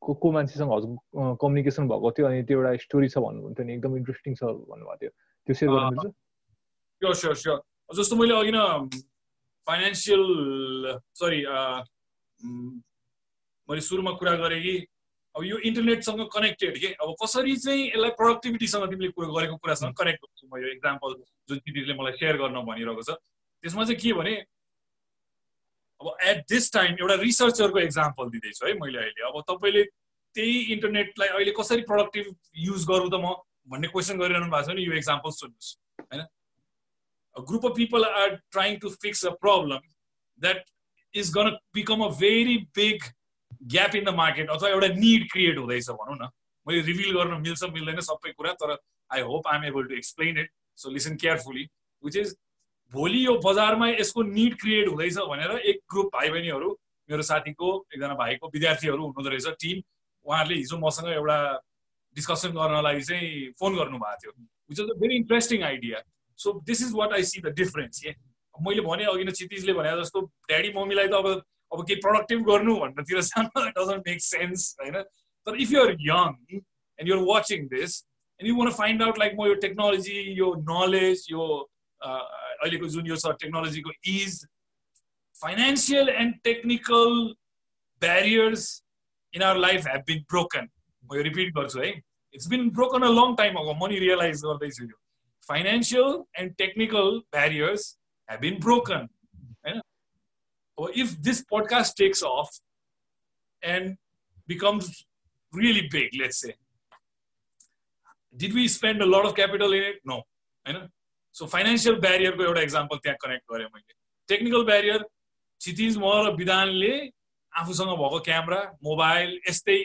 को 0.03 0.13
को 0.21 0.31
मान्छेसँग 0.31 0.71
हजुर 0.73 1.35
कम्युनिकेसन 1.41 1.87
भएको 1.89 2.11
थियो 2.11 2.27
अनि 2.27 2.43
त्यो 2.43 2.59
एउटा 2.59 2.71
स्टोरी 2.85 3.07
छ 3.09 3.17
भन्नुहुन्थ्यो 3.25 3.65
नि 3.65 3.73
एकदम 3.73 3.97
इन्ट्रेस्टिङ 3.97 4.33
छ 4.35 4.43
भन्नुभएको 4.43 4.97
थियो। 5.01 5.11
त्यो 5.47 5.53
सेयर 5.55 5.71
गर्नु 5.73 5.89
मिल्छ 5.89 6.13
स्योर 7.01 7.15
स्योर 7.21 7.35
स्योर 7.43 7.59
जस्तो 7.97 8.15
मैले 8.21 8.33
अघि 8.39 8.51
न 8.53 8.89
फाइनेन्सियल 9.67 10.23
सरी 11.19 11.39
मैले 13.69 13.81
सुरुमा 13.81 14.11
कुरा 14.19 14.35
गरेँ 14.43 14.61
कि 14.61 14.75
अब 15.35 15.43
यो 15.43 15.57
इन्टरनेटसँग 15.67 16.21
कनेक्टेड 16.33 16.77
के? 16.77 16.87
अब 17.01 17.15
कसरी 17.23 17.55
चाहिँ 17.57 17.87
यसलाई 17.87 18.09
प्रोडक्टिभिटीसँग 18.19 18.83
तिमीले 18.89 19.11
कुरो 19.17 19.33
गरेको 19.33 19.55
कुरासँग 19.57 19.93
कनेक्ट 19.97 20.19
गर्छु 20.21 20.47
म 20.51 20.61
यो 20.61 20.67
इक्जाम्पल 20.77 21.13
जुन 21.49 21.57
दिदीले 21.65 21.93
मलाई 21.97 22.13
सेयर 22.19 22.37
गर्न 22.37 22.61
भनिरहेको 22.67 23.01
छ। 23.01 23.17
त्यसमा 23.63 23.83
चाहिँ 23.87 23.99
के 24.03 24.13
भने 24.13 24.33
अब 26.03 26.17
एट 26.29 26.43
दिस 26.49 26.71
टाइम 26.73 26.95
एउटा 26.99 27.15
रिसर्चरको 27.23 27.79
इक्जाम्पल 27.79 28.29
दिँदैछु 28.29 28.65
है 28.67 28.73
मैले 28.79 28.99
अहिले। 28.99 29.27
अब 29.27 29.41
तपाईँले 29.49 29.83
त्यही 30.35 30.59
इन्टरनेटलाई 30.75 31.27
अहिले 31.29 31.51
कसरी 31.57 31.81
प्रोडक्टिभ 31.89 32.35
युज 32.59 32.85
गरौँ 32.91 33.09
त 33.09 33.23
म 33.23 33.33
भन्ने 33.71 33.87
क्वेसन 33.87 34.17
गरिरहनु 34.19 34.51
भएको 34.51 34.63
छ 34.63 34.69
भने 34.69 34.83
यो 34.83 34.93
इक्जाम्पल 34.99 35.31
सुन्नुहोस् 35.31 35.71
होइन? 36.11 36.23
Group 37.35 37.65
of 37.65 37.75
people 37.75 38.05
are 38.05 38.35
trying 38.51 38.77
to 38.79 38.89
fix 39.03 39.25
a 39.25 39.29
problem 39.43 39.91
that 40.41 40.63
is 41.13 41.31
gonna 41.37 41.49
become 41.73 42.03
a 42.05 42.09
very 42.19 42.57
big 42.75 43.03
gap 43.73 43.95
in 43.95 44.03
the 44.05 44.13
market 44.15 44.49
अथवा 44.49 44.69
एउटा 44.69 44.87
निड 44.95 45.29
क्रिएट 45.31 45.57
हुँदैछ 45.57 45.89
भनौँ 45.91 46.17
न। 46.17 46.29
मैले 46.67 46.81
रिभिल 46.89 47.11
गर्न 47.15 47.41
मिल्छ 47.41 47.63
मिल्दैन 47.77 47.99
सबै 48.09 48.31
कुरा 48.31 48.53
तर 48.63 48.75
I 49.09 49.21
hope 49.31 49.47
I 49.47 49.57
am 49.57 49.65
able 49.65 49.83
to 49.87 49.95
explain 49.95 50.37
it 50.39 50.51
so 50.77 50.89
listen 50.89 51.15
carefully 51.23 51.67
which 52.03 52.17
is 52.17 52.35
भोलि 52.93 53.25
यो 53.25 53.33
बजारमा 53.45 53.87
यसको 53.89 54.23
निड 54.23 54.59
क्रिएट 54.61 54.87
हुँदैछ 54.87 55.17
भनेर 55.29 55.51
एक 55.69 55.79
ग्रुप 55.91 56.09
भाइ 56.15 56.29
बहिनीहरू 56.29 56.69
मेरो 57.09 57.21
साथीको 57.29 57.69
एकजना 57.93 58.13
भाइको 58.15 58.49
विद्यार्थीहरू 58.53 59.01
हुनुहुँदो 59.03 59.29
रहेछ 59.29 59.47
टिम। 59.61 59.81
उहाँहरूले 60.25 60.55
हिजो 60.55 60.77
मसँग 60.79 61.09
एउटा 61.13 61.37
डिस्कसन 62.15 62.51
गर्नलाई 62.57 63.01
चाहिँ 63.01 63.31
फोन 63.59 63.75
गर्नुभएको 63.77 64.21
थियो 64.21 64.31
which 64.69 64.79
is 64.79 64.89
a 64.89 64.99
very 64.99 65.15
interesting 65.15 65.63
idea 65.71 66.03
so 66.39 66.53
this 66.69 66.81
is 66.83 66.93
what 66.95 67.13
I 67.13 67.23
see 67.31 67.41
the 67.41 67.53
difference 67.61 68.05
ए 68.05 68.15
मैले 68.55 68.81
भने 68.85 69.03
अघि 69.11 69.23
न 69.23 69.31
क्षितिजले 69.31 69.73
भने 69.73 69.97
जस्तो 70.01 70.21
ड्याडी 70.47 70.73
मम्मीलाई 70.77 71.07
त 71.07 71.19
अब 71.23 71.27
अब 71.71 71.83
केही 71.87 71.99
प्रोडक्टिभ 72.01 72.45
गर्नु 72.51 72.75
भन्नेतिर 72.79 73.21
सानो 73.27 73.67
डजन्ट 73.81 74.07
मेक 74.07 74.21
सेन्स 74.21 74.69
होइन। 74.81 75.01
तर 75.47 75.55
if 75.61 75.71
you're 75.71 75.91
young 76.07 76.33
and 76.53 77.09
you're 77.09 77.23
watching 77.29 77.67
this 77.69 77.99
and 78.39 78.49
you 78.49 78.55
want 78.57 78.71
find 78.79 79.03
out 79.03 79.19
like 79.19 79.33
म 79.39 79.47
यो 79.47 79.53
टेक्नोलोजी 79.65 80.19
यो 80.39 80.53
नलेज 80.69 81.27
यो 81.31 81.47
अहिलेको 82.63 82.87
जुन 82.95 83.07
यो 83.07 83.17
छ 83.23 83.35
टेक्नोलोजीको 83.43 83.91
is 84.13 84.39
financial 85.35 86.09
and 86.09 86.39
technical 86.49 87.21
barriers 88.01 88.65
in 89.33 89.43
our 89.43 89.61
life 89.67 89.87
have 89.87 90.03
been 90.07 90.25
broken 90.33 90.69
म 91.03 91.17
यो 91.17 91.23
रिपिट 91.29 91.53
गर्छु 91.55 91.79
है 91.79 91.89
it's 91.89 92.47
been 92.55 92.69
broken 92.81 93.07
a 93.07 93.13
long 93.21 93.35
time 93.41 93.63
ago 93.63 93.73
म 93.73 93.91
नि 93.93 93.99
रियलाइज 94.05 94.43
गर्दैछु 94.45 94.83
यो 94.83 94.99
financial 95.43 96.23
and 96.41 96.55
technical 96.63 97.17
barriers 97.37 97.89
have 98.29 98.39
been 98.47 98.59
broken 98.67 99.09
होइन 99.65 99.81
if 100.77 101.21
this 101.21 101.43
podcast 101.45 101.95
takes 101.95 102.21
off 102.23 102.59
and 103.61 103.97
becomes 104.47 105.05
really 105.53 105.87
big, 105.89 106.09
let's 106.19 106.39
say, 106.39 106.55
did 108.35 108.53
we 108.53 108.67
spend 108.67 109.01
a 109.01 109.05
lot 109.05 109.25
of 109.25 109.35
capital 109.35 109.73
in 109.73 109.83
it? 109.83 109.99
No. 110.05 110.23
होइन 110.65 110.77
so 111.35 111.45
financial 111.53 111.95
ब्यारियरको 112.05 112.43
एउटा 112.43 112.61
example 112.69 112.97
त्यहाँ 113.03 113.17
connect 113.25 113.51
गरेँ 113.53 113.67
मैले 113.75 113.93
technical 114.29 114.63
barrier 114.71 115.03
क्षितिज 115.03 115.97
म 115.97 116.13
र 116.27 116.35
विधानले 116.37 116.93
आफूसँग 117.53 117.93
भएको 118.03 118.19
क्यामेरा 118.29 118.61
मोबाइल 118.89 119.39
यस्तै 119.49 119.79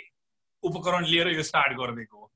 उपकरण 0.63 1.05
लिएर 1.13 1.33
यो 1.35 1.43
स्टार्ट 1.51 1.77
गरिदिएको 1.81 2.19
हो 2.19 2.31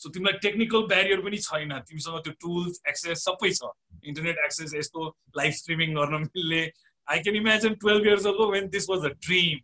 सो 0.00 0.10
तिमीलाई 0.14 0.38
टेक्निकल 0.46 0.86
ब्यारियर 0.94 1.20
पनि 1.26 1.38
छैन 1.48 1.78
तिमीसँग 1.90 2.22
त्यो 2.28 2.38
टुल्स 2.44 2.80
एक्सेस 2.94 3.26
सबै 3.28 3.52
छ 3.58 3.74
इन्टरनेट 4.12 4.46
एक्सेस 4.46 4.74
यस्तो 4.80 5.08
लाइभ 5.40 5.52
स्ट्रिमिङ 5.60 5.94
गर्न 6.00 6.22
मिल्ने 6.24 6.62
I 7.08 7.20
can 7.20 7.34
imagine 7.34 7.76
12 7.76 8.04
years 8.04 8.26
ago 8.26 8.50
when 8.50 8.70
this 8.70 8.86
was 8.88 9.04
a 9.04 9.10
dream. 9.14 9.60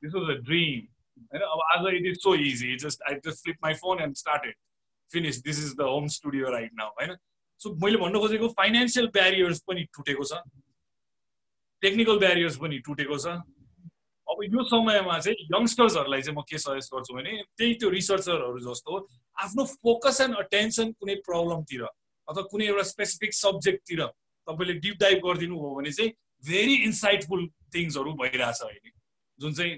This 0.00 0.12
was 0.12 0.28
a 0.28 0.40
dream. 0.40 0.88
It 1.32 2.06
is 2.06 2.18
so 2.20 2.34
easy. 2.34 2.76
Just 2.76 3.00
I 3.06 3.18
just 3.24 3.44
flip 3.44 3.56
my 3.62 3.74
phone 3.74 4.00
and 4.00 4.16
started. 4.16 4.54
Finish. 5.10 5.40
This 5.40 5.58
is 5.58 5.74
the 5.74 5.84
home 5.84 6.08
studio 6.08 6.50
right 6.50 6.70
now. 6.74 6.90
So 7.62 7.70
मैले 7.82 7.98
भन्नु 8.02 8.20
खोजेको 8.20 8.48
financial 8.58 9.06
barriers 9.14 9.58
पनि 9.68 9.82
टुटेको 9.94 10.24
छ। 10.24 10.38
Technical 11.82 12.18
barriers 12.18 12.56
पनि 12.58 12.78
टुटेको 12.86 13.18
छ। 13.18 13.26
अब 14.26 14.38
यो 14.42 14.62
समयमा 14.66 15.18
चाहिँ 15.18 15.36
यङ्स्टर्सहरूलाई 15.54 16.22
चाहिँ 16.22 16.36
म 16.38 16.42
के 16.42 16.58
सजेस्ट 16.58 16.94
गर्छु 16.94 17.14
भने 17.14 17.32
त्यही 17.58 17.74
त्यो 17.78 17.88
रिसर्चरहरू 17.90 18.58
जस्तो 18.66 18.98
आफ्नो 19.36 19.64
फोकस 19.78 20.20
एन्ड 20.20 20.36
अटेन्सन 20.42 20.92
कुनै 20.98 21.14
प्रब्लमतिर 21.26 21.82
अथवा 21.84 22.42
कुनै 22.50 22.66
एउटा 22.66 22.82
स्पेसिफिक 22.90 23.34
सब्जेक्टतिर 23.34 24.00
तपाईँले 24.48 24.74
डिप 24.82 24.96
डाइभ 25.00 25.18
गरिदिनु 25.26 25.56
भयो 25.62 25.74
भने 25.78 25.92
चाहिँ 25.98 26.10
भेरी 26.42 26.74
इन्साइटफुल 26.90 27.46
थिङ्सहरू 27.74 28.12
भइरहेछ 28.22 28.60
अहिले। 28.62 28.90
जुन 29.38 29.52
चाहिँ 29.54 29.74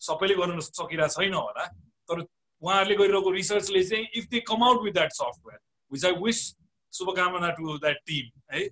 सबैले 0.00 0.34
गर्न 0.34 0.60
सकिरहेको 0.60 1.14
छैन 1.14 1.34
होला 1.34 1.64
तर 2.10 2.20
उहाँहरूले 2.20 2.96
गरिरहेको 3.02 3.30
रिसर्चले 3.30 3.82
चाहिँ 3.90 4.06
if 4.18 4.24
they 4.32 4.40
come 4.48 4.64
out 4.64 4.82
with 4.84 4.92
that 4.98 5.12
software 5.18 5.60
which 5.92 6.04
I 6.04 6.12
wish 6.24 6.40
शुभकामना 6.98 7.50
टु 7.58 7.78
द्याट 7.78 7.98
टिम 8.06 8.54
है? 8.54 8.64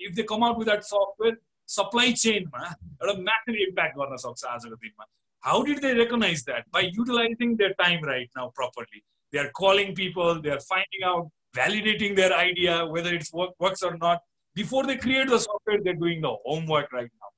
If 0.00 0.14
they 0.14 0.22
come 0.32 0.44
out 0.44 0.58
with 0.58 0.64
that 0.64 0.82
software 0.90 1.36
supply 1.68 2.12
चेनमा 2.24 2.64
एउटा 2.66 3.12
म्यासिभ 3.28 3.54
इम्प्याक्ट 3.68 3.96
गर्न 3.98 4.16
सक्छ 4.24 4.44
आजको 4.54 4.74
दिनमा। 4.74 5.04
How 5.42 5.62
did 5.62 5.80
they 5.80 5.92
recognize 6.02 6.44
that 6.44 6.68
by 6.74 6.90
utilizing 6.98 7.56
their 7.62 7.72
time 7.84 8.04
right 8.04 8.30
now 8.36 8.50
properly 8.60 9.02
they 9.32 9.38
are 9.38 9.50
calling 9.62 9.94
people 10.02 10.40
they 10.46 10.50
are 10.50 10.60
finding 10.72 11.08
out 11.14 11.32
their 12.16 12.32
idea, 12.36 12.72
whether 12.86 13.12
it's 13.14 13.32
work, 13.32 13.52
works 13.58 13.82
or 13.82 13.96
not, 13.96 14.18
before 14.56 14.80
they 14.88 14.96
create 15.04 15.28
the 15.28 15.38
software, 15.38 15.78
they're 15.82 15.94
doing 15.94 16.20
the 16.20 16.32
homework 16.44 16.92
right 16.92 17.08
now. 17.20 17.30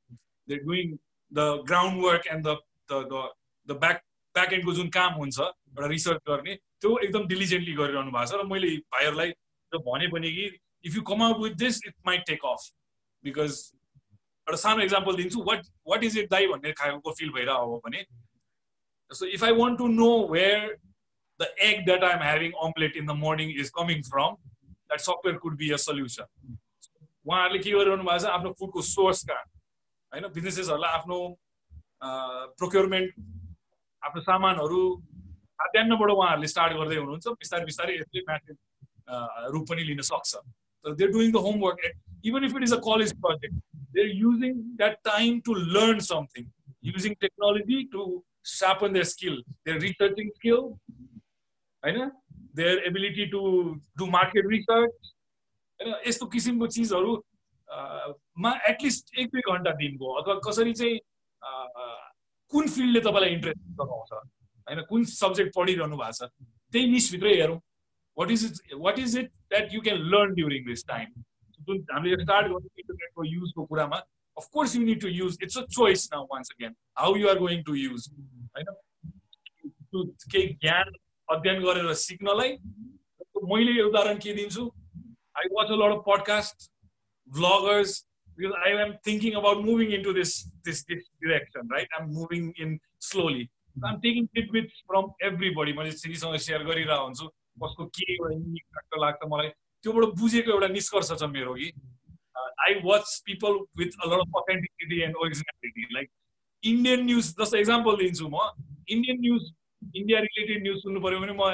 They're 0.48 0.64
doing 0.64 0.98
the 1.32 1.62
groundwork 1.68 2.26
and 2.32 2.48
the 2.48 2.56
the 2.88 2.98
the, 3.12 3.20
the 3.68 3.76
back 3.84 4.02
back 4.34 4.52
एन्डको 4.52 4.72
जुन 4.72 4.88
काम 4.96 5.14
हुन्छ 5.20 5.38
एउटा 5.38 5.86
research 5.86 6.20
गर्ने। 6.28 6.54
त्यो 6.80 6.96
एकदम 6.98 7.26
डिलिजेन्टली 7.28 7.74
गरिरहनु 7.78 8.10
भएको 8.16 8.26
छ 8.26 8.40
र 8.40 8.46
मैले 8.50 8.70
भाइहरूलाई 8.96 9.30
भने 9.74 10.08
पनि 10.08 10.30
कि 10.32 10.46
if 10.84 10.96
you 10.96 11.02
come 11.02 11.22
out 11.22 11.38
with 11.38 11.54
this 11.56 11.80
it 11.86 11.94
might 12.06 12.24
take 12.26 12.44
off 12.44 12.68
because 13.24 13.58
एउटा 14.46 14.56
सानो 14.56 14.82
इक्जाम्पल 14.82 15.16
दिन्छु 15.16 15.42
वाट 15.42 15.66
वाट 15.88 16.04
इज 16.04 16.18
इट 16.18 16.30
दाई 16.30 16.46
भन्ने 16.46 16.72
खालको 16.72 17.12
फिल 17.12 17.30
भइरहेको 17.30 17.66
हो 17.66 17.80
भने 17.86 18.04
so 19.10 19.26
if 19.26 19.44
I 19.44 19.52
want 19.52 19.78
to 19.78 19.88
know 19.88 20.10
where 20.30 20.76
the 21.40 21.54
egg 21.62 21.84
that 21.84 22.04
I 22.04 22.12
am 22.12 22.22
having 22.22 22.52
omelette 22.62 22.96
in 22.96 23.06
the 23.06 23.16
morning 23.16 23.50
is 23.60 23.70
coming 23.76 24.02
from 24.02 24.34
that 24.34 25.00
software 25.00 25.38
could 25.38 25.56
be 25.56 25.70
a 25.70 25.76
solution 25.76 26.56
उहाँहरूले 27.26 27.58
के 27.58 27.70
गरिरहनु 27.70 28.04
भएको 28.04 28.18
छ 28.18 28.32
आफ्नो 28.32 28.52
फुडको 28.58 28.82
सोर्स 28.84 29.24
कहाँ 29.24 29.44
होइन 30.12 30.28
बिजनेसेसहरूलाई 30.34 30.98
आफ्नो 30.98 31.18
प्रोक्योरमेन्ट 32.02 33.14
आफ्नो 34.02 34.20
सामानहरू 34.22 34.80
खाद्यान्नबाट 35.62 36.10
उहाँहरूले 36.10 36.48
स्टार्ट 36.48 36.76
गर्दै 36.76 36.96
हुनुहुन्छ 36.96 37.36
बिस्तारै 37.38 37.64
बिस्तारै 37.64 37.94
यसले 37.96 38.22
म्याथ 38.28 38.52
रूप 39.54 39.68
पनि 39.68 39.84
लिन 39.84 40.00
सक्छ 40.10 40.36
तर 40.36 40.94
they 40.94 41.06
doing 41.08 41.32
the 41.32 41.42
homework 41.46 41.90
even 42.24 42.44
if 42.44 42.56
it 42.56 42.62
is 42.62 42.72
a 42.74 42.80
college 42.86 43.12
project 43.20 43.54
they 43.98 44.06
using 44.12 44.54
that 44.76 44.98
time 45.04 45.40
to 45.40 45.54
learn 45.76 45.98
something 46.08 46.50
using 46.84 47.14
technology 47.20 47.82
to 47.92 48.08
sharpen 48.54 48.92
their 48.92 49.04
skill 49.04 49.42
their 49.50 49.80
researching 49.80 50.30
skill 50.30 50.60
होइन 51.82 52.10
their 52.60 52.84
ability 52.86 53.26
to 53.32 53.40
do 53.98 54.06
market 54.16 54.46
research 54.52 55.12
होइन 55.80 55.94
यस्तो 56.06 56.26
किसिमको 56.36 56.66
चिजहरू 56.76 57.14
मा 58.44 58.52
at least 58.68 59.18
एक 59.18 59.30
दुई 59.32 59.40
घन्टा 59.52 59.70
दिनको 59.80 60.12
अथवा 60.20 60.34
कसरी 60.48 60.72
चाहिँ 60.82 60.98
कुन 62.52 62.68
फिल्डले 62.76 63.00
तपाईँलाई 63.00 63.30
इन्ट्रेस्ट 63.30 63.64
गराउँछ 63.80 64.12
होइन 64.12 64.82
कुन 64.90 65.04
सब्जेक्ट 65.14 65.54
पढिरहनु 65.56 65.96
भएको 65.96 66.12
छ? 66.12 66.30
त्यही 66.72 66.90
निसभित्रै 66.92 67.34
हेरौँ। 67.40 67.58
What 68.18 68.30
is 68.30 68.44
it 68.44 68.74
what 68.86 68.98
is 68.98 69.16
it 69.18 69.30
that 69.54 69.74
you 69.74 69.80
can 69.88 70.02
learn 70.14 70.34
during 70.40 70.66
this 70.66 70.86
time 70.88 71.22
जुन 71.68 71.84
हामीले 71.92 72.22
स्टार्ट 72.22 72.46
गर्नु 72.46 72.68
इन्टरनेटको 72.78 73.24
युजको 73.24 73.64
कुरामा 73.72 74.02
of course 74.36 74.76
you 74.76 74.82
need 74.84 75.00
to 75.00 75.08
use 75.20 75.38
it's 75.42 75.58
a 75.58 75.64
choice 75.78 76.08
now 76.12 76.26
once 76.32 76.50
again 76.56 76.74
how 76.98 77.16
you 77.16 77.28
are 77.28 77.38
going 77.38 77.62
to 77.70 77.74
use 77.74 78.08
होइन 78.56 78.74
केही 79.94 80.46
ज्ञान 80.66 80.92
अध्ययन 81.28 81.62
गरेर 81.62 81.94
सिक्नलाई 82.02 82.56
मैले 83.50 83.80
उदाहरण 83.82 84.18
के 84.22 84.32
दिन्छु 84.34 84.70
I 85.38 85.46
watch 85.50 85.70
a 85.70 85.76
lot 85.76 85.92
of 85.92 86.04
podcasts, 86.04 86.68
vloggers, 87.30 88.02
because 88.36 88.54
I 88.66 88.70
am 88.70 88.94
thinking 89.04 89.36
about 89.36 89.64
moving 89.64 89.92
into 89.92 90.12
this, 90.12 90.50
this, 90.64 90.84
this 90.84 91.04
direction, 91.22 91.68
right? 91.70 91.86
I'm 91.96 92.12
moving 92.12 92.52
in 92.58 92.80
slowly. 92.98 93.48
I'm 93.76 94.00
taking 94.00 94.28
tidbits 94.34 94.82
from 94.86 95.12
everybody. 95.22 95.72
मैले 95.72 95.92
सिरीसँग 95.92 96.36
सेयर 96.46 96.64
गरिरहेको 96.64 97.04
हुन्छु 97.04 97.28
कसको 97.57 97.85
के 97.99 98.13
एउटा 98.13 99.01
लाग्छ 99.05 99.29
मलाई 99.33 99.49
त्योबाट 99.83 100.15
बुझेको 100.21 100.51
एउटा 100.51 100.67
निष्कर्ष 100.77 101.11
छ 101.21 101.29
मेरो 101.35 101.53
कि 101.61 101.71
I 102.67 102.79
watch 102.85 103.15
people 103.25 103.59
with 103.81 103.99
a 104.03 104.11
lot 104.13 104.27
of 104.27 104.41
authenticity 104.43 105.01
and 105.09 105.21
originality 105.25 105.87
like 105.93 106.09
Indian 106.63 107.05
news 107.11 107.33
जस्तो 107.39 107.57
इक्जाम्पल 107.65 108.01
दिन्छु 108.03 108.29
म 108.35 108.49
Indian 108.97 109.21
news 109.27 109.53
India 109.93 110.19
related 110.27 110.63
news 110.63 110.81
सुन्नु 110.83 111.07
पऱ्यो 111.07 111.23
भने 111.25 111.39
म 111.39 111.53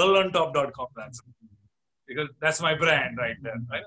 ललन 0.00 0.34
टप 0.38 0.52
डट 0.56 0.74
कम 0.80 0.98
जान्छु 1.00 1.40
because 2.10 2.30
that's 2.40 2.60
my 2.60 2.74
brand 2.74 3.18
right 3.18 3.36
there, 3.40 3.58
right? 3.70 3.84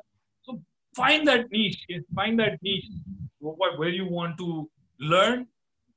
So 0.48 0.62
find 0.96 1.28
that 1.28 1.52
niche, 1.52 1.80
find 2.16 2.40
that 2.40 2.58
niche 2.64 2.86
where 3.40 3.90
you 3.90 4.06
want 4.08 4.38
to 4.38 4.70
learn 5.00 5.48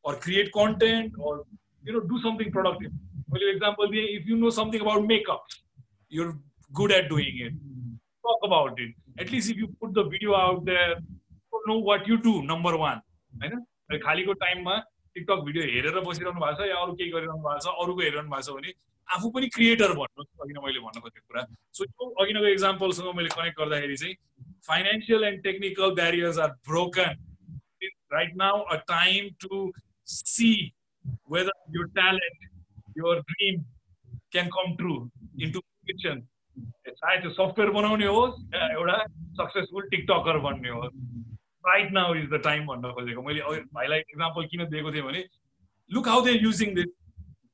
or 0.05 0.17
create 0.17 0.53
content 0.53 1.13
or 1.19 1.45
you 1.85 1.93
know 1.93 2.01
do 2.01 2.21
something 2.21 2.51
productive. 2.51 2.91
For 3.32 3.40
example, 3.50 3.90
if 3.94 4.28
you 4.28 4.38
know 4.38 4.50
something 4.50 4.82
about 4.82 5.06
makeup, 5.06 5.44
you're 6.12 6.38
good 6.72 6.92
at 6.92 7.10
doing 7.10 7.38
it. 7.40 7.54
Talk 8.24 8.42
about 8.44 8.80
it. 8.80 8.94
At 9.18 9.32
least 9.32 9.52
if 9.52 9.58
you 9.58 9.68
put 9.82 9.94
the 9.94 10.04
video 10.06 10.36
out 10.36 10.66
there, 10.66 10.96
you 11.54 11.62
know 11.68 11.78
what 11.80 12.08
you 12.08 12.18
do. 12.18 12.42
Number 12.44 12.76
one, 12.78 13.02
होइन 13.34 14.00
खालीको 14.00 14.34
टाइममा 14.42 14.78
TikTok 15.16 15.44
video 15.46 15.64
हेरेर 15.64 16.00
बसिरहनु 16.08 16.40
भएको 16.42 16.64
छ 16.64 16.68
या 16.70 16.76
अरू 16.84 16.94
केही 17.00 17.12
गरिरहनु 17.12 17.44
भएको 17.46 17.60
छ 17.66 17.74
अरूको 17.84 18.02
हेरिरहनु 18.02 18.30
भएको 18.34 18.44
छ 18.48 18.56
भने 18.58 18.74
आफू 19.08 19.30
पनि 19.38 19.48
क्रिएटर 19.56 19.94
भन्नुहोस् 20.02 20.44
अघि 20.44 20.54
मैले 20.66 20.84
भन्नु 20.86 21.02
खोजेको 21.06 21.28
कुरा 21.32 21.44
सो 21.80 21.86
यो 21.86 22.10
अघिनको 22.24 22.52
इक्जाम्पलसँग 22.52 23.16
मैले 23.18 23.34
कनेक्ट 23.36 23.60
गर्दाखेरि 23.60 23.98
चाहिँ 24.04 24.16
financial 24.68 25.24
and 25.32 25.44
technical 25.44 25.96
barriers 26.02 26.40
are 26.46 26.56
broken 26.70 27.12
right 28.14 28.36
now 28.44 28.62
a 28.76 28.80
time 28.94 29.30
to 29.46 29.64
see 30.16 30.54
whether 31.36 31.78
your 31.78 31.90
talent 32.00 32.50
your 32.98 33.16
dream 33.24 33.62
can 34.32 34.48
come 34.48 34.76
true 34.78 34.94
into 35.42 35.60
fiction 35.60 36.22
चाहे 36.90 37.18
त्यो 37.22 37.30
सफ्टवेयर 37.32 37.72
बनाउने 37.72 38.06
होस् 38.08 38.40
या 38.56 38.68
एउटा 38.72 38.98
सक्सेसफुल 39.40 39.88
टिकटकर 39.90 40.40
बन्ने 40.40 40.70
होस् 40.70 40.96
right 41.66 41.92
now 41.92 42.16
is 42.16 42.30
the 42.30 42.42
time 42.44 42.66
भन्न 42.68 42.92
खोजेको 42.94 43.22
मैले 43.22 43.42
भाइलाई 43.74 44.00
इक्जाम्पल 44.00 44.46
किन 44.48 44.66
दिएको 44.70 44.92
थिएँ 44.94 45.04
भने 45.04 45.24
look 45.92 46.08
how 46.08 46.26
they 46.26 46.32
using 46.34 46.76
this 46.76 46.92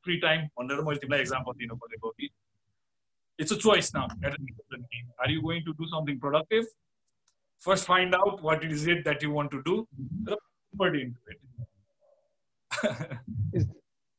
free 0.04 0.18
time 0.18 0.46
भनेर 0.60 0.82
मैले 0.82 1.00
तिमीलाई 1.00 1.22
इक्जाम्पल 1.22 1.58
दिनु 1.58 1.78
खोजेको 1.78 2.10
कि 2.10 2.30
it's 3.40 3.54
a 3.54 3.58
choice 3.58 3.94
now 3.96 4.06
are 5.22 5.32
you 5.32 5.42
going 5.42 5.64
to 5.64 5.74
do 5.74 5.86
something 5.88 6.20
productive 6.20 6.68
first 7.62 7.88
find 7.88 8.16
out 8.16 8.42
what 8.44 8.64
is 8.64 8.88
it 8.90 9.04
that 9.04 9.24
you 9.24 9.32
want 9.32 9.52
to 9.52 9.58
do 9.68 9.76
र 10.30 10.38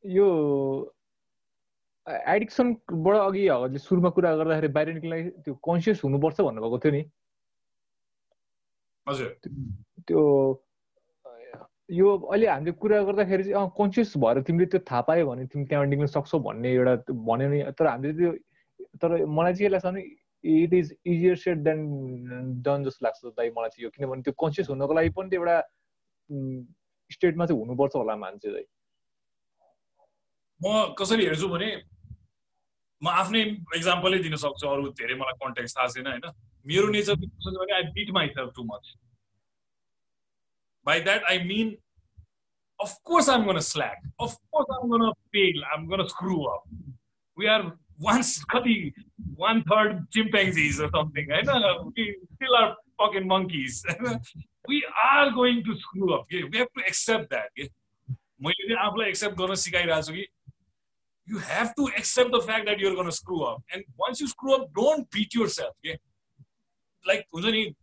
यो 0.05 0.29
एडिक्सनबाट 2.09 3.17
अघि 3.17 3.43
हजुरले 3.49 3.79
सुरुमा 3.79 4.11
कुरा 4.17 4.35
गर्दाखेरि 4.37 4.69
बाहिर 4.77 4.95
निक्लिँदा 4.95 5.43
त्यो 5.45 5.55
कन्सियस 5.69 6.05
हुनुपर्छ 6.05 6.41
भन्नुभएको 6.41 6.79
थियो 6.85 6.93
नि। 6.93 7.03
हजुर। 9.07 9.29
त्यो 10.09 10.23
यो 11.91 12.07
अहिले 12.17 12.47
हामीले 12.47 12.73
कुरा 12.81 13.03
गर्दाखेरि 13.09 13.45
चाहिँ 13.45 13.69
कन्सियस 13.79 14.17
भएर 14.25 14.41
तिमीले 14.49 14.67
त्यो 14.73 14.81
थाहा 14.91 15.01
पायो 15.09 15.27
भने 15.29 15.47
तिमी 15.53 15.65
त्यहाँबाट 15.69 15.89
निक्ल्न 15.91 16.07
सक्छौ 16.17 16.39
भन्ने 16.49 16.69
एउटा 16.73 16.95
भन्यो 17.13 17.49
नि। 17.49 17.59
तर 17.77 17.87
हामीले 17.87 18.13
त्यो 18.19 18.33
तर 19.03 19.25
मलाई 19.25 19.53
चाहिँ 19.53 19.69
के 19.69 19.73
लाग्छ 19.73 19.87
भने 19.87 20.01
it 20.45 20.73
is 20.75 20.87
easier 21.05 21.37
said 21.37 21.59
than 21.67 21.79
done 22.65 22.85
जस्तो 22.85 23.05
लाग्छ 23.05 23.37
दाइ 23.37 23.51
मलाई 23.57 23.69
चाहिँ 23.69 23.85
यो। 23.85 23.91
किनभने 23.91 24.23
त्यो 24.23 24.33
कन्सियस 24.43 24.69
हुनको 24.71 24.95
लागि 24.95 25.11
पनि 25.17 25.29
त्यो 25.31 25.41
एउटा 25.41 25.57
स्टेटमा 27.11 27.47
चाहिँ 27.47 27.61
हुनुपर्छ 27.61 27.95
होला 27.97 28.17
मान्छे 28.17 28.49
चाहिँ। 28.53 28.69
म 30.61 30.95
कसरी 30.99 31.25
हेर्छु 31.25 31.49
भने 31.49 31.69
म 33.03 33.09
आफ्नै 33.09 33.43
इक्जाम्पलै 33.77 34.19
दिन 34.23 34.37
सक्छु 34.45 34.69
अरू 34.69 34.89
धेरै 35.01 35.15
मलाई 35.19 35.37
कन्ट्याक्ट 35.43 35.77
थाहा 35.77 35.89
छैन 35.97 36.07
होइन? 36.07 36.31
मेरो 36.67 36.87
नेचर 36.95 37.15
भने 37.15 37.75
I 37.77 37.91
beat 37.99 38.11
myself 38.39 38.53
too 38.57 38.65
much 38.71 38.95
by 40.87 41.01
that 41.09 41.23
I 41.33 41.39
mean 41.51 41.77
of course 42.81 43.29
I'm 43.29 43.47
gonna 43.51 43.59
slack 43.67 44.09
of course 44.27 44.75
I'm 44.79 44.89
gonna 44.95 45.11
fail 45.37 45.65
I'm 45.77 45.87
gonna 45.93 46.07
screw 46.15 46.43
up 46.55 46.63
we 47.39 47.47
are 47.55 47.63
once 48.09 48.31
कति 48.51 48.77
वान 49.39 49.63
थर्ड 49.71 49.95
or 50.81 50.89
something 50.91 51.27
होइन? 51.31 51.49
Are 52.59 52.77
fucking 52.99 53.27
monkeys 53.29 53.85
we 54.69 54.79
are 55.03 55.31
going 55.31 55.65
to 55.65 55.75
screw 55.77 56.15
up 56.15 56.23
okay? 56.23 56.43
we 56.45 56.59
have 56.59 56.73
to 56.79 56.83
accept 56.87 57.31
that 57.31 57.51
okay? 57.53 57.69
मैले 58.43 58.67
चाहिँ 58.69 58.81
आफूलाई 58.87 59.09
accept 59.09 59.37
गर्न 59.39 59.55
सिकाइरहेको 59.55 60.03
छु 60.07 60.13
कि 60.13 60.25
you 61.29 61.39
have 61.39 61.75
to 61.75 61.87
accept 61.97 62.31
the 62.33 62.41
fact 62.41 62.67
that 62.67 62.79
you're 62.79 62.95
going 62.95 63.07
to 63.07 63.13
screw 63.13 63.43
up. 63.45 63.63
And 63.73 63.85
once 63.97 64.21
you 64.21 64.29
screw 64.29 64.55
up, 64.55 64.69
don't 64.75 65.11
beat 65.11 65.35
yourself. 65.35 65.75
Okay? 65.85 65.99
Like, 67.05 67.27
हुन्छ 67.35 67.53
नि 67.57 67.75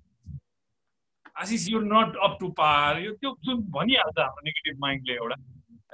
Ashish 1.41 1.67
you 1.69 1.79
not 1.81 2.15
up 2.25 2.37
to 2.39 2.49
par 2.57 2.99
यो 3.03 3.11
त्यो 3.21 3.31
जुन 3.45 3.61
भनिहाल्छ 3.77 4.19
हाम्रो 4.19 4.41
नेगेटिभ 4.45 4.79
माइन्डले 4.81 5.13
एउटा 5.13 5.35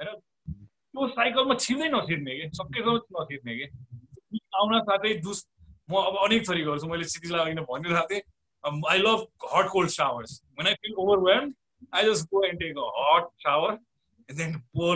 होइन 0.00 0.20
त्यो 0.94 1.08
साइकलमा 1.14 1.54
छिर्दै 1.64 1.88
नछिर्ने 1.94 2.36
कि 2.40 2.48
सकेसम्म 2.58 3.20
नछिर्ने 3.20 3.56
कि 3.58 4.40
आउन 4.60 4.78
साथै 4.90 5.14
दुस 5.28 5.46
म 5.90 6.02
अब 6.10 6.18
अनेक 6.26 6.48
थरी 6.48 6.62
गर्छु 6.68 6.90
मैले 6.92 7.08
सिटिजलाई 7.14 7.54
अघि 7.54 7.64
भनिरहेको 7.70 8.08
थिएँ 8.12 8.82
I 8.92 8.98
love 9.06 9.26
hot 9.54 9.72
cold 9.76 9.94
showers 9.96 10.40
when 10.58 10.66
I 10.72 10.80
feel 10.84 10.94
overwhelm 11.06 11.52
I 11.96 12.10
just 12.10 12.30
go 12.34 12.44
and 12.50 12.60
take 12.60 12.84
a 12.84 12.90
hot 13.00 13.30
shower 13.46 13.78
and 14.28 14.38
then 14.38 14.62
pour 14.74 14.94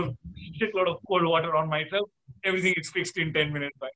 shit 0.58 0.74
lot 0.74 0.88
of 0.88 0.98
cold 1.08 1.24
water 1.24 1.54
on 1.56 1.68
myself. 1.68 2.08
Everything 2.45 2.73
is 2.77 2.89
fixed 2.89 3.17
in 3.17 3.33
10 3.33 3.53
minutes. 3.53 3.77
Right? 3.81 3.91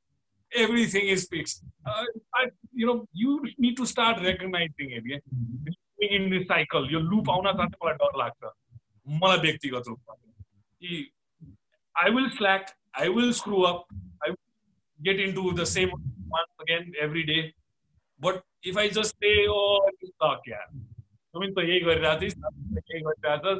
Everything 0.56 1.08
is 1.08 1.28
fixed. 1.28 1.64
Uh, 1.86 2.06
I, 2.34 2.46
you 2.74 2.86
know, 2.86 3.08
you 3.14 3.44
need 3.58 3.76
to 3.78 3.86
start 3.86 4.22
recognizing 4.22 4.92
it. 4.92 5.04
Yeah? 5.06 5.18
In 6.00 6.30
this 6.30 6.48
cycle, 6.48 6.90
your 6.92 7.02
loop 7.02 7.30
आउन 7.34 7.46
साथै 7.58 7.78
मलाई 7.84 7.94
डर 8.00 8.18
लाग्छ 8.22 8.50
मलाई 9.22 9.38
व्यक्तिगत 9.46 9.88
रूपमा 9.88 10.16
कि 10.16 11.06
I 11.98 12.10
will 12.10 12.30
slack, 12.38 12.74
I 12.94 13.08
will 13.10 13.32
screw 13.34 13.64
up, 13.64 13.86
I 14.22 14.30
will 14.32 14.48
get 15.04 15.20
into 15.20 15.54
the 15.54 15.66
same 15.66 15.92
once 16.28 16.52
again 16.62 16.92
every 17.02 17.24
day. 17.24 17.54
But 18.20 18.44
if 18.64 18.76
I 18.76 18.90
just 18.90 19.16
say, 19.22 19.36
oh, 19.48 19.90
it's 20.02 20.12
stuck, 20.16 20.42
yeah. 20.46 20.66
I 21.34 21.40
mean, 21.40 21.54
so 21.56 21.62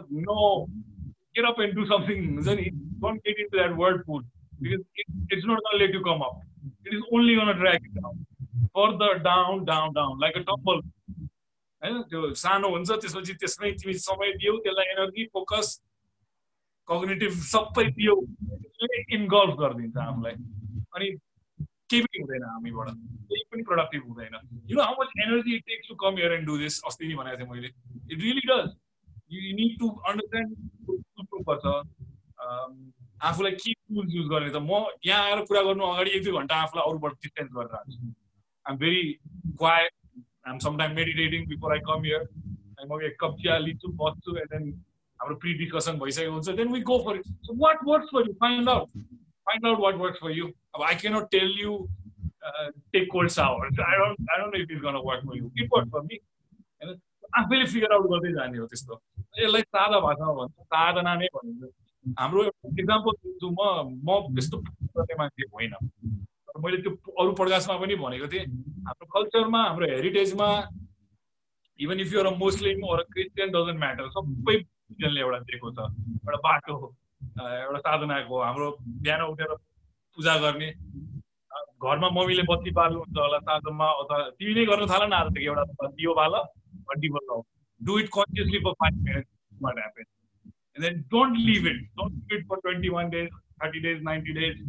no, 0.10 0.68
get 1.34 1.46
up 1.46 1.60
and 1.60 1.76
do 1.76 1.88
something. 1.88 2.44
Don't 2.44 3.24
get 3.24 3.40
into 3.40 3.58
that 3.58 3.76
whirlpool 3.76 4.22
because 4.61 4.81
it, 4.95 5.07
it's 5.31 5.47
not 5.47 5.59
going 5.65 5.79
to 5.79 5.85
let 5.85 5.95
you 5.95 6.03
come 6.05 6.23
up. 6.23 6.41
It 6.85 6.95
is 6.95 7.03
only 7.13 7.35
going 7.35 7.49
to 7.49 7.55
drag 7.55 7.81
you 7.83 8.01
down. 8.01 8.27
Further 8.75 9.19
down, 9.19 9.65
down, 9.65 9.93
down, 9.93 10.19
like 10.19 10.37
a 10.37 10.45
tumble. 10.45 10.83
होइन 11.83 12.03
त्यो 12.09 12.21
सानो 12.37 12.69
हुन्छ 12.71 12.91
त्यसपछि 13.03 13.35
त्यसमै 13.41 13.71
तिमी 13.81 13.93
समय 13.99 14.33
दियौ 14.41 14.57
त्यसलाई 14.65 14.89
एनर्जी 14.95 15.25
फोकस 15.37 15.69
कग्नेटिभ 16.89 17.33
सबै 17.53 17.85
दियौ 17.99 18.17
इन्भल्भ 19.17 19.55
गरिदिन्छ 19.61 19.97
आफूलाई 20.05 20.35
अनि 20.97 21.09
केही 21.91 22.03
पनि 22.05 22.21
हुँदैन 22.23 22.45
हामीबाट 22.49 22.91
केही 23.31 23.43
पनि 23.53 23.63
प्रोडक्टिभ 23.71 24.05
हुँदैन 24.09 24.37
you 24.71 24.77
know 24.77 24.83
how 24.83 25.01
much 25.01 25.17
energy 25.25 25.57
it 25.57 25.65
takes 25.73 25.89
to 25.89 25.95
come 26.05 26.21
here 26.23 26.33
and 26.33 26.47
do 26.47 26.59
this 26.65 26.81
अस्ति 26.91 27.09
नै 27.09 27.17
भनेको 27.23 27.41
थिएँ 27.41 27.51
मैले 27.53 27.73
it 28.13 28.19
really 28.27 28.47
does 28.53 28.69
you 29.37 29.57
need 29.63 29.79
to 29.81 29.91
understand 30.13 30.51
बुझ्नुपर्छ 30.91 31.65
आफूलाई 33.29 33.53
के 33.63 33.73
टुल्स 33.73 34.15
युज 34.15 34.27
गर्ने 34.33 34.51
त 34.51 34.63
म 34.65 34.81
यहाँ 35.07 35.23
आएर 35.31 35.45
कुरा 35.51 35.63
गर्नु 35.69 35.85
अगाडि 35.93 36.11
एक 36.17 36.25
दुई 36.25 36.35
घन्टा 36.41 36.57
आफूलाई 36.67 36.91
अरूबाट 36.91 37.13
डिस्टेन्स 37.27 37.53
गरेर 37.57 37.75
आएको 37.79 37.91
छु 37.93 38.13
I'm 38.67 38.77
very 38.85 39.03
quiet 39.63 39.93
I'm 40.49 40.59
sometime 40.67 40.97
meditating 41.01 41.47
before 41.55 41.73
I 41.73 41.81
come 41.91 42.05
here 42.11 42.29
म 42.91 43.01
एक 43.11 43.17
कप 43.21 43.37
चिया 43.43 43.59
लिन्छु 43.69 43.89
बस्छु 44.03 44.37
एन्ड 44.43 44.51
देन 44.57 44.65
हाम्रो 45.21 45.37
प्रि 45.45 45.55
डिस्कसन 45.63 45.99
भइसकेको 46.05 46.33
हुन्छ। 46.33 46.57
Then 46.61 46.73
we 46.73 46.81
go 46.93 46.99
for 47.07 47.17
it 47.17 47.27
so 47.49 47.57
what 47.65 47.79
works 47.89 48.09
for 48.15 48.29
you 48.29 48.35
find 48.45 48.69
out 48.77 48.89
out 49.69 49.81
what 49.81 49.97
works 49.99 50.19
for 50.23 50.31
you. 50.31 50.49
I 50.89 50.95
cannot 50.95 51.25
tell 51.31 51.49
you 51.61 51.71
uh, 52.49 52.67
take 52.95 53.09
cold 53.13 53.31
showers. 53.37 53.81
I 53.87 53.97
don't 54.01 54.29
I 54.33 54.37
don't 54.39 54.53
know 54.55 54.61
if 54.65 54.71
it's 54.71 54.83
gonna 54.85 55.03
work 55.03 55.25
for 55.25 55.35
you. 55.39 55.51
It 55.57 55.73
worked 55.73 55.91
for 55.95 56.03
me. 56.11 56.19
आफैले 57.39 57.65
figure 57.73 57.93
out 57.95 58.07
गर्दै 58.11 58.33
जाने 58.37 58.59
हो 58.59 58.67
त्यस्तो। 58.67 59.01
यसलाई 59.39 59.63
सादा 59.77 59.99
भाषामा 60.07 60.33
भन्छ। 60.39 60.55
साधना 60.75 61.15
नै 61.23 61.27
भनिन्छ। 61.35 61.73
हाम्रो 62.05 62.43
इक्जाम्पल 62.81 63.13
दिन्छु 63.23 63.49
म 63.51 63.61
म 64.07 64.35
त्यस्तो 64.35 64.57
गर्ने 64.59 65.15
मान्छे 65.19 65.43
होइन। 65.55 65.75
मैले 66.65 66.77
त्यो 66.83 66.93
अरू 67.21 67.33
प्रकाशमा 67.41 67.77
पनि 67.81 67.95
भनेको 68.05 68.27
थिएँ 68.33 68.45
हाम्रो 68.87 69.07
कल्चरमा 69.15 69.61
हाम्रो 69.65 69.87
हेरिटेजमा 69.95 70.49
even 71.81 72.01
if 72.01 72.13
you're 72.13 72.27
a 72.27 72.37
Muslim 72.37 72.79
or 72.93 73.03
Christian 73.13 73.49
doesn't 73.57 73.79
matter 73.85 74.09
सबै 74.17 74.57
रिजनले 74.57 75.21
एउटा 75.21 75.39
दिएको 75.49 75.71
छ। 75.77 75.79
एउटा 76.25 76.39
बाटो 76.47 76.75
एउटा 77.41 77.81
साधनाको 77.87 78.41
हाम्रो 78.43 78.67
बिहान 79.05 79.21
उठेर 79.33 79.55
पूजा 80.17 80.37
गर्ने 80.45 80.69
घरमा 81.81 82.09
मम्मीले 82.17 82.43
बत्ती 82.51 82.71
बाल्नुहुन्छ 82.79 83.17
होला 83.19 83.39
साँझमा 83.49 83.89
अथवा 84.01 84.17
तिमी 84.39 84.53
नै 84.55 84.65
गर्न 84.71 84.87
थाल 84.93 85.03
न 85.09 85.13
आजदेखि 85.21 85.47
एउटा 85.47 85.89
दियो 85.89 86.13
बाल 86.21 86.35
घन्टी 86.37 87.09
बजाऊ 87.17 87.41
do 87.81 87.99
it 87.99 88.09
consciously 88.17 88.59
for 88.65 88.73
five 88.85 88.97
minutes 89.05 90.19
What 90.80 90.82
happen 90.82 90.84
and 90.84 90.96
then 90.96 91.02
don't 91.02 91.38
leave 91.38 91.68
it 91.68 91.82
don't 91.82 92.16
leave 92.16 92.40
it 92.40 92.48
for 92.48 92.60
twenty 92.60 92.90
one 92.90 93.10
days 93.10 93.30
thirty 93.64 93.80
days 93.80 94.04
ninety 94.04 94.34
days 94.34 94.62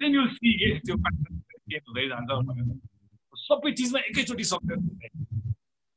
then 0.00 0.14
you'll 0.14 0.28
see 0.28 0.52
के 0.58 0.78
त्यो 0.78 0.96
के 0.96 1.76
हुँदै 1.76 2.08
जान्छ 2.08 2.30
भनेर 2.30 2.78
सबै 3.36 3.72
चिजमा 3.72 4.00
एकैचोटि 4.00 4.44
success 4.44 4.80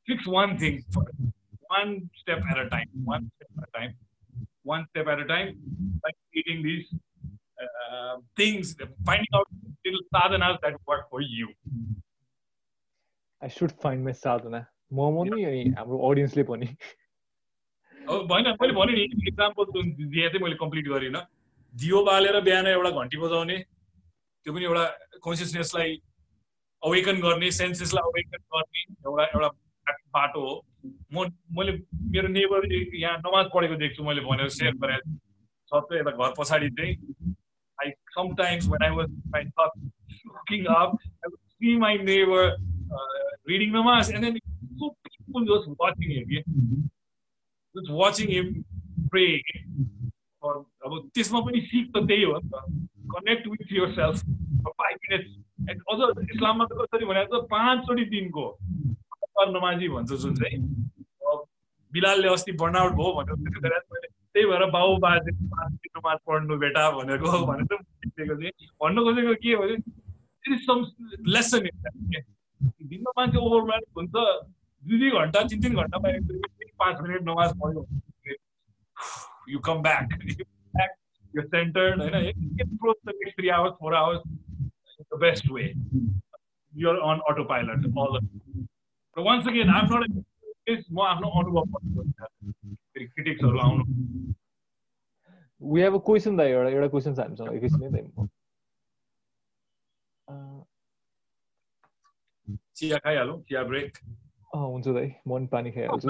fix 0.06 0.28
one 0.28 0.58
thing 0.58 0.80
one 1.70 2.00
step 2.00 2.38
at 2.38 2.66
a 2.66 2.68
time 2.68 3.04
one 3.04 3.28
step 3.28 3.58
at 3.58 3.64
a 3.64 3.78
time 3.78 3.92
one 4.64 4.86
step 4.90 5.06
at 5.06 5.20
a 5.20 5.24
time, 5.24 5.56
like 6.02 6.16
eating 6.34 6.62
these 6.62 6.86
uh, 7.62 8.16
things, 8.36 8.74
finding 9.04 9.26
out 9.34 9.46
little 9.84 10.00
sadhanas 10.14 10.58
that 10.62 10.72
work 10.86 11.10
for 11.10 11.20
you. 11.20 11.48
I 13.42 13.48
should 13.48 13.72
find 13.72 14.04
my 14.04 14.12
sadhana. 14.12 14.68
Momo 14.92 15.24
नि 15.24 15.74
हाम्रो 15.76 15.98
अडियन्सले 16.10 16.42
पनि 16.44 16.66
होइन 18.07 18.45
मैले 18.61 18.73
भने 18.73 18.93
नि 18.93 19.01
example 19.27 19.63
दिए 19.73 20.27
चाहिँ 20.29 20.43
मैले 20.43 20.55
कम्प्लिट 20.55 20.87
गरिनँ। 20.87 21.21
दियो 21.73 22.03
बालेर 22.03 22.39
बिहान 22.41 22.67
एउटा 22.67 22.89
घन्टी 22.89 23.17
बजाउने 23.17 23.57
त्यो 23.57 24.53
पनि 24.53 24.65
एउटा 24.65 24.85
कन्सियसनेसलाई 25.23 25.91
अवेकन 26.83 27.17
गर्ने 27.21 27.51
सेन्सेसलाई 27.51 28.03
अवेकन 28.09 28.41
गर्ने 28.53 28.81
एउटा 28.81 29.23
एउटा 29.25 29.49
बाटो 30.15 30.41
हो। 30.47 30.53
म 31.13 31.15
मैले 31.57 31.71
मेरो 32.11 32.27
नेबर 32.27 32.59
यहाँ 32.73 33.17
नमाज 33.17 33.45
पढेको 33.53 33.75
देख्छु 33.75 34.03
मैले 34.03 34.21
भनेर 34.21 34.49
सेयर 34.57 34.73
गरेको 34.83 35.09
सबै 35.71 35.99
यता 35.99 36.11
घर 36.11 36.31
पछाडि 36.39 36.69
चाहिँ 36.79 36.93
I 37.79 37.89
sometimes 38.15 38.67
when 38.69 38.83
I 38.83 38.91
was 38.95 39.09
my 39.35 39.43
thought 39.45 39.71
looking 40.27 40.65
up 40.75 40.89
see 41.35 41.75
my 41.77 41.97
neighbour 42.09 42.43
reading 43.49 43.69
नमाज 43.75 44.11
and 44.13 44.23
then 44.25 44.35
so 44.79 44.85
just 47.75 47.89
watching 48.01 48.27
him 48.29 48.47
pray 49.11 49.25
अब 50.43 50.91
त्यसमा 51.13 51.39
पनि 51.47 51.59
सिक 51.69 51.85
त 51.95 52.05
त्यही 52.07 52.23
हो 52.23 52.37
नि 52.37 52.49
त। 52.49 52.53
Connect 53.13 53.47
with 53.47 53.71
yourself 53.93 54.17
five 54.79 54.97
minutes 55.03 55.29
अझ 55.91 55.99
इस्लाममा 56.35 56.65
त 56.65 56.71
कसरी 56.81 57.05
भनेको 57.11 57.35
छ 57.35 57.39
पाँचचोटि 57.51 58.05
दिनको 58.15 58.45
नमाजी 59.51 59.87
भन्छ 59.89 60.11
जुन 60.21 60.33
चाहिँ। 60.35 60.59
बिलालले 61.93 62.27
अस्ति 62.29 62.51
बर्नआउट 62.61 62.93
भयो 62.93 63.11
भनेर 63.17 63.35
त्यही 64.33 64.45
भएर 64.45 64.63
बाउ 64.71 64.97
बाजे 65.05 65.31
नमाज 65.31 66.17
पढ्नु 66.27 66.57
बेटा 66.63 66.83
भनेको 66.97 67.27
भनेर 67.45 67.75
दिएको 67.75 68.35
थिएँ। 68.41 68.51
भन्नु 68.81 68.99
खोजेको 69.05 69.33
के 69.43 69.55
भने 69.61 69.75
लेसन 71.35 71.59
दिनमा 72.89 73.11
मान्छे 73.17 73.37
ओभरवेल्म 73.37 73.85
हुन्छ 73.97 74.13
दुई 74.83 74.97
दुई 74.99 75.11
घन्टा 75.19 75.39
तिन 75.49 75.61
तिन 75.61 75.73
घन्टा 75.75 75.97
पाँच 76.78 77.00
मिनट 77.00 77.22
नमाज 77.22 77.52
पढ्यो 77.60 77.86
यु 79.48 79.58
कम 79.60 79.82
ब्याक 79.82 80.14
ब्याक 80.18 80.96
यो 81.34 81.42
सेन्टर्ड 81.42 82.02
होइन 82.02 83.30
three 83.30 83.48
hours 83.48 83.74
four 83.80 83.94
hours 83.94 84.22
the 85.00 85.20
best 85.20 85.50
way 85.50 85.72
you're 86.72 87.00
on 87.10 87.20
autopilot 87.44 87.86
all 87.98 88.20
But 89.16 89.24
once 89.24 89.46
again, 89.46 89.68
I'm 89.70 89.88
not 89.88 90.02
a 90.02 90.24
म 90.66 91.00
आफ्नो 91.00 91.28
अनुभव 91.38 91.64
फेरि 92.94 93.04
क्रिटिक्सहरू 93.06 93.58
आउनु 93.60 93.84
वी 95.60 95.82
हेभ 95.82 95.94
अ 95.94 95.98
क्वेसन 96.06 96.36
दाइ 96.36 96.50
एउटा 96.50 96.70
एउटा 96.70 96.88
क्वेसन 96.88 97.14
छ 97.14 97.20
हामीसँग 97.20 97.54
एकैछिन 97.54 97.94
है 97.94 98.26
चिया 102.76 102.98
खाइहालौँ 102.98 103.40
चिया 103.42 103.62
हुन्छ 104.53 104.87
दाइ 104.87 105.07
म 105.27 105.29
पनि 105.29 105.47
पानी 105.47 105.71
खाइहाल्छु 105.71 106.07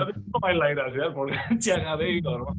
लागिरहेको 0.53 0.89
छ 0.89 0.97
यार 0.97 1.57
चिया 1.57 1.77
खाँदै 1.77 2.19
घरमा 2.21 2.51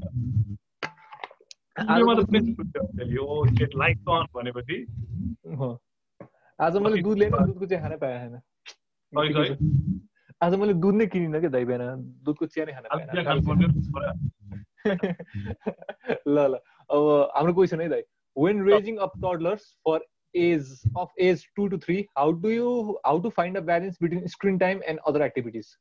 भनेपछि 4.35 4.77
आज 6.59 6.77
मैले 6.77 7.03
दुध 7.03 7.19
लिएन 7.19 7.33
दुधको 7.33 7.67
चिया 7.67 7.81
खानै 7.81 7.97
पाएन 7.97 8.41
छैन 9.13 10.01
आज 10.43 10.55
मैले 10.55 10.75
दुध 10.77 10.95
नै 10.95 11.07
किनिनँ 11.07 11.41
क्या 11.41 11.51
दाइ 11.51 11.65
बिहान 11.65 12.03
दुधको 12.25 12.47
चिया 12.47 12.67
नै 12.67 12.73
खान 12.73 12.85
पाएन 13.41 13.61
ल 16.29 16.39
ल 16.47 16.55
अब 16.91 17.33
हाम्रो 17.37 17.53
क्वेसन 17.53 17.81
है 17.81 17.89
दाइ 17.89 18.03
when 18.37 18.65
raising 18.65 18.95
toddlers 19.17 19.65
for 19.89 19.99
age 20.35 20.71
of 20.99 21.09
age 21.19 21.47
to 21.57 21.67
two 21.69 21.79
three 21.79 21.97
how 22.19 22.33
do 22.43 22.51
you 22.51 22.71
how 23.07 23.21
to 23.23 23.31
find 23.37 23.57
a 23.57 23.61
balance 23.71 23.97
between 24.03 24.27
screen 24.35 24.59
time 24.59 24.83
and 24.89 25.01
other 25.07 25.23
activities 25.23 25.77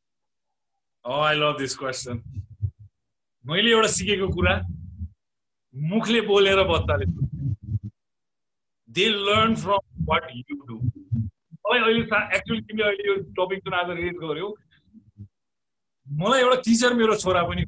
I 1.05 1.35
love 1.35 1.57
this 1.59 1.75
question 1.77 2.23
मैले 3.45 3.71
एउटा 3.71 3.87
सिकेको 3.97 4.27
कुरा 4.35 4.59
मुखले 5.75 6.21
बोलेर 6.27 6.63
बच्चाले 6.69 7.05
they 8.89 9.09
learn 9.09 9.55
from 9.55 10.05
what 10.09 10.31
you 10.35 10.55
do 10.67 10.77
मलाई 10.77 11.79
अहिले 11.79 12.03
actually 12.37 12.61
तिमीले 12.61 12.87
अहिले 12.87 13.07
यो 13.09 13.15
टपिक 13.37 13.59
जुन 13.65 13.73
आज 13.79 13.89
रेज 13.97 14.13
गर्यो। 14.23 14.55
मलाई 16.07 16.41
एउटा 16.41 16.61
टिचर 16.65 16.93
मेरो 16.93 17.15
छोरा 17.23 17.41
पनि 17.49 17.63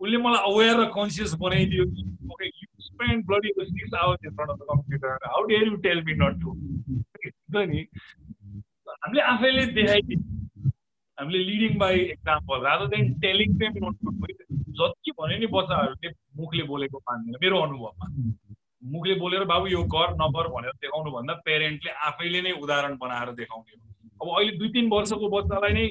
उसले 0.00 0.18
मलाई 0.18 0.52
अवेर 0.52 0.76
र 0.80 0.84
कन्सियस 0.94 1.34
बनाइदियो 1.42 1.84
कि 1.86 2.57
spend 2.98 3.26
bloody 3.26 3.52
six 3.60 3.94
hours 3.96 4.24
in 4.24 4.34
front 4.36 4.50
of 4.50 4.58
the 4.58 4.66
computer 4.70 5.26
how 5.26 5.44
dare 5.46 5.66
you 5.66 5.76
tell 5.82 6.02
me 6.04 6.14
not 6.16 6.40
to 6.40 6.56
नि 7.66 7.86
हामीले 8.88 9.22
आफैले 9.26 9.66
देखाइदियो 9.74 10.26
हामीले 11.18 11.42
leading 11.44 11.78
by 11.78 12.00
example 12.08 12.60
rather 12.62 12.86
than 12.88 13.12
telling 13.20 13.56
them 13.58 13.78
note 13.84 14.32
जति 14.78 15.12
भने 15.20 15.38
नि 15.38 15.46
बच्चाहरूले 15.52 16.12
मुखले 16.36 16.62
बोलेको 16.64 16.98
मान्दैन 17.00 17.38
मेरो 17.42 17.62
अनुभवमा 17.62 18.10
मुखले 18.90 19.14
बोलेर 19.16 19.44
बाबु 19.46 19.66
यो 19.68 19.82
कर 19.94 20.14
नगर 20.16 20.50
भनेर 20.50 20.76
देखाउनु 20.82 21.10
भन्दा 21.12 21.34
पेरेन्टले 21.46 21.96
आफैले 22.08 22.42
नै 22.42 22.52
उदाहरण 22.60 22.96
बनाएर 22.98 23.32
देखाउने 23.40 23.80
अब 24.20 24.30
अहिले 24.30 24.56
दुई 24.58 24.72
तिन 24.76 24.90
वर्षको 24.90 25.30
बच्चालाई 25.30 25.78
नै 25.78 25.88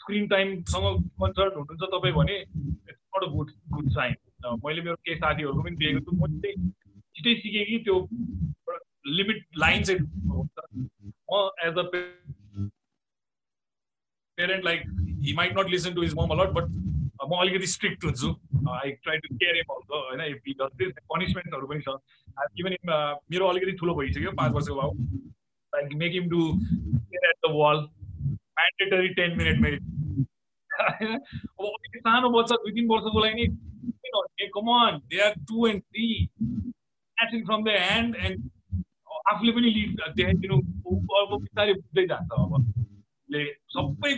स्क्रिन 0.00 0.26
टाइमसँग 0.28 1.04
कन्सर्ट 1.20 1.56
हुनुहुन्छ 1.56 1.92
तपाईँ 1.92 2.14
भने 2.14 2.38
गुड 3.14 3.54
गुड 3.70 3.90
साइन 3.92 4.14
मैले 4.64 4.80
मेरो 4.82 4.96
केही 5.06 5.16
साथीहरूको 5.18 5.62
पनि 5.62 5.76
देखेको 5.76 6.00
छु। 6.00 6.12
म 6.16 6.40
चाहिँ 6.40 6.56
छिटै 7.16 7.34
सिकेँ 7.40 7.64
कि 7.66 7.76
त्यो 7.84 7.96
लिमिट 9.16 9.38
लाइन 9.58 9.82
चाहिँ 9.84 10.00
हुन्छ। 10.30 10.56
म 11.30 11.32
as 11.66 11.74
a 11.78 11.86
like 14.64 14.84
he 15.22 15.32
might 15.34 15.54
not 15.54 15.66
listen 15.68 15.94
to 15.94 16.00
his 16.00 16.14
mom 16.14 16.30
a 16.30 16.34
lot 16.34 16.50
but 16.54 16.66
म 17.28 17.36
अलिकति 17.40 17.66
स्ट्रिक्ट 17.66 18.04
हुन्छु। 18.04 18.28
I 18.74 18.90
try 19.04 19.18
to 19.24 19.34
care 19.36 19.56
am 19.56 19.72
also 19.74 19.96
होइन? 20.06 20.20
हि 20.20 20.52
पनिसमेन्टहरू 21.12 21.66
पनि 21.66 21.80
छ। 21.80 21.88
इभन 22.60 22.72
मेरो 23.32 23.44
अलिकति 23.48 23.72
ठुलो 23.80 23.94
भइसक्यो 23.94 24.32
पाँच 24.38 24.52
वर्षको 24.52 24.74
भाउ 24.74 24.90
like 25.72 25.92
make 26.02 26.12
him 26.22 26.28
care 26.30 27.24
at 27.30 27.36
the 27.46 27.50
wall 27.56 27.78
mandatory 28.60 29.08
ten 29.20 29.30
minute 29.38 29.56
meditation 29.60 29.99
अब 30.81 31.65
अलिकति 31.65 31.99
सानो 31.99 32.29
बच्चा 32.37 32.55
दुई 32.63 32.71
तिन 32.79 32.87
वर्षको 32.89 33.25
लागि 33.25 33.47
नि 33.47 34.47
come on 34.57 34.99
they 35.13 35.21
are 35.27 35.33
two 35.51 35.67
and 35.67 35.81
three 35.83 36.07
catching 36.35 37.45
from 37.45 37.63
the 37.63 37.77
hand 37.77 38.15
and 38.25 38.51
आफूले 39.33 39.51
पनि 39.59 39.73
लिड 39.77 40.01
देखाइदिनु 40.17 40.57
अब 41.21 41.37
बिस्तारै 41.41 41.73
बुझ्दै 41.81 42.07
जान्छ 42.13 42.31
अब 42.39 42.73
ले 43.29 43.45
सबै 43.77 44.17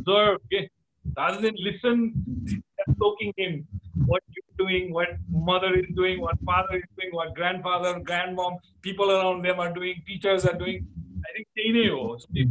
observe 0.00 0.36
okay 0.36 0.68
rather 1.16 1.40
than 1.40 1.56
listen 1.58 2.12
soaking 2.98 3.32
in 3.36 3.64
what 4.06 4.22
you're 4.34 4.56
doing 4.58 4.92
what 4.92 5.08
mother 5.50 5.74
is 5.74 5.88
doing 5.94 6.20
what 6.20 6.38
father 6.44 6.76
is 6.76 6.88
doing 6.98 7.12
what 7.12 7.34
grandfather 7.34 7.92
grandmom 8.00 8.58
people 8.82 9.10
around 9.10 9.42
them 9.42 9.60
are 9.60 9.72
doing 9.72 10.02
teachers 10.06 10.46
are 10.46 10.58
doing 10.64 10.86
i 11.26 11.32
think 11.34 11.48
they 11.56 11.68
know 11.72 12.16
so 12.18 12.26
if 12.34 12.48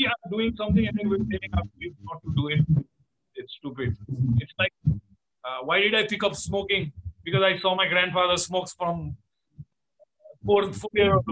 we 0.00 0.06
are 0.12 0.20
doing 0.34 0.52
something 0.60 0.86
and 0.88 0.98
then 0.98 1.08
we're 1.10 1.24
kids 1.32 1.96
not 2.10 2.20
to 2.26 2.32
do 2.40 2.48
it 2.56 2.60
it's 3.36 3.52
stupid 3.58 3.96
it's 4.44 4.54
like 4.62 4.74
uh, 5.46 5.60
why 5.68 5.80
did 5.80 5.94
i 6.00 6.04
pick 6.12 6.24
up 6.28 6.34
smoking 6.34 6.92
because 7.24 7.42
i 7.50 7.58
saw 7.64 7.74
my 7.82 7.88
grandfather 7.94 8.36
smokes 8.48 8.74
from 8.80 9.16
four 10.46 10.62
four 10.72 10.90
year 10.94 11.14
old 11.14 11.26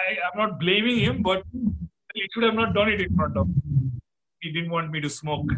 I, 0.00 0.16
I'm 0.26 0.38
not 0.38 0.60
blaming 0.60 0.98
him, 1.00 1.22
but 1.22 1.42
he 2.14 2.22
should 2.32 2.44
have 2.44 2.54
not 2.54 2.74
done 2.74 2.88
it 2.88 3.00
in 3.00 3.14
front 3.16 3.36
of 3.36 3.48
me. 3.48 3.90
He 4.40 4.52
didn't 4.52 4.70
want 4.70 4.90
me 4.90 5.00
to 5.00 5.10
smoke. 5.10 5.48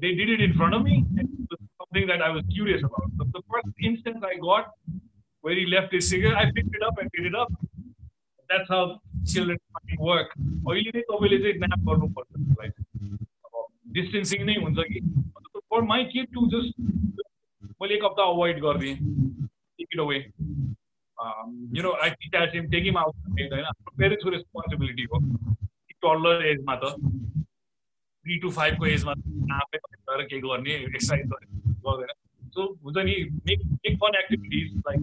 They 0.00 0.14
did 0.14 0.30
it 0.30 0.40
in 0.40 0.54
front 0.54 0.74
of 0.74 0.82
me, 0.82 1.04
and 1.18 1.28
it 1.28 1.48
was 1.50 1.60
something 1.80 2.06
that 2.08 2.22
I 2.22 2.30
was 2.30 2.44
curious 2.52 2.82
about. 2.82 3.10
The 3.18 3.42
first 3.50 3.68
instance 3.82 4.18
I 4.24 4.38
got 4.38 4.72
where 5.42 5.54
he 5.54 5.66
left 5.66 5.92
his 5.92 6.08
cigarette, 6.08 6.36
I 6.36 6.46
picked 6.54 6.74
it 6.74 6.82
up 6.82 6.98
and 6.98 7.10
did 7.16 7.26
it 7.26 7.34
up. 7.34 7.48
That's 8.50 8.68
how 8.68 8.82
children 9.32 9.58
work. 10.00 10.30
अहिले 10.68 10.90
नै 10.94 11.02
तपाईँले 11.08 11.38
चाहिँ 11.42 11.58
nap 11.58 11.82
गर्नुपर्छ 11.88 12.30
like 12.60 12.72
distancing 13.96 14.44
नै 14.46 14.56
हुन्छ 14.62 14.86
कि 14.90 15.00
for 15.70 15.82
my 15.90 16.04
kid 16.12 16.26
to 16.34 16.46
just 16.54 16.72
मैले 17.80 17.94
एक 17.94 18.04
हप्ता 18.04 18.24
अभोइड 18.32 18.60
गरिदिएँ 18.62 18.96
take 18.96 19.88
it 19.88 20.00
away 20.00 20.18
you 21.76 21.82
know 21.82 21.92
I 22.04 22.10
teach 22.16 22.34
take 22.72 22.96
out 22.96 23.14
होइन 23.30 24.16
रेस्पोन्सिबिलिटी 24.34 25.06
हो 25.12 25.22
टल्लर 26.02 26.46
एजमा 26.46 26.76
त 26.82 26.92
थ्री 28.26 28.38
टु 28.38 28.50
फाइभको 28.58 28.86
एजमा 28.86 29.12
आफै 29.58 29.78
गएर 29.78 30.22
केही 30.24 30.40
गर्ने 30.42 30.74
एक्सर्साइज 30.74 31.26
गर्दैन 31.86 32.12
सो 32.50 32.66
हुन्छ 32.84 33.06
नि 33.10 33.16
make 33.46 33.64
make 33.64 33.98
fun 34.04 34.18
activities 34.18 34.76
like 34.88 35.00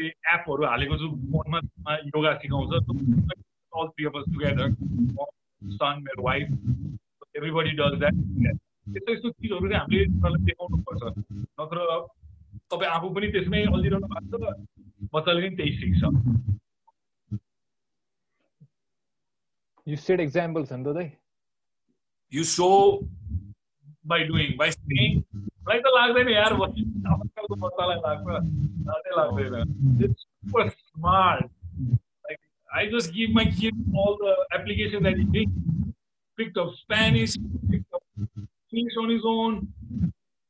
एपहरू 0.00 0.62
हालेको 0.66 0.94
छु। 0.98 1.08
फोनमा 1.32 1.58
योगा 2.14 2.32
सिकाउँछ। 2.42 2.70
All 3.74 3.86
three 3.88 4.04
of 4.06 4.16
together 4.34 4.68
son 5.78 5.94
मेरो 6.06 6.22
वाइफ 6.22 6.46
एभ्रिबडी 7.36 7.72
डज 7.80 7.94
द्याट 8.00 8.14
यस्तो 8.96 9.10
यस्तो 9.12 9.28
चिजहरू 9.30 9.66
चाहिँ 9.68 9.80
हामीले 9.80 10.04
देखाउनुपर्छ 10.50 11.02
नत्र 11.60 11.78
तपाईँ 12.70 12.90
आफू 12.90 13.08
पनि 13.14 13.26
त्यसमै 13.32 13.60
अल्झिरहनु 13.74 14.06
भएको 14.14 14.36
छ 14.38 14.44
बच्चाले 15.14 15.40
पनि 15.48 15.56
त्यही 15.56 15.72
सिक्छ। 15.80 16.02
You 19.86 19.96
said 19.96 20.18
examples, 20.18 20.70
Andodai. 20.70 21.08
You 22.32 22.42
show 22.42 23.06
by 24.04 24.20
doing, 24.30 24.56
by 24.56 24.70
saying. 24.70 25.24
मलाई 25.66 25.80
त 25.84 25.86
लाग्दैन 27.43 27.43
यार 27.43 27.43
आजकलको 27.43 27.55
बच्चालाई 27.63 27.99
लाग्छ 28.05 28.27
लाजै 28.89 29.15
लाग्दैन 29.17 30.05
it's 30.05 30.21
super 30.21 30.69
smart 30.69 31.49
like 32.25 32.39
I 32.69 32.85
just 32.87 33.13
give 33.13 33.31
my 33.31 33.45
kid 33.45 33.75
all 33.95 34.17
the 34.17 34.33
applications 34.57 35.03
that 35.03 35.17
he 35.17 35.23
did. 35.25 35.49
Picked 36.37 36.57
up 36.57 36.73
Spanish, 36.75 37.35
picked 37.71 37.93
up 37.93 38.03
English 38.71 38.97
on 38.97 39.09
his 39.09 39.25
own. 39.25 39.73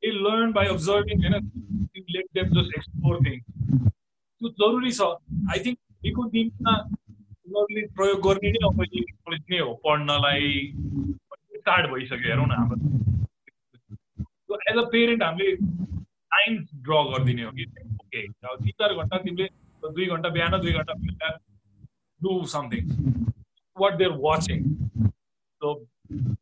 He 0.03 0.11
learned 0.11 0.53
by 0.53 0.65
observing 0.65 1.23
and 1.25 1.33
let 2.15 2.27
them 2.33 2.51
just 2.53 2.71
explore 2.75 3.19
things. 3.19 3.43
त्यो 4.41 4.49
जरुरी 4.59 4.91
छ 4.91 5.05
I 5.53 5.59
think 5.63 5.77
भोलिको 5.77 6.23
दिनमा 6.33 6.73
उनीहरूले 6.81 7.81
प्रयोग 7.95 8.19
गर्ने 8.27 8.51
नै 8.51 8.59
अब 8.67 8.83
कलेज 8.83 9.41
नै 9.53 9.59
हो 9.59 9.73
पढ्नलाई 9.87 10.51
स्टार्ट 11.57 11.89
भइसक्यो 11.93 12.29
हेरौँ 12.29 12.45
न 12.47 12.59
हाम्रो 12.59 12.79
एज 14.71 14.77
अ 14.77 14.85
पेरेन्ट 14.93 15.23
हामीले 15.23 15.51
टाइम 16.35 16.57
ड्र 16.87 17.03
गरिदिने 17.11 17.43
हो 17.43 17.51
कि 17.59 17.65
ओके 18.01 18.27
तिन 18.27 18.71
चार 18.81 18.93
घन्टा 18.93 19.17
तिमीले 19.17 19.49
दुई 19.89 20.05
घन्टा 20.15 20.29
बिहान 20.37 20.59
दुई 20.61 20.71
घन्टा 20.79 20.93
बेलुका 21.03 21.35
do 22.23 22.39
something 22.55 22.95
what 23.83 23.97
they're 24.03 24.17
watching 24.27 24.65
so 25.61 25.75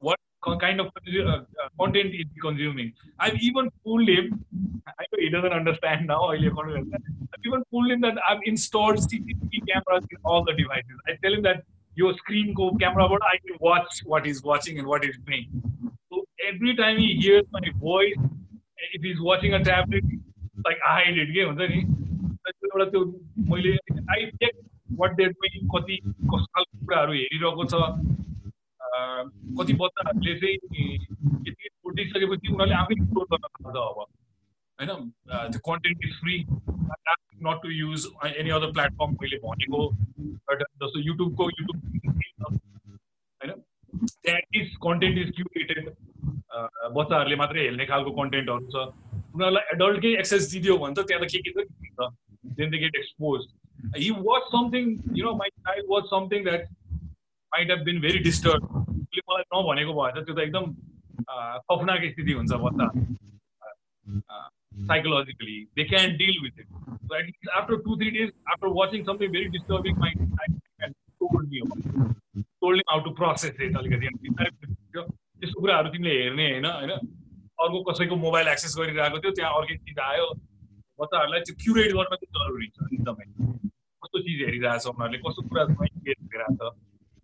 what 0.04 0.26
kind 0.56 0.80
of 0.80 0.88
uh, 0.88 1.40
content 1.80 2.14
is 2.14 2.28
consuming. 2.42 2.94
I've 3.20 3.36
even 3.48 3.70
fooled 3.84 4.08
him. 4.08 4.46
I 4.88 5.04
know 5.12 5.20
he 5.20 5.30
doesn't 5.30 5.52
understand 5.52 6.08
now. 6.08 6.20
I've 6.26 6.40
even 6.40 7.64
fooled 7.72 7.92
him 7.92 8.02
that 8.02 8.18
I've 8.28 8.40
installed 8.46 8.98
CCTV 8.98 9.68
cameras 9.68 10.06
in 10.10 10.18
all 10.24 10.44
the 10.44 10.54
devices. 10.54 11.02
I 11.08 11.18
tell 11.24 11.34
him 11.34 11.44
that 11.44 11.64
your 11.96 12.14
screen 12.18 12.54
go 12.54 12.72
camera, 12.80 13.10
but 13.10 13.22
I 13.24 13.38
can 13.46 13.58
watch 13.60 14.02
what 14.06 14.26
he's 14.26 14.44
watching 14.44 14.80
and 14.80 14.88
what 14.88 15.04
he's 15.04 15.18
doing. 15.26 15.48
So 16.10 16.26
every 16.48 16.76
time 16.76 16.98
he 16.98 17.14
hears 17.16 17.46
my 17.52 17.62
voice, 17.80 18.16
if 18.93 19.03
he's 19.03 19.21
watching 19.21 19.55
a 19.55 19.63
tablet, 19.63 20.05
like 20.65 20.79
I 20.87 21.05
hide 21.05 21.19
it. 21.19 21.29
I 24.09 24.31
check 24.41 24.55
what 24.97 25.17
they're 25.17 25.33
doing, 25.33 25.69
कति 25.73 25.97
कस्तो 26.31 26.47
खालको 26.47 26.87
कुराहरू 26.87 27.13
हेरिरहेको 27.13 27.65
छ 27.65 27.75
कति 29.59 29.73
बच्चाहरूले 29.81 30.35
चाहिँ 30.41 30.57
यति 31.47 31.69
छोडिसकेपछि 31.69 32.53
उनीहरूले 32.53 32.75
आफै 32.75 32.95
एक्सप्लोर 32.95 33.27
गर्न 33.33 33.47
थाल्छ 33.57 33.77
अब 33.79 33.99
होइन 34.79 35.11
त्यो 35.53 35.61
content 35.69 36.05
is 36.05 36.15
free 36.21 36.37
not 37.47 37.63
to 37.63 37.71
use 37.71 38.07
any 38.27 38.51
other 38.59 38.73
platform 38.73 39.17
मैले 39.23 39.39
भनेको 39.45 39.81
जस्तो 40.61 40.99
युट्युबको 41.01 41.49
युट्युब 41.51 41.79
होइन 43.41 43.51
त्यहाँ 44.01 44.41
इज 44.55 44.77
कन्टेन्ट 44.83 45.19
इज 45.19 45.31
क्युरेटेड 45.37 45.95
बच्चाहरूले 46.99 47.37
मात्रै 47.43 47.61
हेर्ने 47.67 47.85
खालको 47.93 48.11
कन्टेन्टहरू 48.21 48.65
छ। 48.73 48.77
उनीहरूलाई 49.35 49.65
एडल्टकै 49.75 50.13
एक्सेस 50.23 50.43
दिदियो 50.53 50.75
भने 50.85 50.95
त 50.95 51.07
त्यहाँ 51.09 51.23
त 51.23 51.27
के 51.33 51.39
के 51.47 51.51
छ। 51.97 52.01
Then 52.61 52.69
they 52.71 52.79
get 52.85 52.95
expose 53.03 53.41
he 53.97 54.11
was 54.29 54.43
something 54.55 54.85
you 55.19 55.25
know 55.25 55.33
my 55.43 55.51
child 55.67 55.87
was 55.91 56.03
something 56.15 56.41
that 56.45 56.63
might 57.53 57.71
have 57.71 57.81
been 57.91 58.01
very 58.07 58.21
disturb 58.31 58.63
उसले 58.77 59.23
मलाई 59.33 59.45
नभनेको 59.57 59.93
भए 60.01 60.11
त 60.13 60.25
त्यो 60.27 60.35
त 60.35 60.39
एकदम 60.49 60.65
खफनाको 61.71 62.07
स्थिति 62.15 62.33
हुन्छ 62.33 62.53
बच्चा। 62.65 62.87
with 66.43 66.59
it. 66.59 66.69
So 67.09 67.15
at 67.15 67.25
least 67.27 67.51
after 67.57 67.77
two, 67.77 67.97
three 67.97 68.11
days, 68.11 68.31
after 68.53 68.69
watching 68.71 69.05
something 69.05 69.31
very 69.31 69.49
disturbing, 69.51 69.99
my 69.99 70.13
and 70.81 70.95
told 71.21 71.49
me 71.51 71.61
about 71.61 71.83
told 72.61 72.77
him 72.77 72.87
how 72.89 73.01
to 73.01 73.13
process 73.13 73.55
it. 73.59 73.77
अलिकति। 73.77 74.72
त्यस्तो 75.43 75.59
कुराहरू 75.61 75.89
तिमीले 75.91 76.15
हेर्ने 76.23 76.47
होइन 76.53 76.67
होइन? 76.71 76.93
अर्को 77.63 77.79
कसैको 77.91 78.17
मोबाइल 78.17 78.47
एक्सेस 78.49 78.75
गरिरहेको 78.79 79.19
थियो 79.19 79.33
त्यहाँ 79.39 79.53
अर्कै 79.59 79.77
चिज 79.77 79.99
आयो। 79.99 80.27
बच्चाहरूलाई 80.99 81.41
त्यो 81.47 81.55
क्युरेट 81.63 81.91
गर्न 81.99 82.15
चाहिँ 82.15 82.31
जरुरी 82.39 82.67
छ 82.67 82.79
एकदमै 82.93 83.27
कस्तो 84.03 84.19
चिज 84.23 84.39
हेरिरहेछ 84.47 84.85
उनीहरूले 84.87 85.19
कस्तो 85.27 85.41
कुरा 85.49 85.63
छ 86.59 86.73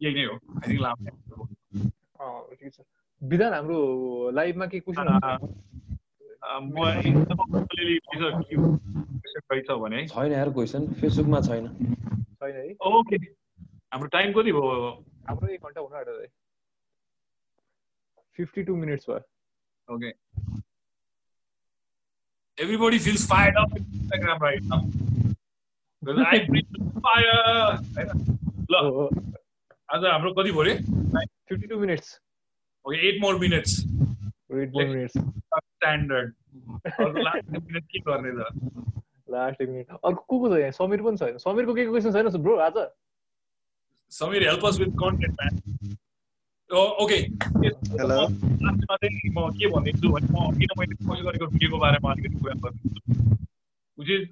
यही 0.03 0.15
नै 0.15 0.25
हो। 0.25 0.35
आई 0.35 0.67
थिङ्क 0.69 0.81
लामो 0.81 1.03
विधान 3.23 3.53
हाम्रो 3.55 3.79
लाइफमा 4.35 4.67
के 4.67 4.79
कुरा 4.81 5.03
छैन 10.07 10.33
यार 10.33 10.51
क्वेसन 10.51 10.83
फेसबुकमा 11.01 11.41
छैन। 11.41 11.65
छैन 12.39 12.55
है? 12.57 12.63
ओके। 12.87 13.17
हाम्रो 13.93 14.09
टाइम 14.09 14.33
कति 14.33 14.53
भयो? 14.53 14.91
हाम्रो 15.29 15.47
एक 15.55 15.61
घन्टा 15.67 15.81
हुन 15.81 15.93
है। 15.95 16.27
52 18.39 18.77
minutes 18.77 19.07
were. 19.07 19.23
Okay. 19.89 20.13
Everybody 22.59 22.99
feels 22.99 23.25
fired 23.25 23.57
up 23.57 23.77
in 23.77 23.85
Instagram 23.85 24.41
right 24.41 24.63
now. 24.65 24.85
Because 26.03 26.25
I 26.27 26.47
breathe 26.47 26.67
ल 28.71 28.77
आज 29.89 30.05
हाम्रो 30.05 30.33
कति 30.35 30.51
भयो 30.53 30.63
रे 30.63 30.75
fifty 31.49 31.67
two 31.67 31.79
minutes 31.81 32.19
okay 32.87 32.97
eight 33.09 33.21
more 33.21 33.39
minutes 33.41 33.79
eight 33.81 34.73
more 34.75 34.87
minutes 34.87 35.17
standard 35.17 36.35
के 37.93 38.01
गर्ने 38.09 38.33
त 38.33 38.51
लास्ट 39.31 39.63
मिनट 39.63 39.91
अर्को 39.91 40.13
को 40.13 40.39
को 40.39 40.49
छ 40.49 40.59
यहाँ 40.61 40.73
समीर 40.81 41.03
पनि 41.03 41.17
छैन 41.17 41.39
समीरको 41.47 41.75
के 41.75 41.87
क्वेसन 41.87 42.13
छैन 42.13 42.43
ब्रो 42.43 42.57
आज 42.67 42.77
Sameer 44.13 44.49
help 44.49 44.67
us 44.67 44.79
with 44.81 44.93
content 45.05 45.41
man 45.41 45.97
okay 46.71 47.15
hello 47.15 48.07
लास्टमा 48.07 48.97
चाहिँ 48.97 49.31
म 49.31 49.49
के 49.53 49.69
भनिदिन्छु 49.69 50.09
भने 50.09 50.27
म 50.29 50.51
किन 50.57 50.73
मैले 50.79 50.95
पोस्ट 51.01 51.23
गरेको 51.25 51.47
भिडियोको 51.47 51.79
बारेमा 51.79 52.11
अलिकति 52.13 52.41
कुरा 52.41 52.55
गरिदिन्छु 52.57 54.03
इज 54.05 54.27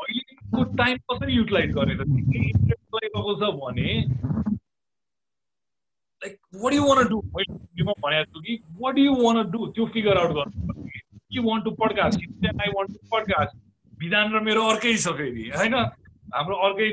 अहिलेको 0.00 0.64
टाइम 0.74 0.98
कसरी 1.12 1.32
युटिलाइज 1.32 1.70
गर्ने 1.72 1.94
त 1.94 2.02
गरेको 2.90 3.34
छ 3.34 3.52
भने 3.54 3.94
like 6.22 6.36
what 6.56 6.74
you 6.74 6.82
want 6.84 7.04
do 7.06 7.22
मैले 7.28 7.54
भिडियोमा 7.54 7.94
भनेको 8.02 8.32
छु 8.32 8.40
कि 8.40 8.58
वाट 8.80 8.98
यु 8.98 9.14
वान 9.22 9.42
डु 9.50 9.66
त्यो 9.70 9.86
फिगर 9.92 10.18
आउट 10.18 10.36
गर्नु 10.40 10.76
you 11.32 11.42
want 11.44 11.62
to 11.62 11.76
podcast 11.78 12.46
I 12.48 12.74
want 12.74 12.92
to 12.92 12.98
podcast 13.14 13.56
Bidhan 14.00 14.34
र 14.34 14.42
मेरो 14.42 14.68
अर्कै 14.68 14.98
छ 14.98 15.16
फेरि 15.16 15.48
होइन 15.54 15.80
हाम्रो 16.34 16.62
अर्कै 16.66 16.92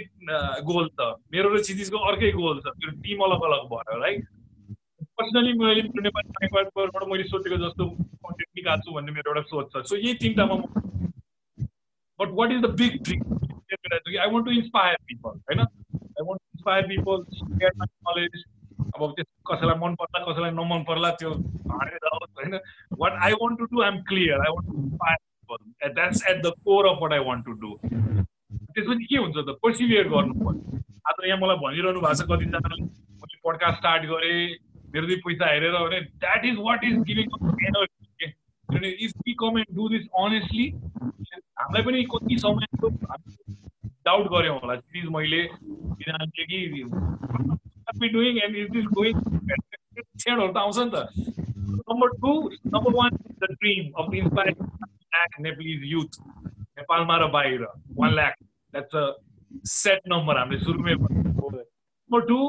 गोल 0.65 0.89
छ 0.89 1.13
मेरो 1.33 1.49
र 1.49 1.61
क्षितिजको 1.61 2.07
अर्कै 2.07 2.31
गोल 2.39 2.59
छ 2.59 2.79
त्यो 2.79 2.97
टिम 3.01 3.29
अलग 3.29 3.51
अलग 3.51 3.69
भयो 3.69 4.01
राइट 4.01 4.25
पर्सनली 5.19 5.53
मैले 5.59 5.81
साइडबाट 5.87 7.07
मैले 7.13 7.23
सोचेको 7.33 7.57
जस्तो 7.65 7.89
कन्टेन्ट 7.89 8.51
निकाल्छु 8.57 8.89
भन्ने 8.97 9.11
मेरो 9.17 9.27
एउटा 9.31 9.43
सोच 9.53 9.65
छ 9.73 9.85
सो 9.89 9.95
यही 9.95 10.13
तिनवटामा 10.23 10.55
but 12.19 12.29
what 12.39 12.51
is 12.51 12.61
the 12.65 12.69
big 12.81 12.93
dream 13.07 13.21
I 14.19 14.27
want 14.33 14.45
to 14.45 14.51
inspire 14.59 14.97
people 15.07 15.33
होइन 15.49 15.59
I 15.61 16.23
want 16.27 16.39
to 16.39 16.47
inspire 16.55 16.83
people 16.93 17.17
knowledge 18.09 18.43
अब 18.95 19.01
त्यस 19.15 19.27
कसैलाई 19.47 19.77
मन 19.79 19.95
पर्ला 20.01 20.19
कसैलाई 20.31 20.51
नमन 20.59 20.83
पर्ला 20.87 21.09
त्यो 21.21 21.31
हारेर 21.71 21.97
जाओस् 22.03 22.31
होइन? 22.39 22.53
What 22.99 23.13
I 23.25 23.33
want 23.41 23.59
to 23.59 23.65
do 23.71 23.81
I'm 23.83 23.97
clear 24.09 24.37
I 24.45 24.53
want 24.55 24.67
to 24.69 24.75
inspire 24.83 25.17
people 25.17 25.93
that's 25.93 26.23
at 26.29 26.37
the 26.45 26.53
core 26.67 26.87
of 26.89 26.97
what 27.01 27.13
I 27.13 27.19
want 27.27 27.45
to 27.45 27.53
do 27.63 27.71
त्यसपछि 27.83 29.05
के 29.05 29.17
हुन्छ 29.17 29.35
त? 29.37 29.57
पर्सिभियर 29.65 30.07
गर्नु 30.13 30.33
पर्छ 30.45 30.59
आज 31.09 31.27
यहाँ 31.27 31.39
मलाई 31.41 31.57
भनिरहनु 31.65 31.99
भएको 32.05 32.23
छ 32.23 32.27
कतिजनाले 32.31 32.81
मैले 32.81 33.37
पडकास्ट 33.45 33.77
स्टार्ट 33.77 34.03
गरेँ। 34.13 34.41
मेरो 34.87 35.07
दुई 35.07 35.15
पैसा 35.23 35.51
हेरेर 35.51 35.71
भने 35.77 35.99
that 36.01 36.45
is 36.45 36.59
what 36.61 36.83
is 36.83 36.97
giving 37.07 37.27
energy 37.67 38.31
किनभने 38.69 38.89
if 39.05 39.13
we 39.25 39.33
come 39.39 39.57
and 39.59 39.75
do 39.75 39.87
this 39.89 40.07
honestly 40.19 40.67
हामीलाई 41.59 41.83
पनि 41.83 42.03
कति 42.11 42.37
समय 42.39 42.65
डाउट 44.05 44.27
गऱ्यौँ 44.31 44.59
होला 44.59 44.75
चिज 44.77 45.05
मैले 45.11 45.43
किनभने 45.53 46.45
कि 46.45 48.09
doing 48.09 48.37
and 48.39 48.55
is 48.57 48.69
this 48.71 48.85
going 48.93 49.19
क्षणहरू 49.97 50.47
त 50.47 50.57
आउँछ 50.57 50.77
नि 50.79 50.89
त 50.89 50.95
number 51.89 52.09
two 52.17 52.33
number 52.67 52.93
one 52.93 53.17
the 53.41 53.51
dream 53.53 53.91
of 53.97 54.13
inspire 54.15 54.51
lakh 54.51 55.39
Nepalese 55.41 55.83
youth 55.91 56.19
नेपालमा 56.21 57.17
र 57.17 57.27
बाहिर 57.31 57.67
one 57.97 58.13
lakh 58.13 58.35
that's 58.73 58.95
a 58.95 59.05
set 59.73 60.09
number 60.09 60.37
हामीले 60.37 60.63
सुरुमै 60.63 60.95
नम्बर 60.95 62.25
टू 62.27 62.39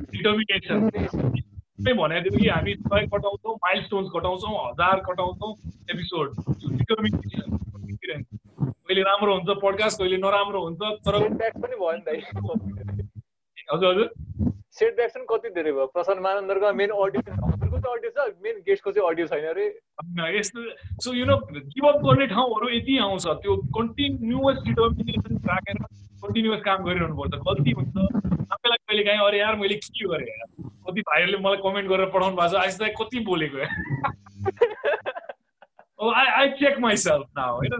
डिटर्मिनेसन 0.00 0.88
भनेको 1.78 2.30
थियो 2.30 2.38
कि 2.38 2.48
हामी 2.48 2.72
सय 2.74 3.06
कटाउँछौँ 3.14 3.54
माइल 3.64 3.82
स्टोन्स 3.84 4.08
कटाउँछौँ 4.14 4.54
हजार 4.68 4.96
कटाउँछौँ 5.08 5.50
एपिसोड 5.92 6.26
कहिले 8.88 9.02
राम्रो 9.02 9.34
हुन्छ 9.34 9.48
पडकास्ट 9.62 9.98
कहिले 9.98 10.16
नराम्रो 10.16 10.60
हुन्छ 10.64 10.80
तर 11.06 11.14
पनि 11.62 11.76
भयो 11.76 11.92
नि 11.96 12.02
हजुर 13.72 13.88
हजुर। 13.88 14.08
सेटब्याक्स 14.78 15.14
पनि 15.14 15.24
कति 15.28 15.48
धेरै 15.54 15.72
भयो? 15.72 15.86
प्रशान्त 15.92 16.20
मानन्दरको 16.22 16.72
मेन 16.72 16.90
अडियो 17.04 17.20
हजुरको 17.20 17.78
त 17.78 17.86
अडियो 17.94 18.10
छ 18.16 18.18
मेन 18.42 18.56
गेस्टको 18.66 18.90
चाहिँ 18.92 19.08
अडियो 19.10 19.26
छैन 19.28 19.44
अरे। 19.52 19.66
यस्तो 20.38 20.58
सो 21.04 21.12
यु 21.14 21.24
नो 21.30 21.36
गिभअप 21.52 21.96
गर्ने 22.04 22.26
ठाउँहरू 22.32 22.66
यति 22.74 22.98
आउँछ। 23.06 23.26
त्यो 23.44 23.56
कन्टिन्युस 23.76 24.56
डिटर्मिनेसन 24.66 25.34
राखेर 25.50 25.76
कन्टिन्युस 26.24 26.60
काम 26.64 26.78
गरिरहनु 26.84 27.14
पर्छ 27.20 27.34
गल्ती 27.48 27.70
हुन्छ? 27.78 27.96
तपाईँलाई 28.50 28.80
कहिले 28.88 29.02
काहीँ 29.04 29.20
अरे 29.26 29.38
यार 29.38 29.54
मैले 29.62 29.76
के 29.76 30.08
गरेँ 30.08 30.28
यार? 30.32 30.48
कति 30.98 31.02
भाइहरूले 31.08 31.38
मलाई 31.38 31.62
कमेन्ट 31.62 31.88
गरेर 31.90 32.06
पठाउनु 32.10 32.36
भएको 32.36 32.48
छ 32.48 32.54
आज 32.58 32.78
कति 33.00 33.20
बोलेको 33.24 33.58
I 36.12 36.26
I 36.40 36.50
check 36.58 36.78
myself 36.80 37.26
now 37.38 37.56
होइन 37.56 37.74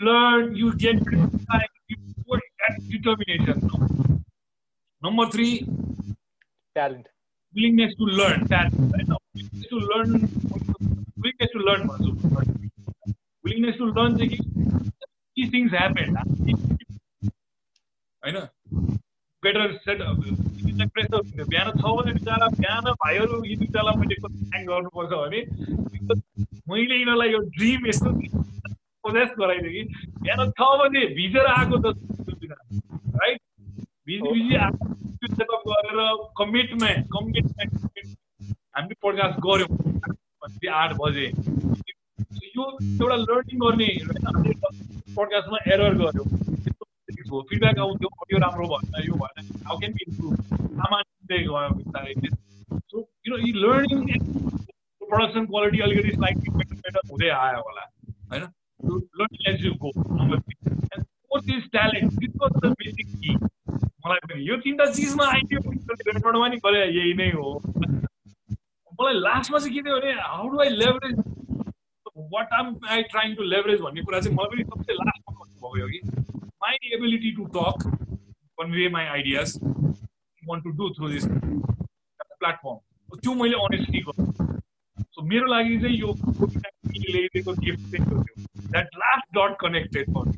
learn 0.00 0.54
you 0.56 0.70
get 0.84 0.98
determination 2.90 3.58
Number 5.02 5.24
three, 5.26 5.64
talent. 6.76 7.06
Willingness 7.54 7.92
to 7.96 8.04
learn. 8.04 8.46
Right? 8.50 8.72
Willingness 9.34 9.66
to 9.68 9.78
learn. 9.90 10.10
Willingness 11.16 11.50
to 11.52 11.60
learn. 11.66 11.82
Willingness 13.44 13.76
to 13.76 13.86
learn 13.98 14.16
चाहिँ 14.18 14.38
these 15.36 15.50
things 15.50 15.70
happen. 15.72 16.16
होइन 18.22 18.36
बेटर 19.46 19.72
सेट 19.80 20.02
बिहान 21.46 21.70
छ 21.72 21.90
बजे 21.96 22.12
बिचरा 22.12 22.46
बिहान 22.54 22.90
भाइहरू 22.96 23.42
यी 23.44 23.56
बिचरालाई 23.56 24.00
मैले 24.00 24.16
थ्याङ्क 24.18 24.68
गर्नुपर्छ 24.68 25.12
भने 25.14 25.40
मैले 26.68 26.94
यिनीहरूलाई 26.94 27.30
यो 27.30 27.40
ड्रिम 27.56 27.86
यस्तो 27.88 28.12
सजेस्ट 29.04 29.38
गराइदिएँ 29.38 29.72
कि 29.74 29.82
बिहान 30.20 30.50
छ 30.52 30.70
बजे 30.80 31.04
भिजेर 31.14 31.46
आएको 31.48 31.78
त 31.78 31.94
राइट 33.16 33.40
बिजी 34.06 34.32
बिजी 34.32 35.34
सेटअप 35.34 35.62
गरेर 35.68 36.00
कमिटमेन्ट 36.38 37.06
कमिटमेन्ट 37.12 37.72
हामीले 38.76 38.98
प्रकाश 39.00 39.38
गऱ्यौँ 39.46 40.74
आठ 40.74 40.96
बजे 40.96 41.26
यो 42.56 42.64
एउटा 42.64 43.16
लर्निङ 43.18 43.58
गर्ने 43.60 43.88
प्रकाशमा 45.14 45.58
एरर 45.68 45.94
गऱ्यो 46.02 46.24
फिडब्याक 47.30 47.78
आउँथ्यो 47.86 48.08
यो 48.32 48.38
राम्रो 48.44 48.66
भएन 48.72 48.92
यो 49.08 49.14
भएन 49.22 49.44
हाउ 49.66 49.78
क्यान 49.78 49.92
बी 49.92 50.02
इम्प्रुभ 50.08 50.34
सामान्य 50.80 51.38
गयो 51.38 51.52
बिस्तारै 51.76 52.14
सो 52.90 52.96
यु 52.98 53.36
नो 53.36 53.38
यी 53.46 53.52
लर्निङ 53.64 54.00
प्रडक्सन 55.00 55.46
क्वालिटी 55.46 55.78
अलिकति 55.86 56.12
स्लाइटली 56.12 56.48
बेटर 56.56 56.76
बेटर 56.86 57.02
हुँदै 57.10 57.28
आयो 57.40 57.60
होला 57.68 57.84
होइन 58.30 58.44
learning 59.20 59.52
as 59.52 59.66
you 59.66 59.72
go 59.84 59.92
number 59.98 60.40
three 60.40 60.54
fourth 61.02 61.46
is 61.56 61.70
talent 61.70 62.08
this 62.24 62.32
was 62.42 62.52
the 62.64 62.72
basic 62.82 63.06
key 63.20 63.34
मलाई 63.34 64.20
पनि 64.26 64.48
यो 64.48 64.56
तिनवटा 64.66 64.90
चिजमा 64.92 65.24
आइडियो 65.36 65.60
पनि 65.60 66.60
गरे 66.66 66.80
यही 66.98 67.14
नै 67.14 67.30
हो। 67.30 67.54
मलाई 69.00 69.14
लास्टमा 69.14 69.58
चाहिँ 69.58 69.74
के 69.74 69.82
थियो 69.82 70.00
भने 70.00 70.12
how 70.12 70.48
do 70.48 70.60
I 70.60 70.68
leverage 70.68 71.16
what 72.34 72.52
am 72.52 72.76
I 72.88 73.02
trying 73.14 73.34
to 73.34 73.42
leverage 73.42 73.80
भन्ने 73.80 74.02
कुरा 74.02 74.20
चाहिँ 74.20 74.36
मलाई 74.36 74.50
पनि 74.56 74.64
सबसे 74.64 74.92
लास्टमा 74.92 75.70
भयो 75.74 75.88
कि? 75.88 76.00
My 76.96 77.08
ability 77.08 77.30
to 77.36 77.44
talk 77.54 77.82
convey 78.58 78.88
my 78.88 79.04
ideas 79.06 79.58
want 80.42 80.64
to 80.64 80.70
do 80.78 80.88
through 80.96 81.08
this 81.08 81.26
platform 81.26 83.18
त्यो 83.18 83.34
मैले 83.34 83.56
अनेस्टली 83.64 84.00
गर्छु 84.08 84.56
सो 85.02 85.22
मेरो 85.28 85.46
लागि 85.46 85.78
चाहिँ 85.80 85.96
यो 85.96 86.12
ल्याइदिएको 86.12 87.52
गिफ्ट 87.52 87.90
चाहिँ 87.90 88.06
थियो 88.06 88.22
that 88.70 88.96
last 88.96 89.38
dot 89.38 89.56
connected 89.60 90.12
for 90.14 90.34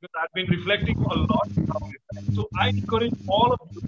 because 0.00 0.18
I've 0.22 0.32
been 0.32 0.46
reflecting 0.50 0.98
a 0.98 1.14
lot 1.14 1.48
around 1.58 1.92
this. 1.92 2.36
So 2.36 2.48
I 2.56 2.68
encourage 2.68 3.14
all 3.28 3.52
of 3.52 3.60
you 3.72 3.80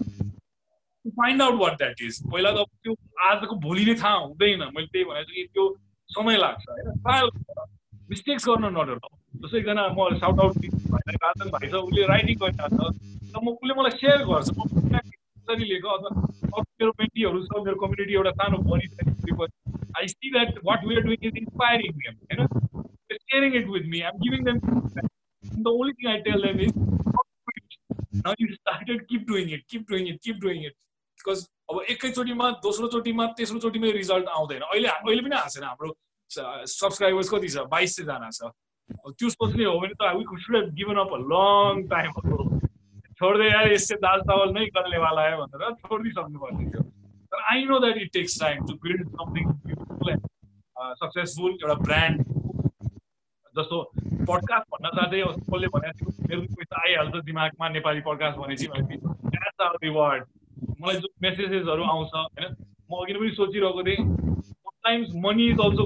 to 1.04 1.12
find 1.12 1.42
out 1.42 1.58
what 1.58 1.78
that 1.78 2.00
is. 2.00 2.20
पहिला 2.32 2.50
त 2.52 2.66
त्यो 2.82 2.94
आजको 3.28 3.56
भोलि 3.66 3.84
नै 3.84 3.94
थाहा 4.02 4.16
हुँदैन 4.16 4.64
मैले 4.76 4.86
त्यही 4.86 5.04
भनेको 5.04 5.24
छु 5.24 5.34
कि 5.34 5.44
त्यो 5.54 5.68
समय 6.10 6.36
लाग्छ 6.36 6.68
होइन 6.68 6.98
ट्रायल 7.06 7.30
मिस्टेक्स 8.10 8.48
गर्न 8.48 8.74
नडर 8.78 8.98
जस्तो 9.40 9.56
एकजना 9.58 9.82
म 9.96 9.98
साउट 10.22 10.40
आउट 10.44 10.54
भाइ 10.94 11.16
राजन 11.24 11.48
भाइ 11.56 11.68
छ 11.70 11.74
उसले 11.88 12.06
राइटिङ 12.12 12.36
गरिरहेको 12.42 12.76
छ 12.76 12.92
र 13.34 13.44
म 13.44 13.46
उसले 13.56 13.72
मलाई 13.80 13.92
सेयर 14.00 14.20
गर्छ। 14.30 14.48
म 14.56 14.60
कसरी 15.40 15.64
लेख 15.72 15.84
अथवा 15.94 16.10
अरू 16.56 16.66
मेरो 16.80 16.92
पेन्टीहरू 17.00 17.38
छ 17.46 17.64
मेरो 17.68 17.76
कम्युनिटी 17.84 18.12
एउटा 18.20 18.32
सानो 18.42 18.56
बनिसकेपछि 18.70 19.56
I 20.00 20.06
see 20.14 20.30
that 20.36 20.60
what 20.68 20.80
are 20.90 21.00
doing 21.08 21.20
is 21.30 21.36
inspiring 21.44 21.90
them 22.02 22.14
होइन 22.28 22.40
sharing 23.16 23.50
it 23.62 23.66
with 23.76 23.84
me 23.94 24.00
I'm 24.10 24.20
giving 24.26 24.44
them 24.50 24.58
the 25.64 25.70
only 25.70 25.92
thing 25.96 26.08
I 26.10 26.20
tell 26.26 26.40
them 26.42 26.60
is 26.64 26.72
now 28.24 28.32
you 28.38 28.46
started 28.54 29.00
keep 29.08 29.26
doing 29.26 29.50
it, 29.50 29.62
keep 29.68 29.82
doing 29.88 30.06
it, 30.10 30.16
keep 30.26 30.38
doing 30.44 30.62
it. 30.68 30.74
Because 31.18 31.40
अब 31.70 31.80
एकैचोटिमा 31.94 32.46
दोस्रोचोटिमा 32.64 33.26
तेस्रोचोटिमै 33.38 33.90
result 33.92 34.26
आउँदैन। 34.36 34.62
अहिले 34.68 34.88
अहिले 34.88 35.22
पनि 35.26 35.36
आएको 35.36 35.50
छैन 35.54 35.64
हाम्रो 35.64 35.90
सब्सक्राइबर्स 36.30 37.28
कति 37.34 37.48
छ? 37.48 37.64
बाइस 37.74 37.96
सयजना 37.96 38.30
छ। 38.30 38.40
त्यो 39.18 39.28
सोच्ने 39.30 39.64
हो 39.64 39.78
भने 39.80 39.94
त 40.00 40.14
we 40.16 40.24
should 40.42 40.56
have 40.56 40.72
given 40.74 40.96
up 41.04 41.12
a 41.14 41.20
long 41.32 41.82
time 41.88 42.10
छोड्दै 43.20 43.50
आयो 43.50 43.72
यससे 43.72 43.96
दाल 44.02 44.20
चावल 44.28 44.52
नै 44.58 44.66
गर्नेवाला 44.76 45.22
है 45.28 45.36
भनेर 45.36 45.72
छोडिदिइसक्नु 45.72 46.38
पर्ने 46.38 46.64
थियो। 46.70 46.82
तर 47.32 47.42
I 47.52 47.64
know 47.64 47.78
that 47.78 47.96
it 47.96 48.12
takes 48.12 48.40
time 48.40 48.66
to 48.66 48.74
build 48.84 49.08
something 49.08 49.44
successful 51.00 51.50
एउटा 51.50 51.74
ब्रान्ड 51.86 52.22
जस्तो 53.54 53.78
पडकास्ट 54.30 54.66
भन्न 54.74 54.90
साथै 54.96 55.20
कसले 55.22 55.68
भनेको 55.76 56.12
मेरो 56.28 56.40
पैसा 56.56 56.82
आइहाल्छ 56.82 57.22
दिमागमा 57.24 57.68
नेपाली 57.76 58.00
पडकास्ट 58.08 58.38
भनेपछि 58.38 58.66
भनेपछि 58.68 59.86
रिवार्ड 59.86 60.24
मलाई 60.80 60.96
जो 61.04 61.08
मेसेजेसहरू 61.22 61.82
आउँछ 61.94 62.14
होइन 62.14 62.54
म 62.90 63.02
अघि 63.02 63.14
पनि 63.14 63.30
सोचिरहेको 63.30 63.82
थिएँ 63.82 64.04
sometimes 64.44 65.08
money 65.24 65.48
is 65.48 65.58
also 65.64 65.84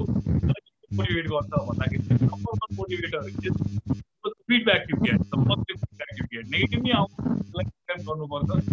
motivate 0.95 1.27
Gautama. 1.27 1.73
Like 1.73 1.93
it's 1.93 2.07
the 2.07 2.15
number 2.25 2.51
one 2.61 2.71
motivator 2.79 3.27
is 3.27 3.35
the 3.35 4.33
feedback 4.47 4.87
you 4.89 4.97
get, 4.97 5.19
the 5.29 5.37
positive 5.37 5.79
feedback 5.89 6.13
you 6.19 6.27
get. 6.31 6.49
Negatively, 6.49 6.91
I'm 6.93 7.05
like 7.53 7.67
I'm 7.89 8.03
going 8.03 8.19
to 8.19 8.25
work. 8.25 8.63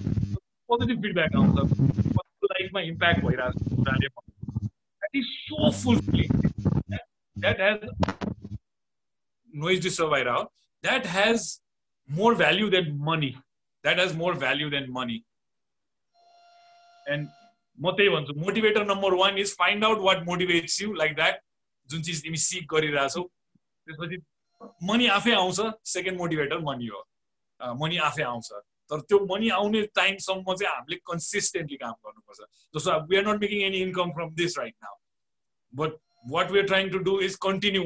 Positive 0.68 1.00
feedback 1.00 1.32
comes 1.32 1.58
up. 1.58 1.68
Like 2.60 2.72
my 2.72 2.82
impact 2.82 3.22
virus. 3.22 3.54
That 3.84 5.10
is 5.14 5.26
so 5.48 5.70
fulfilling. 5.70 6.30
That, 6.88 7.02
that 7.36 7.60
has 7.60 7.78
noise 9.52 9.80
disavira. 9.80 10.46
That 10.82 11.06
has 11.06 11.60
more 12.08 12.34
value 12.34 12.70
than 12.70 12.98
money. 12.98 13.36
That 13.84 13.98
has 13.98 14.14
more 14.14 14.34
value 14.34 14.70
than 14.70 14.92
money. 14.92 15.24
And 17.06 17.28
motivator 17.80 18.86
number 18.86 19.16
one 19.16 19.38
is 19.38 19.54
find 19.54 19.84
out 19.84 20.00
what 20.00 20.24
motivates 20.24 20.80
you 20.80 20.96
like 20.96 21.16
that 21.16 21.40
जुन 21.92 22.02
चिज 22.08 22.22
तिमी 22.24 22.42
सिक 22.48 22.66
गरिरहेछौ 22.74 23.22
त्यसपछि 23.22 24.18
money 24.90 25.06
आफै 25.16 25.32
आउँछ 25.38 25.60
second 25.94 26.18
motivator 26.18 26.58
money 26.68 26.86
हो। 26.92 27.00
Money 27.80 27.96
आफै 28.10 28.22
आउँछ। 28.22 28.52
तर 28.90 29.00
त्यो 29.08 29.18
मनी 29.26 29.48
आउने 29.56 29.82
टाइमसम्म 29.96 30.54
चाहिँ 30.54 30.74
हामीले 30.74 30.96
कन्सिस्टेन्टली 31.10 31.76
काम 31.82 31.94
गर्नुपर्छ। 32.06 32.40
जस्तो 32.76 32.98
we 33.10 33.16
are 33.16 33.26
not 33.28 33.40
making 33.40 33.60
any 33.66 33.82
income 33.88 34.10
from 34.16 34.34
this 34.40 34.58
right 34.58 34.74
now 34.84 34.96
but 35.72 36.00
what 36.36 36.50
we 36.50 36.58
are 36.58 36.66
trying 36.72 36.90
to 36.92 36.98
do 37.10 37.20
is 37.28 37.36
continue 37.48 37.84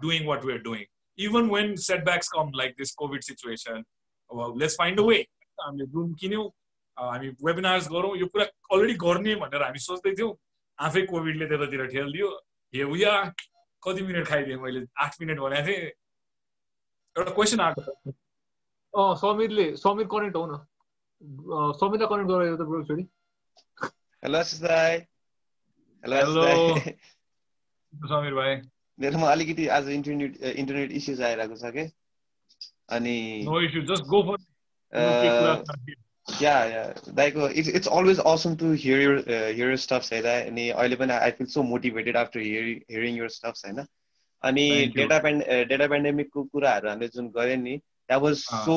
doing 0.00 0.26
what 0.26 0.44
we're 0.46 0.62
doing. 0.64 0.86
Even 1.18 1.48
when 1.52 1.70
setbacks 1.84 2.28
come 2.34 2.50
like 2.58 2.76
this 2.80 2.92
COVID 2.98 3.24
situation, 3.28 3.84
well, 4.30 4.52
let's 4.56 4.76
find 4.80 5.00
a 5.02 5.06
way. 5.06 5.16
हामीले 5.60 5.86
Zoom 5.94 6.12
किन्यौँ 6.20 6.44
हामी 6.96 7.28
webinars 7.46 7.88
गरौँ 7.94 8.12
यो 8.18 8.26
कुरा 8.34 8.44
already 8.74 8.94
गर्ने 9.04 9.34
भनेर 9.40 9.62
हामी 9.62 9.80
सोच्दै 9.86 10.12
थियौँ। 10.20 10.30
आफै 10.78 11.02
कोभिडले 11.10 11.48
त्यतातिर 11.50 11.82
ठेलिदियो। 11.94 12.28
हे 12.74 12.82
उया 12.84 13.12
कति 13.82 14.02
मिनट 14.02 14.26
खाइदिएँ 14.28 14.56
मैले? 14.62 14.80
आठ 15.00 15.20
मिनट 15.20 15.38
भनेको 15.40 15.66
थिएँ। 15.66 15.90
एउटा 17.16 17.30
क्वेसन 17.34 17.60
आएको 17.60 17.80
अँ 18.94 19.14
समीरले 19.16 19.66
समीर 19.76 20.06
कनेक्ट 20.12 20.36
हो 20.36 20.46
न। 20.46 20.58
समीरलाई 21.80 22.08
कनेक्ट 22.08 22.30
गरायो 22.30 22.56
त 22.56 22.60
ब्रो 22.68 22.82
छोडी 22.84 23.04
हेलो 24.22 24.38
हेलो 26.04 26.44
समीर 28.08 28.34
भाइ। 28.34 28.52
मेरोमा 28.98 29.30
अलिकति 29.32 29.66
आज 29.76 29.88
इन्टरनेट 29.90 30.36
इन्टरनेट 30.42 30.90
इस्युज 31.00 31.20
आइरहेको 31.22 31.56
छ 31.56 31.72
कि? 31.76 31.84
अनि 32.90 33.16
yeah 36.42 36.52
yeah 36.64 36.82
दाइको 37.14 37.48
it's 37.50 37.68
it's 37.70 37.88
always 37.88 38.20
awesome 38.26 38.56
to 38.56 38.72
hear 38.74 39.00
your 39.00 39.46
hear 39.50 39.76
stuffs 39.84 40.12
हेर्दा 40.12 40.32
अनि 40.40 40.68
अहिले 40.70 40.96
पनि 40.96 41.12
I 41.12 41.30
feel 41.38 41.46
so 41.48 41.62
motivated 41.64 42.16
after 42.16 42.40
hearing 42.40 43.18
your 43.18 43.28
stuffs 43.36 43.64
होइन 43.64 43.84
अनि 44.42 44.64
डेटा 44.96 45.18
पेन्ड 45.18 45.44
डेटा 45.68 45.86
पेन्डेमिकको 45.86 46.44
कुराहरू 46.44 46.88
हामीले 46.88 47.08
जुन 47.08 47.30
गऱ्यो 47.30 47.56
नि 47.62 47.76
that 47.76 48.22
was 48.22 48.36
so 48.36 48.76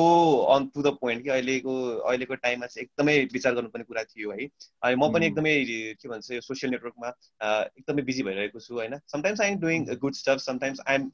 on 0.54 0.66
to 0.66 0.82
the 0.82 0.92
point 1.00 1.22
कि 1.22 1.30
अहिलेको 1.30 1.74
अहिलेको 2.00 2.34
टाइममा 2.36 2.66
चाहिँ 2.66 2.84
एकदमै 2.84 3.16
विचार 3.32 3.54
गर्नुपर्ने 3.54 3.84
कुरा 3.84 4.02
थियो 4.04 4.32
है 4.32 4.48
अनि 4.82 4.96
म 4.96 5.12
पनि 5.12 5.26
एकदमै 5.26 5.54
के 6.02 6.08
भन्छ 6.08 6.30
यो 6.30 6.40
सोसियल 6.40 6.72
नेटवर्कमा 6.72 7.12
एकदमै 7.78 8.02
बिजी 8.02 8.22
भइरहेको 8.22 8.60
छु 8.60 8.74
होइन 8.74 8.98
sometimes 9.06 9.40
I 9.40 9.50
am 9.50 9.58
doing 9.60 9.86
good 9.96 10.14
stuff 10.14 10.44
sometimes 10.44 10.80
I 10.86 10.94
am 10.94 11.10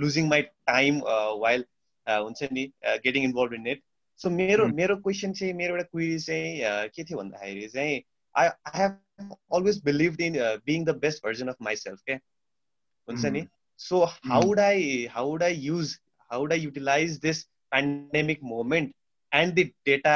losing 0.00 0.28
my 0.28 0.42
time 0.72 1.00
while 1.42 1.64
हुन्छ 2.06 2.52
नि 2.52 2.66
getting 3.04 3.24
involve 3.24 3.54
in 3.54 3.62
net 3.62 3.82
so 4.22 4.30
मेरो 4.30 4.68
मेरो 4.68 4.96
क्वेसन 4.96 5.32
चाहिँ 5.32 5.52
मेरो 5.52 5.74
एउटा 5.74 5.82
क्वेरी 5.82 6.18
चाहिँ 6.18 6.88
के 6.88 7.04
थियो 7.04 7.18
भन्दाखेरि 7.18 7.68
चाहिँ 7.68 8.02
I 8.36 8.46
I 8.46 8.80
have 8.80 9.36
always 9.54 9.82
believe 9.84 10.20
in 10.20 10.34
being 10.66 10.84
the 10.84 10.90
best 10.90 11.26
version 11.26 11.48
of 11.48 11.56
myself 11.62 12.00
के 12.00 12.12
हुन्छ 12.12 13.24
नि? 13.24 13.46
So 13.78 14.04
how's 14.04 15.98
how 16.30 16.48
utilize 16.52 17.18
this 17.18 17.44
pandemic 17.44 18.40
moment 18.42 18.94
and 19.34 19.54
the 19.54 19.64
data 19.64 20.14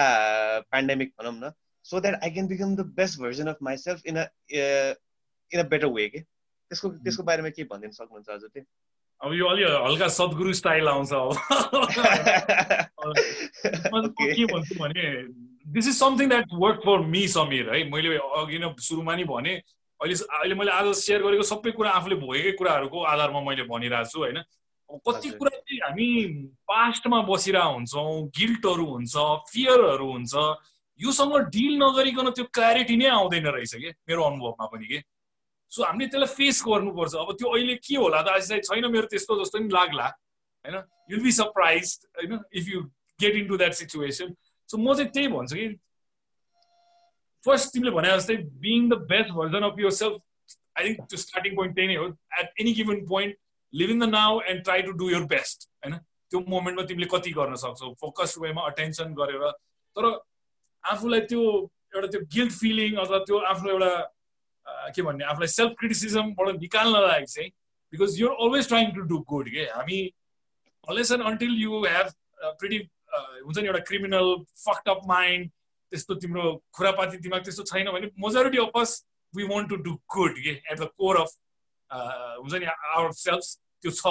pandemic 0.60 1.12
भनौँ 1.20 1.32
न 1.34 1.52
so 1.82 2.00
that 2.00 2.14
I 2.14 2.30
can 2.30 2.46
become 2.46 2.76
the 2.76 2.80
best 2.80 3.20
version 3.20 3.46
of 3.46 3.56
myself 3.62 4.06
in 4.06 4.18
in 5.52 5.60
a 5.60 5.62
better 5.62 5.86
way 5.86 6.08
के 6.08 6.20
त्यसको 6.20 6.88
त्यसको 6.88 7.22
बारेमा 7.22 7.48
के 7.48 7.64
भनिदिनु 7.64 7.92
सक्नुहुन्छ 7.92 8.30
हजुर 8.30 8.64
अब 9.24 9.34
यो 9.34 9.46
अलि 9.46 9.64
हल्का 9.64 10.08
सद्गुरु 10.08 10.52
स्टाइल 10.52 10.88
आउँछ 10.88 11.12
अब। 11.12 11.34
के 14.20 14.44
भन्छु 14.44 14.80
भने 14.80 15.22
this 15.72 15.88
is 15.88 15.98
something 15.98 16.28
that 16.28 16.44
work 16.54 16.80
for 16.84 16.98
me 16.98 17.28
Sameer 17.28 17.74
है। 17.74 17.90
मैले 17.90 18.16
अघि 18.16 18.58
नै 18.58 18.74
सुरुमा 18.78 19.16
नि 19.16 19.24
भने 19.24 19.54
अहिले 19.54 20.14
अहिले 20.14 20.54
मैले 20.54 20.70
आज 20.70 20.94
सेयर 21.00 21.22
गरेको 21.22 21.42
सबै 21.42 21.70
कुरा 21.70 21.90
आफूले 21.90 22.16
भोगेकै 22.16 22.52
कुराहरूको 22.52 23.04
आधारमा 23.04 23.40
मैले 23.40 23.64
भनिरहेको 23.64 24.10
छु 24.10 24.18
होइन। 24.18 24.42
कति 25.08 25.30
कुरा 25.40 25.56
चाहिँ 25.56 25.80
हामी 25.80 26.32
पास्टमा 26.68 27.22
बसिरहेको 27.22 27.72
हुन्छौँ 27.72 28.28
गिल्टहरू 28.38 28.86
हुन्छ 28.86 29.16
फियरहरू 29.52 30.12
हुन्छ 30.12 30.34
योसँग 31.00 31.36
डिल 31.56 31.82
नगरिकन 31.82 32.30
त्यो 32.30 32.44
क्ल्यारिटी 32.44 32.96
नै 32.96 33.08
आउँदैन 33.08 33.46
रहेछ 33.46 33.74
कि 33.74 33.92
मेरो 34.08 34.22
अनुभवमा 34.22 34.66
पनि 34.66 34.86
के? 34.86 35.02
सो 35.74 35.82
हामीले 35.82 36.06
त्यसलाई 36.08 36.34
फेस 36.38 36.62
गर्नुपर्छ। 36.66 37.14
अब 37.14 37.30
त्यो 37.38 37.48
अहिले 37.54 37.74
के 37.82 37.96
होला 37.96 38.22
त? 38.22 38.28
आज 38.28 38.48
चाहिँ 38.48 38.62
छैन 38.62 38.86
मेरो 38.90 39.06
त्यस्तो 39.10 39.42
जस्तो 39.42 39.58
नि 39.58 39.68
लाग्ला 39.74 40.06
होइन? 40.06 40.76
युल 41.10 41.22
बी 41.22 41.32
सरप्राइज 41.32 41.98
होइन? 42.16 42.38
If 42.54 42.68
you 42.68 42.80
get 43.20 43.34
into 43.48 43.56
that 43.56 43.72
situation 43.80 44.34
so 44.68 44.78
म 44.78 44.94
चाहिँ 44.94 45.10
त्यही 45.10 45.28
भन्छु 45.34 45.56
कि 45.56 45.68
फर्स्ट 47.44 47.72
तिमीले 47.72 47.90
भने 47.90 48.16
जस्तै 48.16 48.36
being 48.62 48.88
the 48.90 48.94
best 49.10 49.30
version 49.34 49.62
of 49.68 49.78
your 49.78 49.90
self 49.92 50.14
I 50.78 50.84
think 50.84 51.08
त्यो 51.10 51.18
स्टार्टिङ 51.18 51.56
पोइन्ट 51.56 51.74
त्यही 51.74 51.88
नै 51.88 51.96
हो। 51.96 52.06
At 52.40 52.60
any 52.60 52.72
given 52.74 53.04
point 53.06 53.36
live 53.72 53.90
in 53.90 53.98
the 54.00 54.08
now 54.14 54.40
and 54.40 54.64
try 54.64 54.82
to 54.82 54.92
do 55.02 55.10
your 55.10 55.24
best 55.34 55.68
होइन? 55.84 55.98
त्यो 56.30 56.40
मोमेन्टमा 56.48 56.86
तिमीले 56.88 57.08
कति 57.10 57.30
गर्न 57.32 57.54
सक्छौ? 57.62 57.92
फोकस 58.00 58.38
वेमा 58.38 58.62
अटेन्सन 58.70 59.14
गरेर 59.14 59.50
तर 59.96 60.04
आफूलाई 60.84 61.20
त्यो 61.30 61.42
एउटा 61.94 62.06
त्यो 62.14 62.20
गिल्ट 62.34 62.52
फिलिङ 62.52 62.96
अथवा 63.04 63.18
त्यो 63.28 63.38
आफ्नो 63.52 63.70
एउटा 63.70 63.92
के 64.66 65.02
भन्ने 65.02 65.24
आफूलाई 65.24 65.48
सेल्फ 65.48 65.72
क्रिटिसिजमबाट 65.78 66.60
निकाल्नलाई 66.60 67.24
चाहिँ 67.24 67.48
because 67.92 68.20
you're 68.20 68.34
always 68.44 68.68
trying 68.68 68.90
to 68.94 69.00
do 69.10 69.18
good 69.30 69.48
के? 69.50 69.64
हामी 69.70 69.98
अलेस 70.88 71.12
and 71.12 71.24
until 71.26 71.54
you 71.62 71.84
have 71.86 72.12
pretty 72.60 72.78
हुन्छ 73.14 73.58
नि 73.58 73.66
एउटा 73.66 73.78
क्रिमिनल 73.88 74.34
फक्ट 74.64 74.88
अप 74.88 75.00
माइन्ड 75.08 75.50
त्यस्तो 75.92 76.14
तिम्रो 76.22 76.44
खुरापाती 76.74 77.16
दिमाग 77.24 77.42
त्यस्तो 77.44 77.62
छैन 77.72 77.90
भने 77.92 78.10
majority 78.26 78.58
of 78.58 78.78
us 78.80 79.04
we 79.34 79.44
want 79.44 79.68
to 79.68 79.76
do 79.84 79.92
good 80.14 80.38
के? 80.38 80.50
एट 80.50 80.78
द 80.80 80.88
कोर 80.96 81.16
अफ 81.20 81.30
हुन्छ 81.90 82.54
नि 82.54 82.66
आवर 82.66 83.12
सेल्फ 83.12 83.44
त्यो 83.82 83.90
छ। 83.90 84.06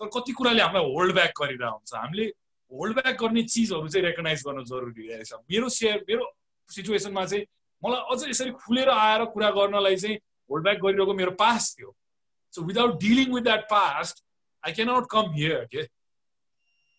तर 0.00 0.08
कति 0.14 0.32
कुराले 0.38 0.62
हामीलाई 0.62 0.92
होल्ड 0.92 1.14
ब्याक 1.14 1.32
गरिरहेको 1.40 1.72
हुन्छ। 1.72 1.94
हामीले 1.94 2.26
होल्ड 2.72 2.94
ब्याक 2.94 3.16
गर्ने 3.22 3.42
चिजहरू 3.42 3.88
चाहिँ 3.88 4.04
रेकगनाइज 4.06 4.42
गर्न 4.46 4.64
जरुरी 4.70 5.08
रहेछ। 5.08 5.32
मेरो 5.50 5.68
सेयर 5.72 6.04
मेरो 6.08 6.24
सिचुएसनमा 6.68 7.24
चाहिँ 7.26 7.44
मलाई 7.86 8.14
अझ 8.14 8.28
यसरी 8.28 8.50
खुलेर 8.62 8.88
आएर 8.90 9.24
कुरा 9.34 9.50
गर्नलाई 9.58 9.96
चाहिँ 9.96 10.16
होल्ड 10.50 10.64
ब्याक 10.64 10.78
गरिरहेको 10.84 11.14
मेरो 11.14 11.30
पास 11.42 11.74
थियो. 11.78 11.90
So 12.52 12.62
without 12.62 13.00
dealing 13.00 13.34
with 13.34 13.42
that 13.42 13.68
past 13.70 14.24
I 14.62 14.72
cannot 14.72 15.06
come 15.10 15.30
here 15.34 15.64
के 15.72 15.82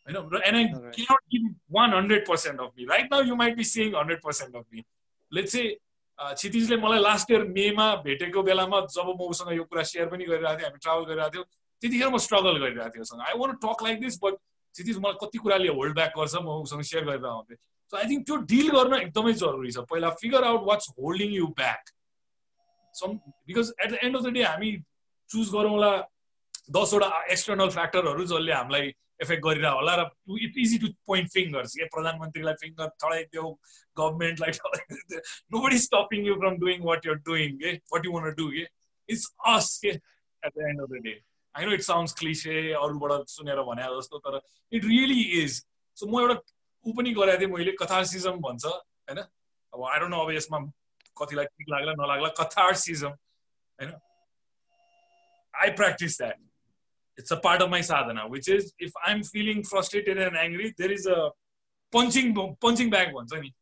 होइन 0.07 0.15
and 0.45 0.55
I 0.55 0.65
cannot 0.95 1.23
give 1.33 1.55
one 1.75 1.93
hundred 1.93 2.27
percent 2.27 2.59
of 2.61 2.71
me 2.77 2.85
right 2.91 3.11
now 3.13 3.23
you 3.23 3.35
might 3.35 3.55
be 3.57 3.63
seeing 3.73 3.95
hundred 3.95 4.21
percent 4.23 4.55
of 4.55 4.65
me 4.73 4.83
let's 5.31 5.53
चाहिँ 5.53 5.75
क्षितिजले 6.19 6.77
मलाई 6.83 6.99
last 6.99 7.31
year 7.31 7.43
मेमा 7.55 7.88
भेटेको 8.03 8.43
बेलामा 8.43 8.79
जब 8.93 9.07
म 9.09 9.25
उसँग 9.29 9.51
यो 9.55 9.63
कुरा 9.63 9.83
सेयर 9.89 10.07
पनि 10.09 10.25
गरिरहेको 10.25 10.57
थिएँ 10.59 10.67
हामी 10.67 10.79
ट्राभल 10.83 11.05
गरिरहेको 11.05 11.33
थियौँ 11.33 11.45
त्यतिखेर 11.81 12.09
म 12.09 12.17
स्ट्रगल 12.25 12.57
गरिरहेको 12.57 12.93
थिएँ 12.93 13.01
उसँग। 13.01 13.21
I 13.21 13.33
want 13.39 13.59
talk 13.65 13.83
like 13.83 13.99
this 14.01 14.19
but 14.23 14.33
Kshitij 14.75 14.97
मलाई 14.97 15.17
कति 15.21 15.38
कुराले 15.38 15.69
होल्ड 15.77 15.93
ब्याक 15.95 16.13
गर्छ 16.17 16.35
म 16.41 16.47
उसँग 16.63 16.81
सेयर 16.89 17.03
गरेर 17.05 17.25
आउँथेँ। 17.25 17.57
सो 17.91 17.97
आई 17.97 18.09
थिङ्क 18.09 18.25
त्यो 18.27 18.35
डिल 18.51 18.69
गर्न 18.75 18.93
एकदमै 19.01 19.33
जरुरी 19.41 19.71
छ। 19.71 19.85
पहिला 19.93 20.09
figure 20.21 20.43
out 20.51 20.67
what's 20.67 20.93
holding 20.99 21.33
you 21.39 21.47
back 21.61 21.89
some 22.95 23.17
because 23.47 23.73
at 23.79 23.91
the 23.91 23.99
end 24.03 24.17
of 24.17 24.23
the 24.23 24.33
day 24.38 24.43
हामी 24.43 24.71
चुज 25.29 25.51
गरौँला 25.55 25.91
दसवटा 26.77 27.09
एक्सटर्नल 27.33 27.69
फ्याक्टरहरू 27.75 28.25
जसले 28.31 28.53
हामीलाई 28.53 28.93
एफेक्ट 29.25 29.43
गरिरह 29.43 29.71
होला 29.75 29.93
र 29.99 30.03
it 30.47 30.57
easy 30.63 30.77
to 30.79 30.88
point 31.11 31.31
fingers 31.35 31.75
के 31.75 31.85
प्रधानमन्त्रीलाई 31.93 32.59
फिङ्गर 32.63 32.89
चढाइदियो 33.03 33.45
गभर्मेन्टलाई 33.97 34.51
चढाइदियो 34.57 35.21
nobody 35.63 35.79
stopping 35.85 36.27
you 36.27 36.35
from 36.43 36.57
doing 36.65 36.83
what 36.89 37.05
your 37.05 37.15
doing 37.29 37.55
के 37.63 37.71
वाट 37.93 38.05
यु 38.05 38.11
वान 38.17 38.29
डु 38.41 38.49
के 38.51 38.65
इट्स 39.09 39.25
अस 39.53 39.71
के 39.85 39.89
at 39.89 40.51
the 40.57 40.67
end 40.69 40.81
of 40.81 40.89
the 40.91 41.01
day 41.07 41.15
I 41.55 41.65
know 41.65 41.71
it 41.79 41.88
sounds 41.88 42.13
cliche 42.19 42.59
अरूबाट 42.83 43.33
सुनेर 43.38 43.61
भने 43.71 43.89
जस्तो 43.95 44.19
तर 44.27 44.39
इट 44.71 44.85
रियली 44.85 45.21
इज 45.41 45.57
सो 45.97 46.07
म 46.07 46.21
एउटा 46.21 46.57
ऊ 46.88 46.93
पनि 46.97 47.13
गरेको 47.19 47.39
थिएँ 47.39 47.51
मैले 47.53 47.71
कथार्सिजम 47.81 48.38
भन्छ 48.47 48.65
होइन? 48.65 49.19
अब 49.73 49.83
आई 49.91 49.99
डोन्ट 49.99 50.13
नो 50.13 50.19
अब 50.25 50.31
यसमा 50.31 50.59
कतिलाई 51.17 51.45
ठिक 51.45 51.69
लाग्ला 51.69 51.93
नलाग्ला 52.01 52.29
कथार्सिजम 52.39 53.11
होइन? 53.79 53.91
I 55.53 55.69
practice 55.79 56.17
that 56.17 56.39
it's 57.19 57.33
a 57.33 57.39
part 57.43 57.61
of 57.61 57.69
my 57.69 57.83
sadhana 57.83 58.23
which 58.33 58.49
is 58.49 58.73
if 58.88 58.97
I 59.05 59.13
am 59.13 59.21
feeling 59.29 59.61
frustrated 59.69 60.17
and 60.25 60.38
angry 60.39 60.69
there 60.81 60.91
is 60.91 61.07
a 61.07 61.29
punching 61.93 62.33
punching 62.65 62.89
bag 62.91 63.13
भन्छ 63.13 63.33
नि। 63.33 63.53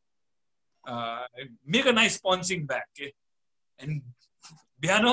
Make 1.74 1.88
a 1.88 1.92
nice 1.92 2.18
punching 2.26 2.66
bag 2.68 2.88
के 2.96 3.06
एन्ड 3.80 4.02
बिहान 4.82 5.06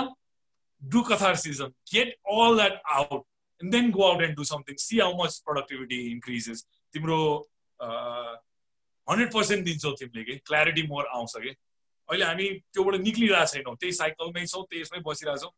do 0.83 1.03
catharsis 1.11 1.69
get 1.93 2.17
all 2.35 2.57
that 2.57 2.81
out 2.95 3.23
and 3.61 3.73
then 3.73 3.91
go 3.91 4.03
out 4.11 4.23
and 4.23 4.37
do 4.37 4.45
something 4.45 4.77
see 4.85 4.99
how 5.01 5.23
much 5.23 5.39
productivity 5.47 6.01
increases 6.11 6.67
तिम्रो 6.93 7.19
hundred 7.83 9.33
percent 9.33 9.65
दिन्छौ 9.65 9.93
तिमीले 10.01 10.25
कि? 10.25 10.39
Clarity 10.47 10.83
more 10.89 11.07
आउँछ 11.15 11.37
कि? 11.37 11.55
अहिले 12.09 12.25
हामी 12.25 12.49
त्योबाट 12.75 12.95
निक्लिरहेको 13.01 13.47
छैनौँ। 13.53 13.77
त्यही 13.77 13.93
साइकलमै 13.93 14.47
छौँ 14.47 14.65
त्यसमै 14.71 15.01
बसिरहेछौँ 15.07 15.51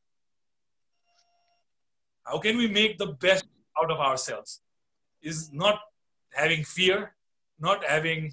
how 2.27 2.39
can 2.41 2.57
we 2.59 2.68
make 2.75 2.97
the 2.99 3.09
best 3.22 3.47
out 3.77 3.91
of 3.93 4.01
our 4.01 4.16
selves 4.22 4.61
is 5.25 5.51
not 5.62 5.79
having 6.33 6.62
fear 6.64 6.99
not 7.61 7.85
having 7.85 8.31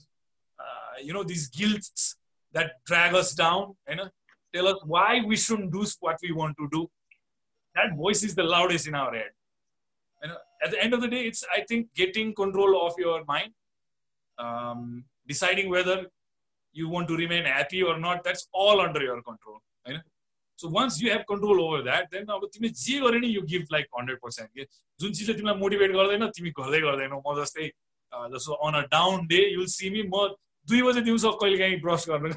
you 1.08 1.14
know 1.14 1.24
this 1.32 1.50
guilt 1.58 1.92
that 2.56 2.72
drag 2.88 3.16
us 3.16 3.36
down 3.38 3.64
होइन 3.90 4.08
tell 4.54 4.68
us 4.68 4.82
why 4.88 5.20
we 5.28 5.38
soon 5.44 5.70
do 5.72 5.84
what 6.04 6.24
we 6.24 6.32
want 6.42 6.58
to 6.58 6.66
do 6.76 6.84
that 7.76 7.94
voice 7.98 8.24
is 8.24 8.36
the 8.36 8.48
loudest 8.50 8.88
in 8.88 8.96
our 8.96 9.18
head 9.18 9.34
होइन 10.22 10.38
at 10.64 10.70
the 10.72 10.84
end 10.84 10.96
of 10.96 11.02
the 11.02 11.10
day 11.10 11.22
it's 11.28 11.46
I 11.56 11.62
think 11.72 11.90
getting 11.98 12.32
control 12.40 12.80
of 12.80 13.00
your 13.00 13.24
mind 13.30 13.54
um, 14.46 14.82
deciding 15.32 15.70
whether 15.76 16.00
you 16.76 16.90
want 16.96 17.08
to 17.12 17.20
remain 17.24 17.52
happy 17.56 17.84
or 17.84 17.98
not 18.06 18.24
that's 18.30 18.48
all 18.64 18.88
under 18.88 19.04
your 19.10 19.20
control 19.30 19.60
होइन 19.88 20.02
so 20.60 20.70
once 20.70 21.02
you 21.02 21.10
have 21.12 21.22
control 21.30 21.60
over 21.60 21.82
that 21.84 22.12
then 22.12 22.26
अब 22.34 22.46
तिमीले 22.54 22.74
जे 22.80 23.00
गरे 23.02 23.20
नि 23.20 23.28
you 23.28 23.42
give 23.54 23.68
like 23.72 23.86
hundred 23.98 24.20
percent 24.24 24.50
के 24.58 24.66
जुन 25.00 25.14
चिजले 25.20 25.34
तिमीलाई 25.34 25.58
मोटिभेट 25.60 25.92
गर्दैन 25.92 26.28
तिमी 26.38 26.50
गर्दै 26.60 26.82
गर्दैनौ। 26.82 27.22
म 27.28 27.36
जस्तै 27.40 27.68
जस्तो 28.34 28.58
on 28.68 28.74
a 28.80 28.82
down 28.92 29.26
day 29.28 29.40
you'll 29.54 29.66
see 29.76 29.90
me 29.96 30.04
म 30.04 30.28
दुई 30.68 30.82
बजे 30.88 31.02
दिउँसो 31.08 31.32
कहिले 31.42 31.58
काहीँ 31.58 31.80
ब्रस 31.86 32.06
गर्नु 32.10 32.28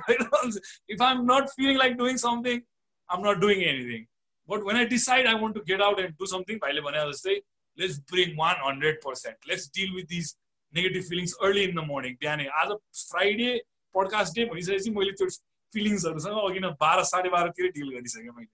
if 0.95 1.03
I 1.03 1.13
am 1.15 1.21
not 1.33 1.49
feeling 1.57 1.77
like 1.79 1.97
doing 1.97 2.17
something 2.23 2.61
I 3.09 3.19
am 3.19 3.27
not 3.29 3.43
doing 3.45 3.63
anything 3.73 4.07
but 4.49 4.65
when 4.69 4.77
I 4.77 4.87
decide 4.95 5.27
I 5.33 5.41
want 5.43 5.55
to 5.55 5.65
get 5.73 5.83
out 5.89 6.01
and 6.05 6.17
do 6.23 6.27
something 6.33 6.59
भाइले 6.65 6.87
भने 6.87 7.05
जस्तै 7.11 7.37
let's 7.79 7.99
bring 8.13 8.37
one 8.39 8.57
hundred 8.69 9.01
percent 9.05 9.53
let's 9.53 9.71
deal 9.79 9.95
with 9.97 10.09
this 10.15 10.35
negative 10.75 11.03
feelings 11.09 11.33
early 11.47 11.62
in 11.64 11.75
the 11.75 11.85
morning 11.89 12.14
बिहानै 12.20 12.47
आज 12.61 12.70
Friday 13.01 13.51
podcast 13.95 14.37
day 14.37 14.45
भइसकेपछि 14.53 14.91
मैले 14.99 15.12
त्यो 15.18 15.29
फिलिङ्सहरूसँग 15.72 16.39
अघि 16.45 16.61
न 16.61 16.70
बाह्र 16.81 17.03
साढे 17.11 17.29
बाह्रतिर 17.35 17.70
डिल 17.77 17.91
गरिसकेँ 17.97 18.33
मैले। 18.33 18.53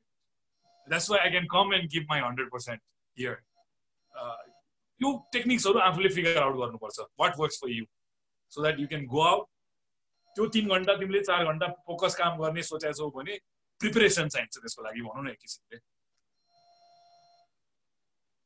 That's 0.89 1.11
why 1.11 1.21
I 1.21 1.31
can 1.31 1.47
come 1.55 1.75
and 1.75 1.91
give 1.93 2.05
my 2.11 2.21
hundred 2.21 2.51
percent 2.51 2.81
here 3.17 3.35
त्यो 5.01 5.09
टेक्निक्सहरू 5.33 5.79
आफूले 5.81 6.09
फिगर 6.15 6.43
आउट 6.43 6.57
गर्नुपर्छ। 6.57 7.01
What 7.21 7.39
works 7.41 7.61
for 7.61 7.71
you 7.71 7.85
so 8.53 8.63
that 8.63 8.81
you 8.81 8.87
can 8.89 9.07
go 9.15 9.21
out 9.29 9.47
त्यो 10.37 10.47
तिन 10.57 10.69
घन्टा 10.77 10.97
तिमीले 11.01 11.21
चार 11.29 11.45
घन्टा 11.53 11.67
फोकस 11.87 12.15
काम 12.23 12.39
गर्ने 12.43 12.63
सोचेको 12.63 12.99
छौ 12.99 13.11
भने 13.17 13.39
प्रिपेरेसन 13.81 14.29
चाहिन्छ 14.29 14.59
त्यसको 14.59 14.83
लागि 14.83 15.01
भनौँ 15.03 15.25
न 15.25 15.29
एक 15.31 15.39
किसिमले। 15.41 15.79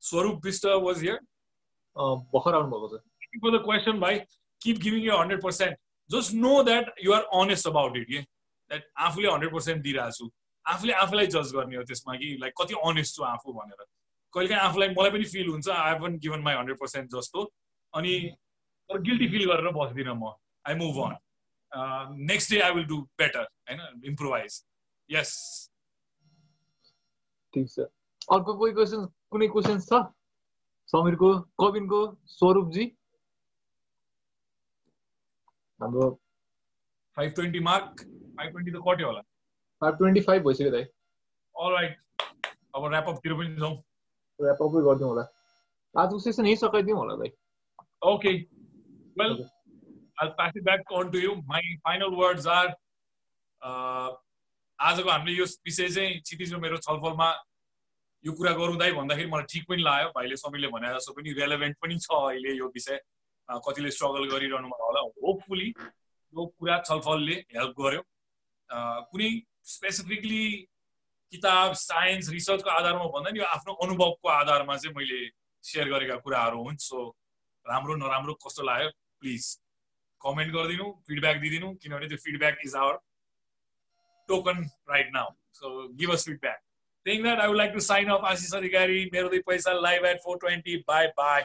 स्वरूप 0.03 0.45
विष्ट 0.45 0.67
वाज 0.87 1.03
हियर 1.03 1.19
भर्खर 1.97 2.55
आउनुभएको 2.55 2.89
छ। 2.89 3.01
For 3.41 3.51
the 3.51 3.61
question, 3.61 4.01
bhai. 4.01 4.27
Keep 4.61 4.81
giving 4.81 5.03
you 5.03 5.13
100%. 5.13 5.75
Just 6.11 6.35
know 6.35 6.63
that 6.63 6.89
you 6.99 7.13
are 7.13 7.25
honest 7.33 7.67
about 7.67 7.97
it. 7.97 8.09
Yeah? 8.09 8.25
That 8.71 8.83
आफूले 8.97 9.29
हन्ड्रेड 9.29 9.53
पर्सेन्ट 9.53 9.83
दिइरहेको 9.83 10.11
छु। 10.19 10.31
आफूले 10.67 10.93
आफूलाई 10.93 11.27
जज 11.35 11.53
गर्ने 11.55 11.77
हो 11.77 11.83
त्यसमा 11.85 12.17
कि 12.17 12.29
लाइक 12.41 12.55
कति 12.61 12.75
अनेस्ट 12.89 13.17
छु 13.17 13.23
आफू 13.25 13.53
भनेर। 13.53 13.85
कहिले 14.35 14.49
काहीँ 14.49 14.63
आफूलाई 14.69 14.89
मलाई 14.99 15.11
पनि 15.11 15.25
फिल 15.33 15.49
हुन्छ 15.49 15.69
I 15.69 15.93
haven't 15.93 16.19
given 16.19 16.41
my 16.47 16.55
hundred 16.55 16.79
percent 16.81 17.11
जस्तो। 17.17 17.45
अनि 17.95 18.13
गिल्टी 18.91 19.29
फिल 19.33 19.45
गरेर 19.53 19.71
बस्दिनँ 19.77 20.15
म। 20.15 20.33
I 20.67 20.75
move 20.81 20.99
on 21.05 21.13
next 22.31 22.51
day 22.53 22.61
I 22.61 22.73
will 22.73 22.85
do 22.89 23.01
better 23.21 23.45
होइन? 23.69 23.81
इम्प्रोभाइज 24.05 24.63
यस 25.11 25.31
ठिक 27.55 27.69
छ। 27.69 27.79
अर्को 28.33 28.57
कोही 28.59 28.73
क्वेसन 28.73 29.07
कुनै 29.31 29.49
क्वेसन 29.53 29.79
छ? 29.81 30.05
समीरको 30.89 31.29
कविनको 31.61 32.01
स्वरूपजी? 32.29 32.85
हाम्रो 35.85 36.11
five 37.17 37.33
twenty 37.35 37.61
mark 37.61 38.01
five 38.37 38.51
twenty 38.51 38.71
त 38.73 38.83
कट्यो 38.89 39.07
होला। 39.07 39.21
फाइभ 39.81 39.95
ट्वेन्टी 39.97 40.21
फाइभ 40.29 40.43
भइसक्यो 40.47 40.71
दाइ। 40.71 40.85
राइट 41.73 41.97
अब 42.75 42.85
ऱ्यापअपतिर 42.93 43.35
पनि 43.35 43.57
जाउँ। 43.57 43.75
ऱ्यापअपै 44.39 44.81
गरिदिउँ 44.87 45.09
होला। 45.09 45.25
आजको 45.95 46.19
सेसन 46.19 46.47
यही 46.47 46.57
सकाइदिउँ 46.57 46.99
होला 46.99 47.15
दाइ। 47.23 47.31
Okay 48.13 48.33
well 49.21 49.45
I'll 50.23 50.33
pass 50.39 50.53
it 50.55 50.65
back 50.67 50.83
on 50.97 51.11
to 51.13 51.21
you. 51.21 51.33
My 51.47 51.61
final 51.87 52.13
words 52.17 52.45
are 52.47 52.71
आजको 54.79 55.11
हामीले 55.11 55.33
यो 55.37 55.45
विषय 55.67 55.89
चाहिँ 55.95 56.21
क्षितिजको 56.21 56.59
मेरो 56.61 56.77
छलफलमा 56.85 57.29
यो 58.25 58.33
कुरा 58.33 58.53
गरौँ 58.59 58.77
दाइ 58.79 58.93
भन्दाखेरि 58.99 59.29
मलाई 59.31 59.47
ठिक 59.53 59.65
पनि 59.69 59.83
लाग्यो। 59.83 60.09
भाइले 60.17 60.37
समीरले 60.37 60.69
भने 60.75 60.95
जस्तो 60.95 61.13
पनि 61.19 61.33
रेलेभेन्ट 61.41 61.77
पनि 61.83 61.99
छ 61.99 62.07
अहिले 62.11 62.57
यो 62.59 62.67
विषय। 62.75 62.99
कतिले 63.49 63.91
स्ट्रगल 63.91 64.25
गरिरहनु 64.31 64.69
होला। 64.69 65.01
होपफुली 65.25 65.69
यो 65.69 66.47
कुरा 66.59 66.79
छलफलले 66.89 67.37
हेल्प 67.57 67.75
गर्यो। 67.81 68.03
कुनै 69.11 69.31
स्पेसिफिकली 69.73 70.45
किताब 71.33 71.73
साइन्स 71.81 72.31
रिसर्चको 72.31 72.71
आधारमा 72.71 73.05
भन्दा 73.15 73.31
नि 73.31 73.39
यो 73.39 73.45
आफ्नो 73.57 73.73
अनुभवको 73.85 74.29
आधारमा 74.29 74.77
चाहिँ 74.77 74.95
मैले 74.97 75.21
सेयर 75.65 75.89
गरेका 75.91 76.17
कुराहरू 76.25 76.65
हुन्। 76.65 76.77
सो 76.89 76.99
राम्रो 77.67 77.95
नराम्रो 77.97 78.35
कस्तो 78.47 78.63
लाग्यो? 78.63 78.91
प्लिज 79.21 79.45
कमेन्ट 80.21 80.53
गरिदिनु 80.55 80.87
फिडब्याक 81.07 81.37
दिइदिनु 81.41 81.69
किनभने 81.83 82.07
त्यो 82.09 82.19
feedback 82.25 82.59
is 82.65 82.75
our 82.77 82.99
token 84.29 84.63
right 84.91 85.11
now 85.15 85.31
so 85.53 85.67
give 86.01 86.13
us 86.13 86.25
feedback 86.27 86.61
I 87.07 87.19
would 87.49 87.57
like 87.57 87.73
to 87.73 87.81
sign 87.87 88.09
off 88.11 88.25
Ashish 88.25 88.55
Adhikari 88.55 88.99
मेरो 89.13 89.29
दुई 89.29 89.41
पैसा 89.47 89.73
live 89.81 90.05
at 90.07 90.21
four 90.25 90.39
twenty 90.45 90.77
bye 90.89 91.07
bye 91.19 91.43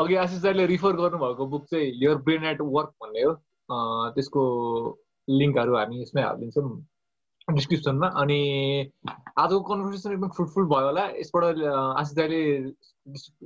अघि 0.00 0.14
आशिष 0.22 0.40
दाईले 0.42 0.66
रिफर 0.66 0.92
गर्नुभएको 0.96 1.46
बुक 1.46 1.64
चाहिँ 1.70 1.90
लियर 2.00 2.16
ब्रेन 2.26 2.44
एट 2.44 2.60
वर्क 2.60 2.90
भन्ने 3.02 3.22
हो। 3.22 3.32
त्यसको 4.14 4.42
लिङ्कहरू 5.28 5.76
हामी 5.76 6.02
यसमै 6.02 6.22
हालिदिन्छौँ 6.22 7.54
डिस्क्रिप्सनमा 7.54 8.08
अनि 8.20 8.38
आजको 9.38 9.60
कन्भर्सेसन 9.70 10.12
एकदम 10.12 10.28
फ्रुटफुल 10.36 10.64
भयो 10.72 10.86
होला। 10.86 11.04
यसबाट 11.20 11.44
आशिष 12.00 12.14
दाईले 12.16 12.42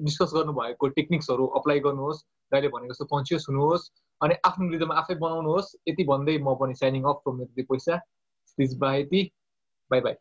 डिस्कस 0.06 0.30
गर्नुभएको 0.34 0.88
टेक्निक्सहरू 0.98 1.46
अप्लाई 1.60 1.80
गर्नुहोस्। 1.86 2.22
दाइले 2.52 2.68
भनेको 2.74 2.92
जस्तो 2.92 3.04
कन्सियस 3.14 3.46
हुनुहोस् 3.48 3.90
अनि 4.20 4.34
आफ्नो 4.48 4.70
रिदम 4.72 4.92
आफै 5.00 5.14
बनाउनुहोस्। 5.24 5.74
यति 5.88 6.04
भन्दै 6.12 6.38
म 6.38 6.54
पनि 6.60 6.74
साइनिङ 6.82 7.02
अफ 7.10 7.20
फ्रम 7.24 7.36
मेरो 7.38 7.64
पैसा। 7.72 8.00
By 8.58 10.00
by 10.00 10.14